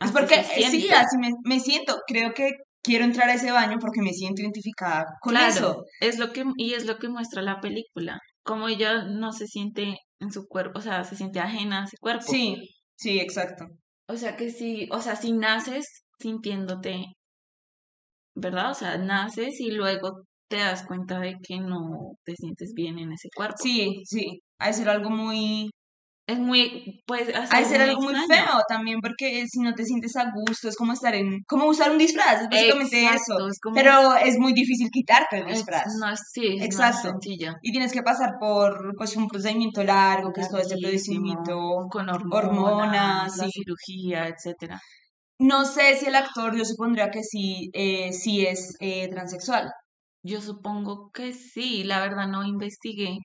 Es 0.00 0.10
porque, 0.12 0.44
sí, 0.44 0.90
así 0.90 1.16
me, 1.18 1.30
me, 1.44 1.60
siento. 1.60 1.96
Creo 2.06 2.34
que 2.34 2.50
quiero 2.84 3.04
entrar 3.04 3.28
a 3.30 3.34
ese 3.34 3.50
baño 3.50 3.78
porque 3.80 4.02
me 4.02 4.12
siento 4.12 4.42
identificada 4.42 5.06
con 5.20 5.36
eso. 5.36 5.84
Es 6.00 6.18
lo 6.18 6.32
que, 6.32 6.44
y 6.56 6.74
es 6.74 6.84
lo 6.84 6.98
que 6.98 7.08
muestra 7.08 7.42
la 7.42 7.60
película, 7.60 8.20
como 8.44 8.68
ella 8.68 9.04
no 9.04 9.32
se 9.32 9.46
siente 9.46 9.96
en 10.20 10.30
su 10.30 10.46
cuerpo, 10.46 10.78
o 10.78 10.82
sea, 10.82 11.02
se 11.02 11.16
siente 11.16 11.40
ajena 11.40 11.82
a 11.82 11.84
ese 11.86 11.96
cuerpo. 11.98 12.24
Sí, 12.28 12.56
sí, 12.96 13.18
exacto. 13.18 13.64
O 14.06 14.16
sea 14.16 14.36
que 14.36 14.50
si, 14.50 14.88
o 14.92 15.00
sea, 15.00 15.16
si 15.16 15.32
naces 15.32 16.04
sintiéndote, 16.18 17.06
¿verdad? 18.36 18.70
O 18.70 18.74
sea, 18.74 18.98
naces 18.98 19.58
y 19.60 19.70
luego 19.70 20.26
te 20.48 20.58
das 20.58 20.86
cuenta 20.86 21.18
de 21.20 21.36
que 21.42 21.58
no 21.58 22.12
te 22.24 22.36
sientes 22.36 22.72
bien 22.74 22.98
en 22.98 23.12
ese 23.12 23.28
cuerpo. 23.34 23.56
Sí, 23.58 24.02
sí, 24.04 24.40
ha 24.58 24.66
de 24.68 24.74
ser 24.74 24.90
algo 24.90 25.10
muy 25.10 25.70
es 26.26 26.38
muy, 26.38 27.02
pues, 27.06 27.28
hay 27.50 27.64
ser 27.64 27.82
algo 27.82 28.00
muy 28.00 28.14
feo 28.14 28.60
también, 28.66 29.00
porque 29.00 29.44
si 29.46 29.60
no 29.60 29.74
te 29.74 29.84
sientes 29.84 30.16
a 30.16 30.30
gusto, 30.34 30.68
es 30.68 30.76
como 30.76 30.92
estar 30.92 31.14
en, 31.14 31.42
como 31.46 31.66
usar 31.66 31.90
un 31.90 31.98
disfraz, 31.98 32.42
es 32.42 32.48
básicamente 32.48 33.04
eso. 33.04 33.36
Pero 33.74 34.16
es 34.16 34.38
muy 34.38 34.54
difícil 34.54 34.88
quitarte 34.90 35.38
el 35.38 35.46
disfraz. 35.46 35.84
no, 36.00 36.10
es, 36.10 36.20
sí, 36.32 36.56
Exacto. 36.60 37.10
sencilla. 37.10 37.54
Y 37.62 37.72
tienes 37.72 37.92
que 37.92 38.02
pasar 38.02 38.34
por, 38.40 38.94
pues, 38.96 39.16
un 39.16 39.28
procedimiento 39.28 39.84
largo, 39.84 40.32
que 40.32 40.40
es 40.40 40.48
todo 40.48 40.60
este 40.60 40.78
procedimiento. 40.78 41.86
Con 41.90 42.08
hormonas, 42.08 43.36
la 43.36 43.48
cirugía, 43.48 44.28
etcétera. 44.28 44.80
No 45.38 45.64
sé 45.64 45.96
si 45.96 46.06
el 46.06 46.14
actor, 46.14 46.56
yo 46.56 46.64
supondría 46.64 47.10
que 47.10 47.22
sí, 47.22 47.68
eh, 47.74 48.12
sí 48.12 48.46
es 48.46 48.76
eh, 48.80 49.08
transexual. 49.08 49.70
Yo 50.22 50.40
supongo 50.40 51.10
que 51.12 51.34
sí, 51.34 51.84
la 51.84 52.00
verdad 52.00 52.28
no 52.28 52.44
investigué. 52.44 53.18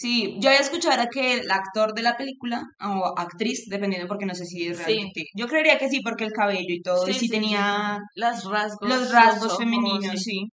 Sí, 0.00 0.38
yo 0.38 0.48
había 0.48 0.62
escuchado 0.62 1.04
que 1.12 1.34
el 1.34 1.50
actor 1.50 1.92
de 1.92 2.00
la 2.00 2.16
película, 2.16 2.62
o 2.82 3.12
actriz, 3.18 3.66
dependiendo 3.68 4.08
porque 4.08 4.24
no 4.24 4.34
sé 4.34 4.46
si 4.46 4.66
es 4.66 4.78
realmente. 4.78 5.26
Yo 5.34 5.46
creería 5.46 5.76
que 5.76 5.90
sí, 5.90 6.00
porque 6.00 6.24
el 6.24 6.32
cabello 6.32 6.72
y 6.72 6.80
todo, 6.80 7.06
y 7.06 7.12
sí, 7.12 7.28
tenía 7.28 7.98
Las 8.14 8.46
rasgos, 8.46 8.88
los 8.88 9.12
rasgos 9.12 9.58
femeninos, 9.58 10.22
sí. 10.22 10.48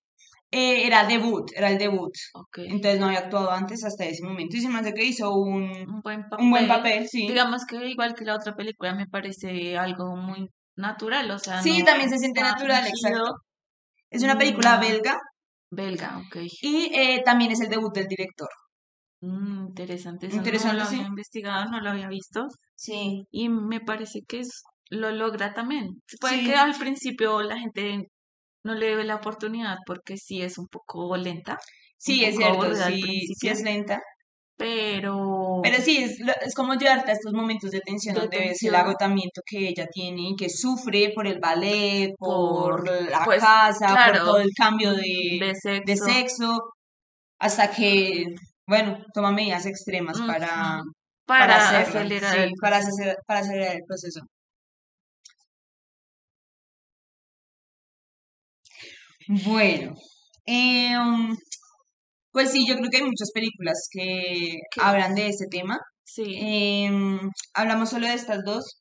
Eh, 0.50 0.88
era 0.88 1.06
debut, 1.06 1.48
era 1.54 1.70
el 1.70 1.78
debut. 1.78 2.12
Entonces 2.56 2.98
no 2.98 3.06
había 3.06 3.20
actuado 3.20 3.52
antes 3.52 3.84
hasta 3.84 4.04
ese 4.04 4.24
momento. 4.24 4.56
Y 4.56 4.62
se 4.62 4.68
me 4.68 4.80
hace 4.80 4.92
que 4.92 5.04
hizo 5.04 5.32
un, 5.32 5.62
un, 5.62 6.00
buen 6.02 6.28
papel. 6.28 6.44
un 6.44 6.50
buen 6.50 6.66
papel, 6.66 7.06
sí. 7.08 7.28
Digamos 7.28 7.64
que 7.66 7.76
igual 7.88 8.16
que 8.16 8.24
la 8.24 8.34
otra 8.34 8.56
película 8.56 8.96
me 8.96 9.06
parece 9.06 9.78
algo 9.78 10.16
muy 10.16 10.48
natural, 10.74 11.30
o 11.30 11.38
sea. 11.38 11.62
Sí, 11.62 11.84
también 11.84 12.10
se 12.10 12.18
siente 12.18 12.40
natural, 12.40 12.84
exacto. 12.84 13.36
Es 14.10 14.24
una 14.24 14.36
película 14.36 14.78
belga. 14.78 15.16
Belga, 15.70 16.18
ok. 16.18 16.38
Y 16.62 16.90
eh, 16.92 17.22
también 17.24 17.52
es 17.52 17.60
el 17.60 17.68
debut 17.68 17.94
del 17.94 18.08
director. 18.08 18.48
Mm, 19.20 19.68
interesante. 19.68 20.26
Eso 20.26 20.68
no 20.68 20.72
lo 20.74 20.84
había 20.84 21.06
investigado, 21.06 21.70
no 21.70 21.80
lo 21.80 21.90
había 21.90 22.08
visto. 22.08 22.46
Sí. 22.74 23.24
Y 23.30 23.48
me 23.48 23.80
parece 23.80 24.20
que 24.26 24.40
es, 24.40 24.62
lo 24.90 25.10
logra 25.10 25.54
también. 25.54 26.02
Puede 26.20 26.44
que 26.44 26.54
al 26.54 26.76
principio 26.76 27.42
la 27.42 27.58
gente 27.58 28.08
no 28.64 28.74
le 28.74 28.96
dé 28.96 29.04
la 29.04 29.16
oportunidad 29.16 29.76
porque 29.86 30.16
sí 30.16 30.42
es 30.42 30.58
un 30.58 30.66
poco 30.68 31.16
lenta. 31.16 31.58
Sí, 31.96 32.24
es 32.24 32.36
cierto, 32.36 32.74
sí, 32.74 33.26
sí 33.34 33.48
es 33.48 33.62
lenta. 33.62 34.00
Pero... 34.58 35.60
Pero 35.62 35.82
sí, 35.82 35.98
es, 35.98 36.18
es 36.40 36.54
como 36.54 36.74
llevarte 36.74 37.10
a 37.10 37.14
estos 37.14 37.34
momentos 37.34 37.70
de 37.70 37.80
tensión 37.80 38.14
donde 38.14 38.38
ves 38.38 38.62
el 38.62 38.74
agotamiento 38.74 39.42
que 39.44 39.68
ella 39.68 39.86
tiene 39.92 40.30
y 40.30 40.36
que 40.36 40.48
sufre 40.48 41.12
por 41.14 41.26
el 41.26 41.38
ballet, 41.38 42.14
por, 42.18 42.88
la 43.10 43.22
pues, 43.24 43.42
casa, 43.42 44.10
por 44.12 44.18
todo 44.18 44.38
el 44.38 44.50
cambio 44.56 44.92
de, 44.92 45.54
de 45.84 45.96
sexo 45.96 46.58
hasta 47.38 47.70
que 47.70 48.24
bueno, 48.66 48.98
toma 49.14 49.32
medidas 49.32 49.66
extremas 49.66 50.18
mm, 50.20 50.26
para, 50.26 50.82
para, 51.24 51.80
acelerar 51.80 52.38
el 52.38 52.52
para, 52.60 52.78
acelerar, 52.78 53.76
el 53.76 53.84
proceso. 53.86 54.20
Bueno, 59.28 59.94
em, 60.44 61.36
pues 62.30 62.52
sí, 62.52 62.66
yo 62.68 62.76
creo 62.76 62.90
que 62.90 62.98
hay 62.98 63.02
muchas 63.04 63.30
películas 63.32 63.88
que 63.90 64.56
hablan 64.80 65.14
de 65.14 65.28
este 65.28 65.46
tema. 65.50 65.78
Sí. 66.04 66.36
Em, 66.38 67.18
hablamos 67.54 67.90
solo 67.90 68.06
de 68.06 68.14
estas 68.14 68.44
dos. 68.44 68.80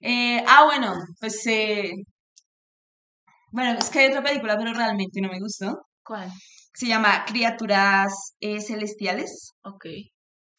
Eh, 0.00 0.42
ah, 0.46 0.64
bueno, 0.64 0.94
pues... 1.20 1.46
Eh, 1.46 1.92
bueno, 3.52 3.78
es 3.78 3.90
que 3.90 4.00
hay 4.00 4.08
otra 4.08 4.22
película, 4.22 4.56
pero 4.58 4.72
realmente 4.72 5.20
no 5.20 5.28
me 5.28 5.38
gustó. 5.40 5.86
¿Cuál? 6.04 6.30
Se 6.74 6.86
llama 6.86 7.24
Criaturas 7.26 8.34
eh, 8.40 8.60
Celestiales. 8.60 9.52
Ok. 9.62 9.86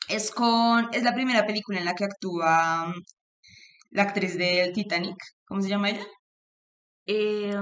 Es 0.10 0.32
con, 0.32 0.90
es 0.94 1.04
la 1.04 1.14
primera 1.14 1.46
película 1.46 1.80
en 1.80 1.86
la 1.86 1.96
que 1.96 2.06
actúa 2.06 2.88
mm, 2.88 3.02
la 3.92 4.04
actriz 4.04 4.38
del 4.38 4.74
Titanic. 4.74 5.16
¿Cómo 5.46 5.62
se 5.62 5.70
llama 5.70 5.90
ella? 5.90 6.06
Eh, 7.06 7.54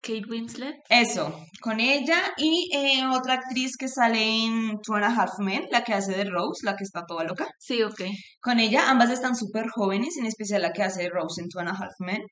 Kate 0.00 0.26
Winslet. 0.28 0.76
Eso, 0.88 1.44
con 1.60 1.80
ella 1.80 2.18
y 2.36 2.70
eh, 2.72 3.04
otra 3.06 3.34
actriz 3.34 3.76
que 3.76 3.88
sale 3.88 4.44
en 4.44 4.78
Two 4.80 4.94
and 4.94 5.04
a 5.04 5.08
Half 5.08 5.38
Men, 5.40 5.66
la 5.70 5.82
que 5.82 5.92
hace 5.92 6.12
de 6.12 6.24
Rose, 6.24 6.64
la 6.64 6.76
que 6.76 6.84
está 6.84 7.04
toda 7.06 7.24
loca. 7.24 7.48
Sí, 7.58 7.82
ok. 7.82 8.02
Con 8.40 8.60
ella, 8.60 8.90
ambas 8.90 9.10
están 9.10 9.34
súper 9.34 9.68
jóvenes, 9.70 10.16
en 10.18 10.26
especial 10.26 10.62
la 10.62 10.72
que 10.72 10.82
hace 10.82 11.02
de 11.02 11.10
Rose 11.10 11.40
en 11.40 11.48
Two 11.48 11.60
and 11.60 11.70
a 11.70 11.72
Half 11.72 11.94
Men. 12.00 12.22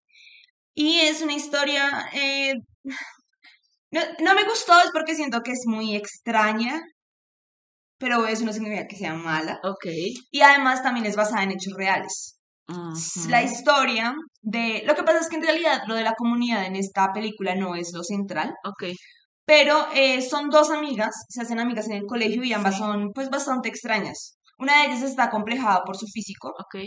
Y 0.75 1.01
es 1.01 1.23
una 1.23 1.35
historia... 1.35 2.09
Eh, 2.15 2.55
no, 3.93 4.01
no 4.21 4.35
me 4.35 4.45
gustó, 4.45 4.79
es 4.81 4.91
porque 4.93 5.15
siento 5.15 5.41
que 5.43 5.53
es 5.53 5.63
muy 5.67 5.95
extraña, 5.95 6.81
pero 7.99 8.27
eso 8.27 8.45
no 8.45 8.53
significa 8.53 8.87
que 8.87 8.97
sea 8.97 9.15
mala. 9.15 9.61
Ok. 9.63 9.87
Y 10.31 10.41
además 10.41 10.83
también 10.83 11.07
es 11.07 11.17
basada 11.17 11.45
en 11.45 11.53
hechos 11.53 11.75
reales 11.77 12.39
la 13.29 13.43
historia 13.43 14.15
de... 14.41 14.83
Lo 14.87 14.95
que 14.95 15.03
pasa 15.03 15.19
es 15.19 15.29
que 15.29 15.37
en 15.37 15.43
realidad 15.43 15.83
lo 15.87 15.95
de 15.95 16.03
la 16.03 16.15
comunidad 16.15 16.65
en 16.67 16.77
esta 16.77 17.13
película 17.13 17.55
no 17.55 17.75
es 17.75 17.93
lo 17.93 18.03
central. 18.03 18.55
Ok. 18.65 18.95
Pero 19.45 19.87
eh, 19.95 20.23
son 20.23 20.51
dos 20.51 20.71
amigas, 20.71 21.15
se 21.29 21.43
hacen 21.43 21.59
amigas 21.59 21.89
en 21.89 21.97
el 21.97 22.07
colegio 22.07 22.45
y 22.45 22.53
ambas 22.53 22.79
son 22.79 23.11
pues 23.13 23.29
bastante 23.29 23.69
extrañas. 23.69 24.39
Una 24.59 24.79
de 24.79 24.87
ellas 24.87 25.03
está 25.03 25.31
complejada 25.31 25.83
por 25.85 25.97
su 25.97 26.07
físico. 26.07 26.49
Ok. 26.49 26.85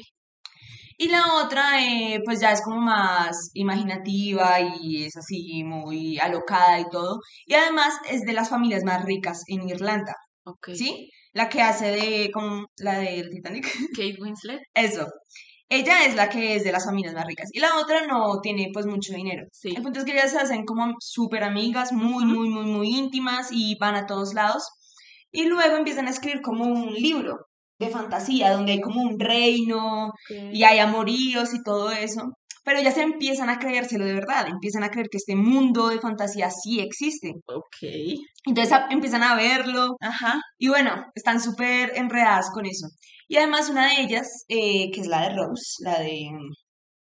Y 0.98 1.10
la 1.10 1.44
otra, 1.44 1.84
eh, 1.84 2.22
pues 2.24 2.40
ya 2.40 2.52
es 2.52 2.62
como 2.62 2.80
más 2.80 3.52
imaginativa 3.54 4.60
y 4.62 5.06
es 5.06 5.18
así 5.18 5.64
muy 5.64 6.18
alocada 6.20 6.80
y 6.80 6.90
todo. 6.90 7.20
Y 7.46 7.54
además 7.54 7.94
es 8.10 8.22
de 8.22 8.34
las 8.34 8.50
familias 8.50 8.84
más 8.84 9.04
ricas 9.04 9.44
en 9.48 9.68
Irlanda. 9.68 10.16
Ok. 10.46 10.70
¿Sí? 10.74 11.10
La 11.34 11.50
que 11.50 11.62
hace 11.62 11.88
de, 11.92 12.32
como 12.32 12.68
la 12.78 13.00
del 13.00 13.30
Titanic. 13.30 13.66
Kate 13.96 14.18
Winslet. 14.22 14.62
Eso. 14.74 15.08
Ella 15.68 16.06
es 16.06 16.16
la 16.16 16.30
que 16.30 16.56
es 16.56 16.64
de 16.64 16.72
las 16.72 16.86
familias 16.86 17.16
más 17.16 17.26
ricas 17.26 17.50
y 17.52 17.60
la 17.60 17.78
otra 17.80 18.06
no 18.06 18.40
tiene 18.42 18.70
pues 18.72 18.86
mucho 18.86 19.14
dinero. 19.14 19.46
Sí. 19.52 19.74
El 19.76 19.82
punto 19.82 20.00
es 20.00 20.06
que 20.06 20.14
ellas 20.14 20.32
se 20.32 20.38
hacen 20.38 20.64
como 20.64 20.94
súper 21.00 21.44
amigas, 21.44 21.92
muy, 21.92 22.24
muy, 22.26 22.50
muy, 22.50 22.66
muy 22.66 22.96
íntimas 22.96 23.50
y 23.52 23.76
van 23.80 23.96
a 23.96 24.06
todos 24.06 24.34
lados. 24.34 24.64
Y 25.32 25.46
luego 25.46 25.76
empiezan 25.76 26.08
a 26.08 26.12
escribir 26.12 26.42
como 26.42 26.66
un 26.66 26.94
libro 26.94 27.48
de 27.80 27.90
fantasía 27.90 28.52
donde 28.52 28.74
hay 28.74 28.82
como 28.82 29.02
un 29.02 29.20
reino 29.20 30.12
y 30.30 30.64
hay 30.64 30.80
amoríos 30.80 31.54
y 31.54 31.64
todo 31.64 31.92
eso. 31.92 32.24
Pero 32.64 32.82
ya 32.82 32.92
se 32.92 33.04
empiezan 33.04 33.50
a 33.50 33.60
creérselo 33.60 34.06
de 34.06 34.14
verdad, 34.14 34.48
empiezan 34.48 34.84
a 34.84 34.90
creer 34.90 35.08
que 35.10 35.18
este 35.18 35.36
mundo 35.36 35.90
de 35.90 36.00
fantasía 36.00 36.50
sí 36.50 36.80
existe. 36.80 37.34
Ok. 37.48 37.88
Entonces 38.46 38.76
empiezan 38.90 39.22
a 39.22 39.36
verlo. 39.36 39.96
Ajá. 40.02 40.40
Y 40.58 40.70
bueno, 40.70 41.06
están 41.14 41.40
súper 41.40 41.92
enredadas 41.96 42.50
con 42.52 42.66
eso. 42.66 42.88
Y 43.28 43.38
además 43.38 43.70
una 43.70 43.88
de 43.88 44.02
ellas, 44.02 44.46
eh, 44.48 44.90
que 44.92 45.02
es 45.02 45.08
la 45.08 45.30
de 45.30 45.36
Rose, 45.36 45.76
la 45.84 46.00
de 46.00 46.32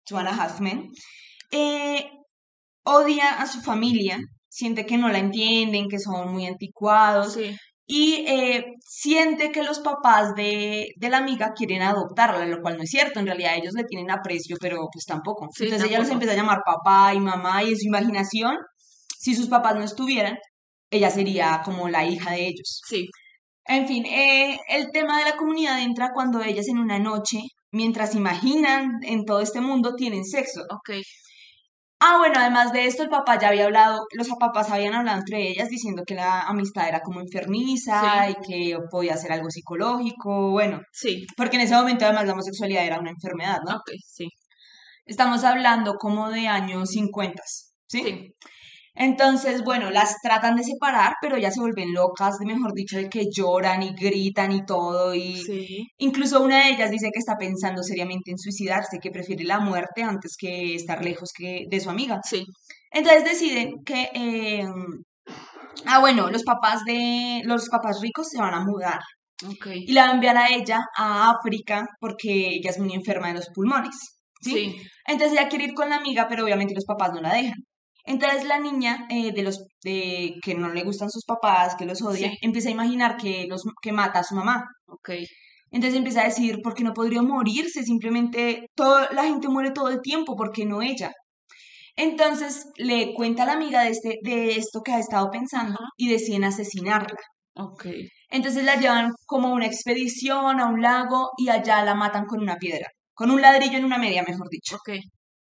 Joanna 0.07 0.31
Huffman, 0.31 0.89
eh, 1.51 2.09
odia 2.83 3.41
a 3.41 3.47
su 3.47 3.61
familia, 3.61 4.19
siente 4.47 4.85
que 4.85 4.97
no 4.97 5.09
la 5.09 5.19
entienden, 5.19 5.87
que 5.89 5.99
son 5.99 6.31
muy 6.31 6.45
anticuados. 6.45 7.37
Y 7.87 8.25
eh, 8.27 8.65
siente 8.79 9.51
que 9.51 9.61
los 9.63 9.79
papás 9.79 10.33
de, 10.35 10.87
de, 10.95 11.09
la 11.09 11.19
amiga 11.19 11.53
quieren 11.55 11.83
adoptarla, 11.83 12.45
lo 12.47 12.61
cual 12.61 12.77
no 12.77 12.83
es 12.83 12.89
cierto. 12.89 13.19
En 13.19 13.27
realidad 13.27 13.55
ellos 13.55 13.73
le 13.75 13.83
tienen 13.83 14.09
aprecio, 14.09 14.57
pero 14.59 14.87
pues 14.91 15.05
tampoco. 15.05 15.47
Entonces 15.59 15.87
ella 15.87 15.99
los 15.99 16.09
empieza 16.09 16.33
a 16.33 16.37
llamar 16.37 16.61
papá 16.65 17.13
y 17.13 17.19
mamá 17.19 17.63
y 17.63 17.69
en 17.69 17.77
su 17.77 17.87
imaginación, 17.87 18.57
si 19.19 19.35
sus 19.35 19.47
papás 19.47 19.75
no 19.75 19.83
estuvieran, 19.83 20.37
ella 20.89 21.11
sería 21.11 21.61
como 21.63 21.89
la 21.89 22.05
hija 22.05 22.31
de 22.31 22.47
ellos. 22.47 22.81
Sí. 22.87 23.07
En 23.65 23.87
fin, 23.87 24.05
eh, 24.05 24.57
el 24.69 24.91
tema 24.91 25.19
de 25.19 25.25
la 25.25 25.37
comunidad 25.37 25.81
entra 25.81 26.11
cuando 26.13 26.41
ellas 26.41 26.67
en 26.67 26.77
una 26.77 26.99
noche, 26.99 27.39
mientras 27.71 28.15
imaginan 28.15 28.99
en 29.03 29.25
todo 29.25 29.41
este 29.41 29.61
mundo, 29.61 29.95
tienen 29.95 30.23
sexo. 30.23 30.61
Ok. 30.71 31.01
Ah, 32.07 32.17
bueno, 32.19 32.35
además 32.37 32.71
de 32.71 32.85
esto, 32.85 33.01
el 33.01 33.09
papá 33.09 33.39
ya 33.39 33.47
había 33.47 33.65
hablado, 33.65 34.05
los 34.11 34.29
papás 34.39 34.69
habían 34.69 34.93
hablado 34.93 35.17
entre 35.17 35.49
ellas 35.49 35.69
diciendo 35.69 36.03
que 36.05 36.13
la 36.13 36.41
amistad 36.41 36.87
era 36.87 36.99
como 36.99 37.19
enfermiza 37.19 38.29
y 38.29 38.35
que 38.45 38.77
podía 38.91 39.17
ser 39.17 39.31
algo 39.31 39.49
psicológico, 39.49 40.51
bueno. 40.51 40.81
Sí. 40.91 41.25
Porque 41.35 41.55
en 41.55 41.63
ese 41.63 41.73
momento 41.75 42.05
además 42.05 42.27
la 42.27 42.33
homosexualidad 42.33 42.85
era 42.85 42.99
una 42.99 43.09
enfermedad, 43.09 43.57
¿no? 43.67 43.77
Ok, 43.77 43.89
sí. 44.05 44.27
Estamos 45.05 45.43
hablando 45.43 45.95
como 45.95 46.29
de 46.29 46.47
años 46.47 46.89
50, 46.89 47.41
¿sí? 47.87 48.03
Sí. 48.03 48.35
Entonces, 48.95 49.61
bueno, 49.63 49.91
las 49.91 50.15
tratan 50.21 50.55
de 50.55 50.63
separar, 50.63 51.15
pero 51.21 51.37
ya 51.37 51.51
se 51.51 51.59
vuelven 51.59 51.93
locas, 51.93 52.37
de 52.39 52.45
mejor 52.45 52.73
dicho, 52.73 52.97
de 52.97 53.09
que 53.09 53.25
lloran 53.29 53.83
y 53.83 53.93
gritan 53.93 54.53
y 54.53 54.65
todo. 54.65 55.13
Y 55.13 55.43
incluso 55.97 56.41
una 56.41 56.63
de 56.63 56.69
ellas 56.71 56.91
dice 56.91 57.09
que 57.11 57.19
está 57.19 57.35
pensando 57.37 57.83
seriamente 57.83 58.31
en 58.31 58.37
suicidarse, 58.37 58.99
que 59.01 59.11
prefiere 59.11 59.43
la 59.43 59.59
muerte 59.59 60.01
antes 60.01 60.35
que 60.37 60.75
estar 60.75 61.03
lejos 61.03 61.31
que 61.37 61.65
de 61.69 61.79
su 61.81 61.89
amiga. 61.89 62.21
Sí. 62.23 62.45
Entonces 62.89 63.25
deciden 63.25 63.83
que, 63.85 64.09
em, 64.13 65.03
ah, 65.85 65.99
bueno, 65.99 66.29
los 66.29 66.43
papás 66.43 66.85
de 66.85 67.41
los 67.43 67.67
papás 67.69 67.99
ricos 68.01 68.29
se 68.29 68.39
van 68.39 68.53
a 68.53 68.63
mudar. 68.63 68.99
Okay. 69.57 69.83
Y 69.85 69.91
la 69.91 70.03
van 70.03 70.11
a 70.11 70.13
enviar 70.13 70.37
a 70.37 70.49
ella 70.49 70.79
a 70.97 71.31
África 71.31 71.85
porque 71.99 72.47
ella 72.55 72.69
es 72.69 72.79
muy 72.79 72.93
enferma 72.93 73.27
de 73.27 73.33
los 73.33 73.49
pulmones. 73.53 73.95
¿sí? 74.41 74.51
sí. 74.51 74.81
Entonces 75.05 75.37
ella 75.37 75.49
quiere 75.49 75.65
ir 75.65 75.73
con 75.73 75.89
la 75.89 75.97
amiga, 75.97 76.27
pero 76.29 76.45
obviamente 76.45 76.73
los 76.73 76.85
papás 76.85 77.11
no 77.13 77.19
la 77.19 77.33
dejan. 77.33 77.57
Entonces 78.05 78.43
la 78.45 78.59
niña 78.59 79.07
eh, 79.09 79.31
de 79.33 79.41
los 79.41 79.65
de 79.83 80.35
que 80.43 80.53
no 80.53 80.69
le 80.69 80.83
gustan 80.83 81.09
sus 81.09 81.25
papás, 81.25 81.75
que 81.75 81.85
los 81.85 82.01
odia, 82.01 82.31
empieza 82.41 82.69
a 82.69 82.73
imaginar 82.73 83.17
que 83.17 83.47
los 83.47 83.63
que 83.81 83.91
mata 83.91 84.19
a 84.19 84.23
su 84.23 84.35
mamá. 84.35 84.65
Okay. 84.87 85.25
Entonces 85.71 85.97
empieza 85.97 86.21
a 86.21 86.25
decir, 86.25 86.59
¿por 86.61 86.75
qué 86.75 86.83
no 86.83 86.93
podría 86.93 87.21
morirse? 87.21 87.83
Simplemente 87.83 88.67
todo, 88.75 89.09
la 89.11 89.23
gente 89.23 89.49
muere 89.49 89.71
todo 89.71 89.89
el 89.89 90.01
tiempo, 90.01 90.35
¿por 90.35 90.51
qué 90.51 90.65
no 90.65 90.81
ella? 90.81 91.11
Entonces 91.95 92.67
le 92.77 93.13
cuenta 93.13 93.43
a 93.43 93.45
la 93.47 93.53
amiga 93.53 93.83
de, 93.83 93.89
este, 93.89 94.19
de 94.21 94.51
esto 94.51 94.81
que 94.81 94.91
ha 94.91 94.99
estado 94.99 95.29
pensando 95.31 95.77
y 95.97 96.09
deciden 96.09 96.43
asesinarla. 96.43 97.19
Okay. 97.55 98.07
Entonces 98.29 98.63
la 98.65 98.75
llevan 98.75 99.11
como 99.25 99.47
a 99.47 99.53
una 99.53 99.65
expedición 99.65 100.59
a 100.59 100.67
un 100.67 100.81
lago 100.81 101.31
y 101.37 101.49
allá 101.49 101.83
la 101.83 101.95
matan 101.95 102.25
con 102.25 102.41
una 102.41 102.57
piedra, 102.57 102.87
con 103.13 103.31
un 103.31 103.41
ladrillo 103.41 103.77
en 103.77 103.85
una 103.85 103.97
media, 103.97 104.23
mejor 104.27 104.49
dicho. 104.49 104.75
Okay. 104.75 105.01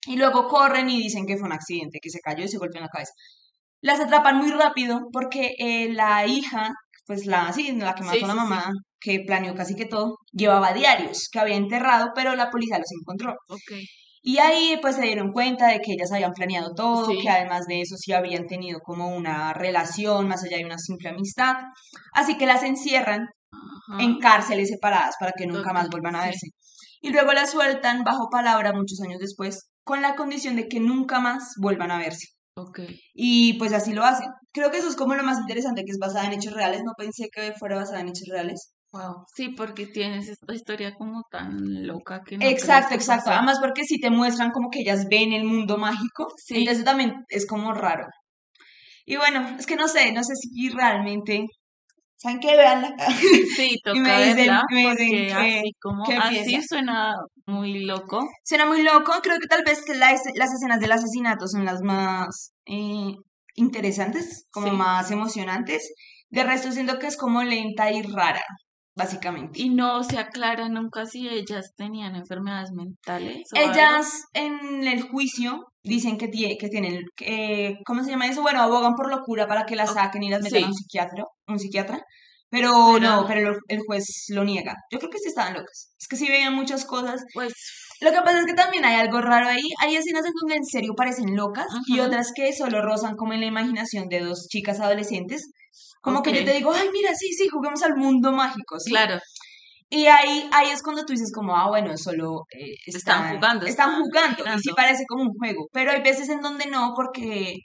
Y 0.06 0.18
luego 0.18 0.48
corren 0.48 0.90
y 0.90 1.02
dicen 1.02 1.26
que 1.26 1.38
fue 1.38 1.48
un 1.48 1.54
accidente, 1.54 2.00
que 2.02 2.10
se 2.10 2.20
cayó 2.20 2.44
y 2.44 2.48
se 2.48 2.58
golpeó 2.58 2.80
en 2.80 2.86
la 2.86 2.90
cabeza. 2.90 3.14
Las 3.82 4.00
atrapan 4.00 4.38
muy 4.38 4.52
rápido 4.52 5.02
porque 5.12 5.54
eh, 5.58 5.92
la 5.92 6.26
hija, 6.26 6.70
pues 7.06 7.26
la, 7.26 7.52
sí, 7.54 7.72
la 7.74 7.94
que 7.94 8.04
mató 8.04 8.26
a 8.26 8.30
la 8.30 8.36
mamá, 8.36 8.72
que 9.00 9.20
planeó 9.26 9.54
casi 9.54 9.76
que 9.76 9.86
todo, 9.86 10.18
llevaba 10.32 10.74
diarios 10.74 11.30
que 11.32 11.40
había 11.40 11.56
enterrado, 11.56 12.10
pero 12.16 12.36
la 12.36 12.50
policía 12.50 12.80
los 12.80 12.92
encontró. 13.00 13.36
Okay. 13.48 13.86
Y 14.28 14.40
ahí 14.40 14.80
pues 14.82 14.96
se 14.96 15.04
dieron 15.04 15.32
cuenta 15.32 15.68
de 15.68 15.80
que 15.82 15.92
ellas 15.92 16.12
habían 16.12 16.34
planeado 16.34 16.74
todo, 16.76 17.08
que 17.22 17.30
además 17.30 17.68
de 17.68 17.82
eso 17.82 17.96
sí 17.96 18.12
habían 18.12 18.48
tenido 18.48 18.80
como 18.80 19.16
una 19.16 19.54
relación 19.54 20.28
más 20.28 20.44
allá 20.44 20.58
de 20.58 20.66
una 20.66 20.80
simple 20.80 21.10
amistad. 21.10 21.58
Así 22.12 22.36
que 22.36 22.48
las 22.48 22.64
encierran 22.64 23.28
en 24.00 24.18
cárceles 24.18 24.70
separadas 24.70 25.14
para 25.20 25.32
que 25.38 25.46
nunca 25.46 25.74
más 25.74 25.90
vuelvan 25.92 26.16
a 26.16 26.26
verse. 26.26 26.48
Y 27.02 27.12
luego 27.12 27.34
las 27.34 27.52
sueltan 27.52 28.04
bajo 28.04 28.28
palabra 28.32 28.74
muchos 28.74 29.00
años 29.02 29.20
después 29.20 29.70
con 29.86 30.02
la 30.02 30.16
condición 30.16 30.58
de 30.58 30.68
que 30.68 30.82
nunca 30.82 31.22
más 31.22 31.54
vuelvan 31.62 31.92
a 31.92 32.00
verse. 32.00 32.28
Ok. 32.58 32.80
Y 33.14 33.54
pues 33.54 33.72
así 33.72 33.94
lo 33.94 34.04
hacen. 34.04 34.28
Creo 34.52 34.72
que 34.72 34.78
eso 34.78 34.90
es 34.90 34.96
como 34.96 35.14
lo 35.14 35.24
más 35.24 35.40
interesante, 35.40 35.84
que 35.86 35.92
es 35.92 36.00
basada 36.00 36.26
en 36.26 36.34
hechos 36.34 36.54
reales. 36.54 36.82
No 36.84 36.94
pensé 36.98 37.30
que 37.32 37.54
fuera 37.54 37.76
basada 37.76 38.00
en 38.00 38.10
hechos 38.10 38.28
reales. 38.30 38.74
Wow. 38.92 39.26
Sí, 39.36 39.50
porque 39.50 39.88
tienes 39.88 40.30
esta 40.30 40.54
historia 40.54 40.96
como 40.96 41.24
tan 41.30 41.86
loca 41.86 42.22
que 42.26 42.38
no 42.38 42.46
Exacto, 42.46 42.96
exacto. 42.96 43.30
Además 43.30 43.60
porque 43.62 43.84
si 43.84 44.00
te 44.00 44.10
muestran 44.10 44.52
como 44.52 44.70
que 44.70 44.80
ellas 44.80 45.08
ven 45.10 45.34
el 45.34 45.44
mundo 45.44 45.78
mágico, 45.78 46.28
sí. 46.38 46.60
entonces 46.60 46.86
también 46.86 47.26
es 47.28 47.46
como 47.46 47.74
raro. 47.74 48.08
Y 49.06 49.18
bueno, 49.18 49.56
es 49.60 49.66
que 49.66 49.76
no 49.76 49.88
sé, 49.88 50.14
no 50.14 50.24
sé 50.24 50.34
si 50.36 50.70
realmente 50.70 51.46
¿Saben 52.26 52.40
qué? 52.40 52.56
Veanla. 52.56 52.96
Sí, 53.56 53.80
toca 53.84 54.02
verla, 54.18 54.64
porque 54.68 55.32
así 55.32 55.72
como 55.80 56.04
así 56.04 56.60
suena 56.68 57.14
muy 57.46 57.86
loco. 57.86 58.28
Suena 58.44 58.66
muy 58.66 58.82
loco, 58.82 59.12
creo 59.22 59.40
que 59.40 59.48
tal 59.48 59.64
vez 59.64 59.84
las 59.96 60.54
escenas 60.54 60.80
del 60.80 60.92
asesinato 60.92 61.48
son 61.48 61.66
las 61.66 61.82
más 61.84 62.52
eh, 62.66 63.14
interesantes, 63.54 64.48
como 64.52 64.74
más 64.74 65.12
emocionantes. 65.12 65.94
De 66.30 66.44
resto 66.44 66.72
siento 66.72 66.98
que 66.98 67.06
es 67.06 67.16
como 67.16 67.44
lenta 67.44 67.92
y 67.92 68.02
rara. 68.02 68.44
Básicamente. 68.96 69.62
Y 69.62 69.70
no 69.70 70.04
se 70.04 70.18
aclara 70.18 70.70
nunca 70.70 71.06
si 71.06 71.28
ellas 71.28 71.74
tenían 71.76 72.16
enfermedades 72.16 72.72
mentales. 72.72 73.48
ellas 73.54 74.24
en 74.34 74.88
el 74.88 75.02
juicio 75.04 75.66
dicen 75.84 76.18
que, 76.18 76.30
que 76.30 76.70
tienen, 76.70 77.04
¿cómo 77.86 78.04
se 78.04 78.12
llama 78.12 78.28
eso? 78.28 78.42
Bueno, 78.42 78.62
abogan 78.62 78.96
por 78.96 79.10
locura 79.10 79.48
para 79.48 79.66
que 79.66 79.76
las 79.76 79.94
saquen 79.94 80.24
y 80.24 80.30
las 80.30 80.42
metan 80.42 80.64
a 80.64 80.68
un 80.68 80.74
psiquiatra, 80.74 81.24
un 81.48 81.60
psiquiatra. 81.60 82.02
Pero, 82.50 83.00
no, 83.00 83.26
pero 83.28 83.58
el, 83.68 83.80
juez 83.86 84.06
lo 84.30 84.46
niega. 84.46 84.76
Yo 84.90 85.00
creo 85.00 85.12
que 85.12 85.18
sí 85.18 85.28
estaban 85.28 85.54
locas. 85.54 85.94
Es 86.00 86.08
que 86.08 86.16
sí 86.16 86.28
veían 86.28 86.54
muchas 86.54 86.86
cosas. 86.86 87.22
Pues. 87.34 87.54
Lo 88.00 88.12
que 88.12 88.22
pasa 88.22 88.40
es 88.40 88.46
que 88.46 88.54
también 88.54 88.86
hay 88.86 88.96
algo 88.96 89.20
raro 89.20 89.48
ahí. 89.50 89.64
Hay 89.82 89.96
escenas 89.96 90.26
en 90.26 90.32
donde 90.40 90.56
en 90.56 90.66
serio 90.66 90.94
parecen 90.96 91.36
locas 91.36 91.68
y 91.88 92.00
otras 92.00 92.32
que 92.34 92.54
solo 92.54 92.82
rozan 92.82 93.16
como 93.16 93.34
en 93.34 93.42
la 93.42 93.48
imaginación 93.48 94.08
de 94.08 94.22
dos 94.22 94.48
chicas 94.50 94.80
adolescentes. 94.80 95.52
Como 96.06 96.22
que 96.22 96.32
yo 96.32 96.46
te 96.46 96.54
digo, 96.54 96.72
ay, 96.72 96.88
mira, 96.94 97.10
sí, 97.16 97.34
sí, 97.34 97.48
juguemos 97.48 97.82
al 97.82 97.96
mundo 97.96 98.32
mágico, 98.32 98.80
¿sí? 98.80 98.92
Claro. 98.92 99.20
Y 99.90 100.06
ahí, 100.06 100.48
ahí 100.54 100.70
es 100.70 100.84
cuando 100.84 101.04
tú 101.04 101.14
dices 101.14 101.32
como, 101.34 101.58
ah, 101.58 101.68
bueno, 101.68 101.98
solo 101.98 102.44
eh, 102.52 102.76
están, 102.86 103.36
jugando. 103.36 103.66
Están 103.66 104.04
jugando, 104.04 104.44
y 104.56 104.60
sí 104.60 104.70
parece 104.76 105.04
como 105.08 105.24
un 105.24 105.34
juego. 105.34 105.68
Pero 105.72 105.90
hay 105.92 106.04
veces 106.04 106.30
en 106.30 106.42
donde 106.42 106.68
no, 106.68 106.94
porque 106.96 107.56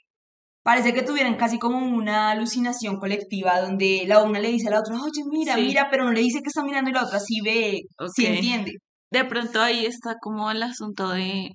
parece 0.63 0.91
que 0.91 1.03
tuvieran 1.03 1.35
casi 1.35 1.59
como 1.59 1.77
una 1.77 2.31
alucinación 2.31 2.97
colectiva 2.97 3.61
donde 3.61 4.05
la 4.07 4.23
una 4.23 4.39
le 4.39 4.49
dice 4.49 4.69
a 4.69 4.71
la 4.71 4.79
otra, 4.79 4.95
oye, 4.95 5.23
mira, 5.29 5.55
mira, 5.55 5.89
pero 5.91 6.03
no 6.03 6.11
le 6.11 6.21
dice 6.21 6.39
que 6.39 6.47
está 6.47 6.63
mirando 6.63 6.89
y 6.89 6.93
la 6.93 7.03
otra 7.03 7.19
sí 7.19 7.41
ve, 7.45 7.81
sí 8.15 8.25
entiende. 8.25 8.71
De 9.11 9.23
pronto 9.25 9.61
ahí 9.61 9.85
está 9.85 10.15
como 10.19 10.49
el 10.49 10.63
asunto 10.63 11.09
de 11.09 11.49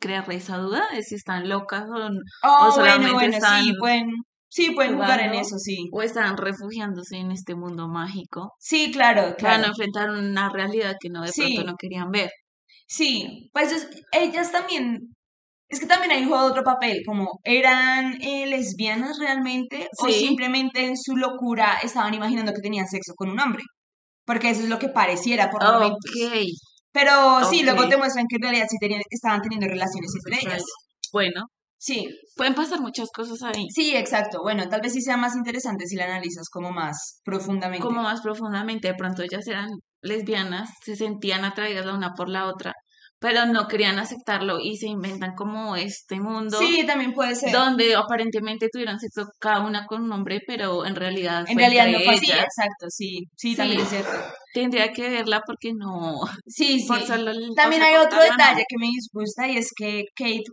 crear 0.00 0.30
esa 0.30 0.58
duda 0.58 0.86
de 0.94 1.02
si 1.02 1.16
están 1.16 1.48
locas 1.48 1.84
o, 1.88 2.08
oh, 2.44 2.72
solamente 2.72 3.12
bueno, 3.12 3.38
bueno, 3.38 3.60
sí, 3.60 3.72
pueden, 3.78 4.06
sí, 4.48 4.70
pueden 4.70 4.94
jugar 4.94 5.20
en 5.20 5.34
eso, 5.34 5.58
sí. 5.58 5.88
O 5.92 6.02
están 6.02 6.36
refugiándose 6.36 7.16
en 7.16 7.30
este 7.30 7.54
mundo 7.54 7.88
mágico. 7.88 8.54
Sí, 8.58 8.90
claro, 8.92 9.34
claro. 9.36 9.56
Van 9.56 9.64
a 9.64 9.68
enfrentar 9.68 10.10
una 10.10 10.50
realidad 10.50 10.96
que 11.00 11.10
no 11.10 11.22
de 11.22 11.32
pronto 11.34 11.64
no 11.64 11.76
querían 11.76 12.10
ver. 12.10 12.30
Sí, 12.86 13.50
pues 13.52 13.88
ellas 14.12 14.50
también 14.50 15.14
es 15.68 15.80
que 15.80 15.86
también 15.86 16.12
ahí 16.12 16.24
juega 16.24 16.44
otro 16.44 16.64
papel, 16.64 17.02
como 17.04 17.40
eran 17.44 18.16
eh, 18.22 18.46
lesbianas 18.46 19.18
realmente 19.18 19.88
o 19.98 20.08
simplemente 20.08 20.86
en 20.86 20.96
su 20.96 21.14
locura 21.14 21.78
estaban 21.82 22.14
imaginando 22.14 22.52
que 22.54 22.62
tenían 22.62 22.88
sexo 22.88 23.12
con 23.14 23.28
un 23.28 23.38
hombre. 23.38 23.62
Porque 24.24 24.50
eso 24.50 24.62
es 24.62 24.68
lo 24.68 24.78
que 24.78 24.88
pareciera 24.88 25.50
por 25.50 25.62
momentos. 25.62 26.10
Pero 26.90 27.44
sí, 27.48 27.62
luego 27.62 27.88
te 27.88 27.98
muestran 27.98 28.26
que 28.28 28.36
en 28.36 28.42
realidad 28.42 28.66
sí 28.68 28.76
tenían, 28.80 29.02
estaban 29.10 29.42
teniendo 29.42 29.66
relaciones 29.66 30.10
entre 30.24 30.46
ellas. 30.46 30.64
Bueno. 31.12 31.44
Sí. 31.78 32.08
Pueden 32.36 32.54
pasar 32.54 32.80
muchas 32.80 33.08
cosas 33.14 33.42
ahí. 33.42 33.66
Sí, 33.70 33.94
exacto. 33.96 34.40
Bueno, 34.42 34.68
tal 34.68 34.80
vez 34.80 34.92
sí 34.92 35.00
sea 35.00 35.16
más 35.16 35.36
interesante 35.36 35.86
si 35.86 35.96
la 35.96 36.04
analizas 36.04 36.48
como 36.50 36.72
más 36.72 37.20
profundamente. 37.24 37.86
Como 37.86 38.02
más 38.02 38.20
profundamente. 38.20 38.88
De 38.88 38.94
pronto 38.94 39.22
ellas 39.22 39.46
eran 39.46 39.68
lesbianas, 40.02 40.70
se 40.84 40.96
sentían 40.96 41.44
atraídas 41.44 41.86
la 41.86 41.94
una 41.94 42.14
por 42.14 42.28
la 42.28 42.46
otra 42.46 42.74
pero 43.20 43.46
no 43.46 43.66
querían 43.66 43.98
aceptarlo 43.98 44.60
y 44.60 44.76
se 44.76 44.86
inventan 44.86 45.34
como 45.34 45.74
este 45.74 46.20
mundo. 46.20 46.58
Sí, 46.58 46.84
también 46.86 47.12
puede 47.12 47.34
ser. 47.34 47.52
Donde 47.52 47.96
aparentemente 47.96 48.68
tuvieron 48.70 48.98
sexo 49.00 49.28
cada 49.40 49.66
una 49.66 49.86
con 49.86 50.02
un 50.02 50.12
hombre, 50.12 50.40
pero 50.46 50.86
en 50.86 50.94
realidad. 50.94 51.44
En 51.48 51.58
realidad 51.58 51.88
no 51.88 51.98
fue 51.98 52.14
así, 52.14 52.30
exacto, 52.30 52.86
sí, 52.88 53.24
sí, 53.36 53.56
también 53.56 53.80
es 53.80 53.88
cierto. 53.88 54.10
Tendría 54.54 54.92
que 54.92 55.08
verla 55.08 55.42
porque 55.44 55.72
no. 55.74 56.20
Sí, 56.46 56.78
sí. 56.80 57.54
también 57.56 57.82
hay 57.82 57.96
otro 57.96 58.22
detalle 58.22 58.64
que 58.68 58.78
me 58.78 58.86
disgusta 58.86 59.48
y 59.48 59.58
es 59.58 59.72
que 59.76 60.04
Kate 60.14 60.44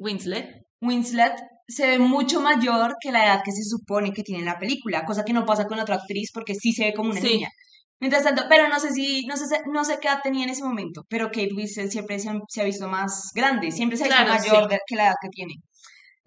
Winslet. 0.00 0.62
Winslet 0.80 1.34
se 1.68 1.86
ve 1.86 1.98
mucho 1.98 2.40
mayor 2.40 2.96
que 3.00 3.12
la 3.12 3.24
edad 3.24 3.42
que 3.44 3.52
se 3.52 3.62
supone 3.62 4.12
que 4.12 4.22
tiene 4.22 4.40
en 4.40 4.46
la 4.46 4.58
película, 4.58 5.04
cosa 5.04 5.24
que 5.24 5.32
no 5.32 5.46
pasa 5.46 5.66
con 5.66 5.78
otra 5.78 5.96
actriz 5.96 6.30
porque 6.34 6.54
sí 6.54 6.72
se 6.72 6.86
ve 6.86 6.94
como 6.94 7.10
una 7.10 7.20
niña. 7.20 7.48
Mientras 8.00 8.24
tanto, 8.24 8.44
pero 8.48 8.68
no 8.68 8.80
sé 8.80 8.92
si, 8.92 9.26
no 9.26 9.36
sé, 9.36 9.44
no 9.70 9.84
sé 9.84 9.98
qué 10.00 10.08
edad 10.08 10.20
tenía 10.22 10.44
en 10.44 10.50
ese 10.50 10.64
momento, 10.64 11.02
pero 11.08 11.26
Kate 11.26 11.54
Winslet 11.54 11.90
siempre 11.90 12.18
se, 12.18 12.30
ha 12.30 12.64
visto 12.64 12.88
más 12.88 13.30
grande, 13.34 13.70
siempre 13.70 13.98
se 13.98 14.04
ha 14.04 14.24
visto 14.24 14.50
mayor 14.50 14.68
que 14.86 14.96
la 14.96 15.04
edad 15.04 15.14
que 15.20 15.28
tiene. 15.28 15.54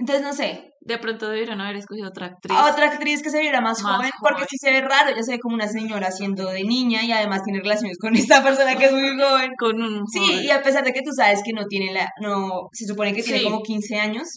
Entonces, 0.03 0.21
no 0.21 0.33
sé. 0.33 0.73
De 0.81 0.97
pronto 0.97 1.29
debieron 1.29 1.61
haber 1.61 1.77
escogido 1.77 2.09
otra 2.09 2.25
actriz. 2.25 2.57
Otra 2.69 2.87
actriz 2.87 3.23
que 3.23 3.29
se 3.29 3.39
viera 3.39 3.61
más, 3.61 3.81
joven, 3.81 4.11
porque 4.19 4.43
si 4.49 4.57
se 4.57 4.69
ve 4.69 4.81
raro, 4.81 5.15
ya 5.15 5.23
se 5.23 5.31
ve 5.31 5.39
como 5.39 5.55
una 5.55 5.69
señora 5.69 6.11
siendo 6.11 6.49
de 6.49 6.65
niña 6.65 7.05
y 7.05 7.13
además 7.13 7.41
tiene 7.45 7.61
relaciones 7.61 7.97
con 7.97 8.13
esta 8.13 8.43
persona 8.43 8.75
que 8.75 8.87
es 8.87 8.91
muy 8.91 9.17
joven. 9.17 9.51
Con 9.57 9.81
un 9.81 10.05
Sí, 10.07 10.41
y 10.43 10.49
a 10.49 10.61
pesar 10.61 10.83
de 10.83 10.91
que 10.91 10.99
tú 11.01 11.11
sabes 11.15 11.39
que 11.45 11.53
no 11.53 11.63
tiene 11.67 11.93
la, 11.93 12.09
no, 12.19 12.67
se 12.73 12.85
supone 12.85 13.13
que 13.13 13.23
tiene 13.23 13.43
como 13.43 13.61
15 13.61 13.95
años, 13.95 14.27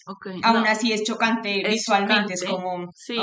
aún 0.45 0.67
así 0.69 0.93
es 0.93 1.03
chocante 1.03 1.65
visualmente, 1.69 2.35
es 2.35 2.45
como, 2.45 2.87
sí. 2.95 3.19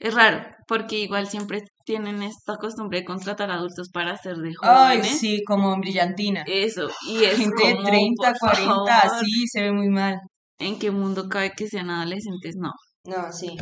Es 0.00 0.14
raro, 0.14 0.42
porque 0.66 1.00
igual 1.00 1.28
siempre 1.28 1.62
tienen 1.84 2.22
esta 2.22 2.56
costumbre 2.56 3.00
de 3.00 3.04
contratar 3.04 3.50
adultos 3.50 3.90
para 3.92 4.16
ser 4.16 4.36
de 4.36 4.54
jóvenes. 4.54 5.06
Ay, 5.06 5.18
sí, 5.18 5.42
como 5.46 5.76
brillantina. 5.76 6.42
Eso, 6.46 6.88
y 7.06 7.24
es 7.24 7.36
Gente 7.36 7.68
de 7.68 7.74
30, 7.84 8.32
40, 8.40 9.20
sí, 9.20 9.46
se 9.46 9.62
ve 9.62 9.72
muy 9.72 9.88
mal. 9.88 10.18
¿En 10.58 10.78
qué 10.78 10.90
mundo 10.90 11.28
cabe 11.28 11.52
que 11.56 11.68
sean 11.68 11.90
adolescentes? 11.90 12.56
No. 12.56 12.70
No, 13.04 13.32
sí. 13.32 13.56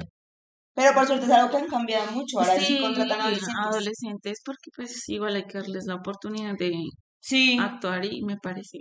Pero 0.74 0.94
por 0.94 1.06
suerte 1.06 1.26
es 1.26 1.32
algo 1.32 1.50
que 1.50 1.56
han 1.58 1.68
cambiado 1.68 2.10
mucho. 2.12 2.40
Ahora 2.40 2.58
sí, 2.58 2.80
contratan 2.80 3.20
adolescentes. 3.20 3.58
adolescentes. 3.58 4.38
porque 4.44 4.70
pues 4.74 5.08
igual 5.08 5.36
hay 5.36 5.44
que 5.44 5.58
darles 5.58 5.84
la 5.86 5.96
oportunidad 5.96 6.54
de 6.58 6.72
sí. 7.20 7.58
actuar 7.60 8.04
y 8.04 8.22
me 8.22 8.36
parece 8.36 8.80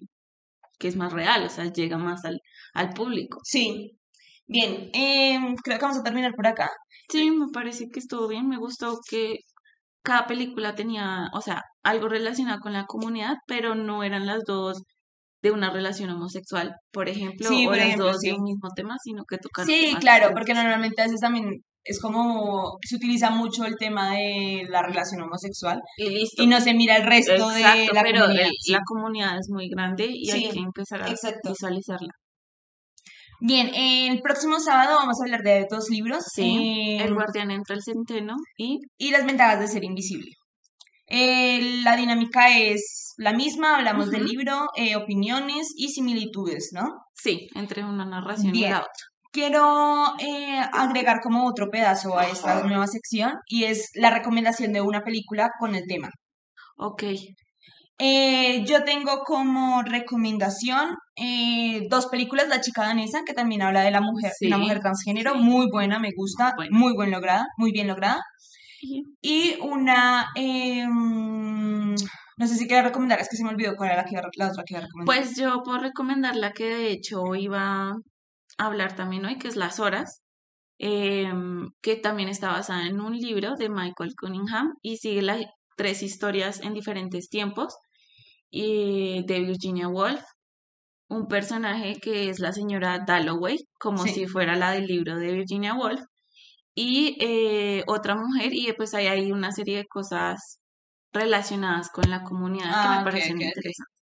que 0.80 0.88
es 0.88 0.96
más 0.96 1.14
real, 1.14 1.46
o 1.46 1.50
sea, 1.50 1.72
llega 1.72 1.98
más 1.98 2.26
al, 2.26 2.40
al 2.74 2.90
público. 2.94 3.40
Sí. 3.44 3.92
Bien, 4.48 4.90
eh, 4.94 5.40
creo 5.64 5.78
que 5.78 5.86
vamos 5.86 6.00
a 6.00 6.04
terminar 6.04 6.34
por 6.34 6.48
acá. 6.48 6.70
Sí, 7.10 7.32
me 7.32 7.48
parece 7.54 7.88
que 7.90 8.00
estuvo 8.00 8.28
bien. 8.28 8.48
Me 8.50 8.58
gustó 8.58 9.00
que 9.10 9.40
cada 10.04 10.28
película 10.28 10.76
tenía, 10.76 11.30
o 11.34 11.42
sea, 11.42 11.62
algo 11.84 12.10
relacionado 12.10 12.60
con 12.60 12.74
la 12.74 12.86
comunidad, 12.86 13.36
pero 13.48 13.76
no 13.76 14.04
eran 14.04 14.26
las 14.26 14.44
dos 14.46 14.84
de 15.42 15.52
una 15.52 15.72
relación 15.72 16.10
homosexual, 16.12 16.74
por 16.92 17.10
ejemplo, 17.10 17.50
o 17.50 17.76
las 17.76 17.98
dos 17.98 18.20
de 18.20 18.34
un 18.34 18.44
mismo 18.44 18.70
tema, 18.76 18.96
sino 19.04 19.24
que 19.28 19.38
tocaron. 19.38 19.68
Sí, 19.68 19.96
claro, 20.00 20.32
porque 20.34 20.54
normalmente 20.54 21.02
a 21.02 21.06
veces 21.06 21.20
también 21.20 21.46
es 21.84 22.00
como 22.00 22.78
se 22.88 22.96
utiliza 22.96 23.32
mucho 23.32 23.66
el 23.66 23.76
tema 23.76 24.12
de 24.12 24.66
la 24.70 24.84
relación 24.84 25.22
homosexual 25.22 25.80
y, 25.98 26.10
listo. 26.10 26.44
y 26.44 26.48
no 26.48 26.62
se 26.62 26.76
mira 26.76 26.96
el 26.96 27.08
resto 27.08 27.50
de 27.50 27.62
la 27.62 28.04
pero 28.04 28.22
comunidad. 28.22 28.50
la 28.68 28.80
comunidad 28.86 29.38
es 29.40 29.50
muy 29.50 29.68
grande 29.68 30.08
y 30.12 30.30
hay 30.30 30.50
que 30.50 30.60
empezar 30.60 31.02
a 31.02 31.08
visualizarla. 31.08 32.10
Bien, 33.44 33.72
el 33.74 34.22
próximo 34.22 34.60
sábado 34.60 34.98
vamos 34.98 35.18
a 35.20 35.26
hablar 35.26 35.42
de 35.42 35.66
dos 35.68 35.90
libros. 35.90 36.24
Sí, 36.32 36.98
El 37.02 37.16
guardián 37.16 37.50
entre 37.50 37.76
el 37.76 37.82
centeno 37.82 38.36
y... 38.56 38.78
Y 39.00 39.10
las 39.10 39.26
ventajas 39.26 39.60
de 39.60 39.68
ser 39.68 39.84
invisible. 39.84 40.30
Eh, 41.14 41.82
la 41.84 41.98
dinámica 41.98 42.58
es 42.58 43.14
la 43.18 43.34
misma, 43.34 43.76
hablamos 43.76 44.12
del 44.12 44.24
libro, 44.24 44.68
eh, 44.78 44.96
opiniones 44.96 45.74
y 45.76 45.90
similitudes, 45.90 46.70
¿no? 46.72 46.86
Sí, 47.14 47.50
entre 47.54 47.84
una 47.84 48.06
narración 48.06 48.56
y 48.56 48.62
la 48.62 48.78
otra. 48.78 49.06
Quiero 49.34 50.14
eh, 50.20 50.62
agregar 50.72 51.20
como 51.22 51.46
otro 51.46 51.70
pedazo 51.70 52.18
a 52.18 52.28
esta 52.28 52.64
nueva 52.64 52.88
sección 52.88 53.34
y 53.46 53.66
es 53.66 53.90
la 53.94 54.10
recomendación 54.10 54.72
de 54.72 54.80
una 54.80 55.02
película 55.02 55.50
con 55.60 55.76
el 55.76 55.84
tema. 55.86 56.10
Ok. 56.78 57.04
Eh, 57.98 58.64
yo 58.66 58.84
tengo 58.84 59.20
como 59.26 59.84
recomendación 59.84 60.96
eh, 61.18 61.88
dos 61.90 62.08
películas, 62.08 62.48
La 62.48 62.62
chica 62.62 62.84
danesa, 62.84 63.20
que 63.26 63.34
también 63.34 63.62
habla 63.62 63.84
de 63.84 63.92
la 63.92 64.02
mujer, 64.02 64.32
una 64.48 64.58
mujer 64.58 64.80
transgénero, 64.80 65.36
muy 65.36 65.68
buena, 65.70 66.00
me 66.00 66.10
gusta, 66.16 66.56
muy 66.72 66.94
buen 66.94 67.12
lograda, 67.12 67.46
muy 67.58 67.72
bien 67.72 67.88
lograda. 67.88 68.22
Y 69.22 69.56
una, 69.62 70.28
em, 70.36 71.96
no 72.38 72.48
sé 72.48 72.56
si 72.56 72.68
quiero 72.68 72.88
recomendar, 72.88 73.20
es 73.20 73.30
que 73.30 73.38
se 73.38 73.44
me 73.44 73.52
olvidó 73.52 73.76
cuál 73.76 73.92
era 73.92 74.06
la, 74.10 74.30
la 74.36 74.48
otra 74.50 74.64
que 74.64 74.74
iba 74.74 74.80
a 74.80 74.86
recomendar. 74.86 75.16
Pues 75.16 75.36
yo 75.38 75.62
puedo 75.64 75.80
recomendar 75.80 76.36
la 76.36 76.54
que 76.54 76.66
de 76.66 76.92
hecho 76.92 77.36
iba 77.36 77.90
a 77.90 77.96
hablar 78.58 78.96
también 78.96 79.26
hoy, 79.26 79.38
que 79.38 79.48
es 79.48 79.56
Las 79.56 79.80
Horas, 79.80 80.22
em, 80.80 81.70
que 81.82 81.96
también 81.96 82.30
está 82.30 82.50
basada 82.52 82.88
en 82.88 83.00
un 83.00 83.18
libro 83.18 83.56
de 83.56 83.70
Michael 83.70 84.16
Cunningham 84.20 84.74
y 84.82 84.98
sigue 84.98 85.22
las 85.22 85.42
tres 85.76 86.02
historias 86.04 86.62
en 86.62 86.74
diferentes 86.74 87.30
tiempos 87.30 87.76
y 88.50 89.24
de 89.26 89.40
Virginia 89.42 89.88
Woolf, 89.88 90.24
un 91.08 91.28
personaje 91.28 91.96
que 92.02 92.30
es 92.30 92.40
la 92.40 92.54
señora 92.54 93.04
Dalloway, 93.06 93.58
como 93.80 94.06
si 94.06 94.28
fuera 94.28 94.56
la 94.56 94.72
del 94.72 94.88
libro 94.88 95.18
de 95.18 95.34
Virginia 95.34 95.74
Woolf, 95.76 96.02
y 96.76 97.18
eh, 97.22 97.84
otra 97.88 98.16
mujer, 98.16 98.54
y 98.54 98.72
pues 98.74 98.94
ahí 98.94 99.08
hay 99.08 99.32
una 99.32 99.52
serie 99.52 99.78
de 99.78 99.88
cosas 99.88 100.60
relacionadas 101.14 101.90
con 101.90 102.10
la 102.10 102.24
comunidad 102.24 102.66
que 102.66 102.90
me 102.90 102.96
ah, 102.96 103.04
parecen 103.04 103.42
interesantes. 103.42 104.02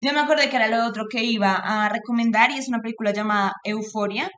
Yo 0.00 0.12
me 0.12 0.20
acordé 0.20 0.48
que 0.48 0.56
era 0.56 0.68
lo 0.68 0.86
otro 0.86 1.06
que 1.10 1.24
iba 1.24 1.54
a 1.54 1.88
recomendar 1.88 2.50
y 2.50 2.58
es 2.58 2.68
una 2.68 2.80
película 2.80 3.12
llamada 3.12 3.52
Euforia, 3.64 4.30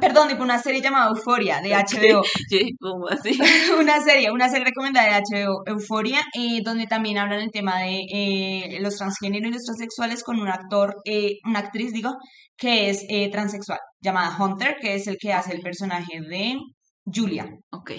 perdón, 0.00 0.28
tipo 0.28 0.42
una 0.42 0.58
serie 0.58 0.80
llamada 0.80 1.10
Euforia 1.10 1.60
de 1.60 1.70
HBO. 1.70 2.22
¿Cómo 2.80 3.08
así? 3.08 3.38
una 3.80 4.00
serie, 4.00 4.30
una 4.30 4.48
serie 4.48 4.66
recomendada 4.66 5.06
de 5.08 5.22
HBO, 5.22 5.62
Euforia, 5.66 6.20
eh, 6.34 6.60
donde 6.62 6.86
también 6.86 7.18
hablan 7.18 7.40
el 7.40 7.50
tema 7.50 7.80
de 7.80 8.00
eh, 8.12 8.78
los 8.80 8.96
transgéneros 8.96 9.50
y 9.50 9.54
los 9.54 9.64
transexuales 9.64 10.22
con 10.22 10.40
un 10.40 10.48
actor, 10.48 10.96
eh, 11.04 11.38
una 11.44 11.60
actriz, 11.60 11.92
digo, 11.92 12.16
que 12.56 12.90
es 12.90 13.06
transexual, 13.30 13.78
llamada 14.00 14.36
Hunter, 14.38 14.76
que 14.80 14.94
es 14.94 15.06
el 15.06 15.16
que 15.18 15.32
hace 15.32 15.54
el 15.54 15.60
personaje 15.60 16.20
de 16.20 16.56
Julia. 17.04 17.46
Ok. 17.70 17.92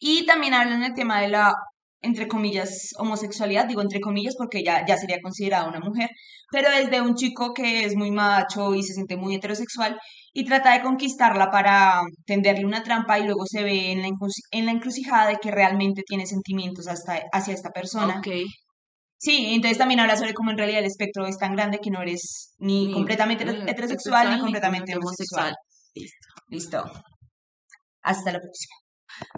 Y 0.00 0.26
también 0.26 0.54
hablan 0.54 0.82
el 0.82 0.94
tema 0.94 1.20
de 1.20 1.28
la 1.28 1.54
entre 2.02 2.28
comillas, 2.28 2.90
homosexualidad, 2.98 3.66
digo 3.66 3.82
entre 3.82 4.00
comillas 4.00 4.34
porque 4.36 4.62
ya, 4.64 4.84
ya 4.86 4.96
sería 4.96 5.20
considerada 5.22 5.68
una 5.68 5.80
mujer, 5.80 6.08
pero 6.50 6.68
es 6.70 6.90
de 6.90 7.00
un 7.00 7.14
chico 7.14 7.52
que 7.52 7.84
es 7.84 7.94
muy 7.94 8.10
macho 8.10 8.74
y 8.74 8.82
se 8.82 8.94
siente 8.94 9.16
muy 9.16 9.34
heterosexual 9.34 9.98
y 10.32 10.44
trata 10.44 10.72
de 10.72 10.82
conquistarla 10.82 11.50
para 11.50 12.00
tenderle 12.26 12.64
una 12.64 12.82
trampa 12.82 13.18
y 13.18 13.24
luego 13.24 13.44
se 13.46 13.62
ve 13.62 13.92
en 13.92 14.02
la, 14.02 14.08
en 14.52 14.66
la 14.66 14.72
encrucijada 14.72 15.28
de 15.28 15.36
que 15.36 15.50
realmente 15.50 16.02
tiene 16.06 16.26
sentimientos 16.26 16.86
hasta, 16.88 17.20
hacia 17.32 17.54
esta 17.54 17.70
persona. 17.70 18.18
Okay. 18.18 18.44
Sí, 19.18 19.52
entonces 19.54 19.76
también 19.76 20.00
habla 20.00 20.16
sobre 20.16 20.32
cómo 20.32 20.50
en 20.50 20.56
realidad 20.56 20.80
el 20.80 20.86
espectro 20.86 21.26
es 21.26 21.36
tan 21.36 21.54
grande 21.54 21.78
que 21.78 21.90
no 21.90 22.00
eres 22.00 22.54
ni, 22.58 22.90
completamente 22.92 23.44
heterosexual, 23.44 24.30
ni 24.30 24.40
completamente 24.40 24.96
homosexual. 24.96 25.54
Listo. 25.94 26.26
Listo. 26.48 26.92
Hasta 28.02 28.32
la 28.32 28.38
próxima. 28.38 28.79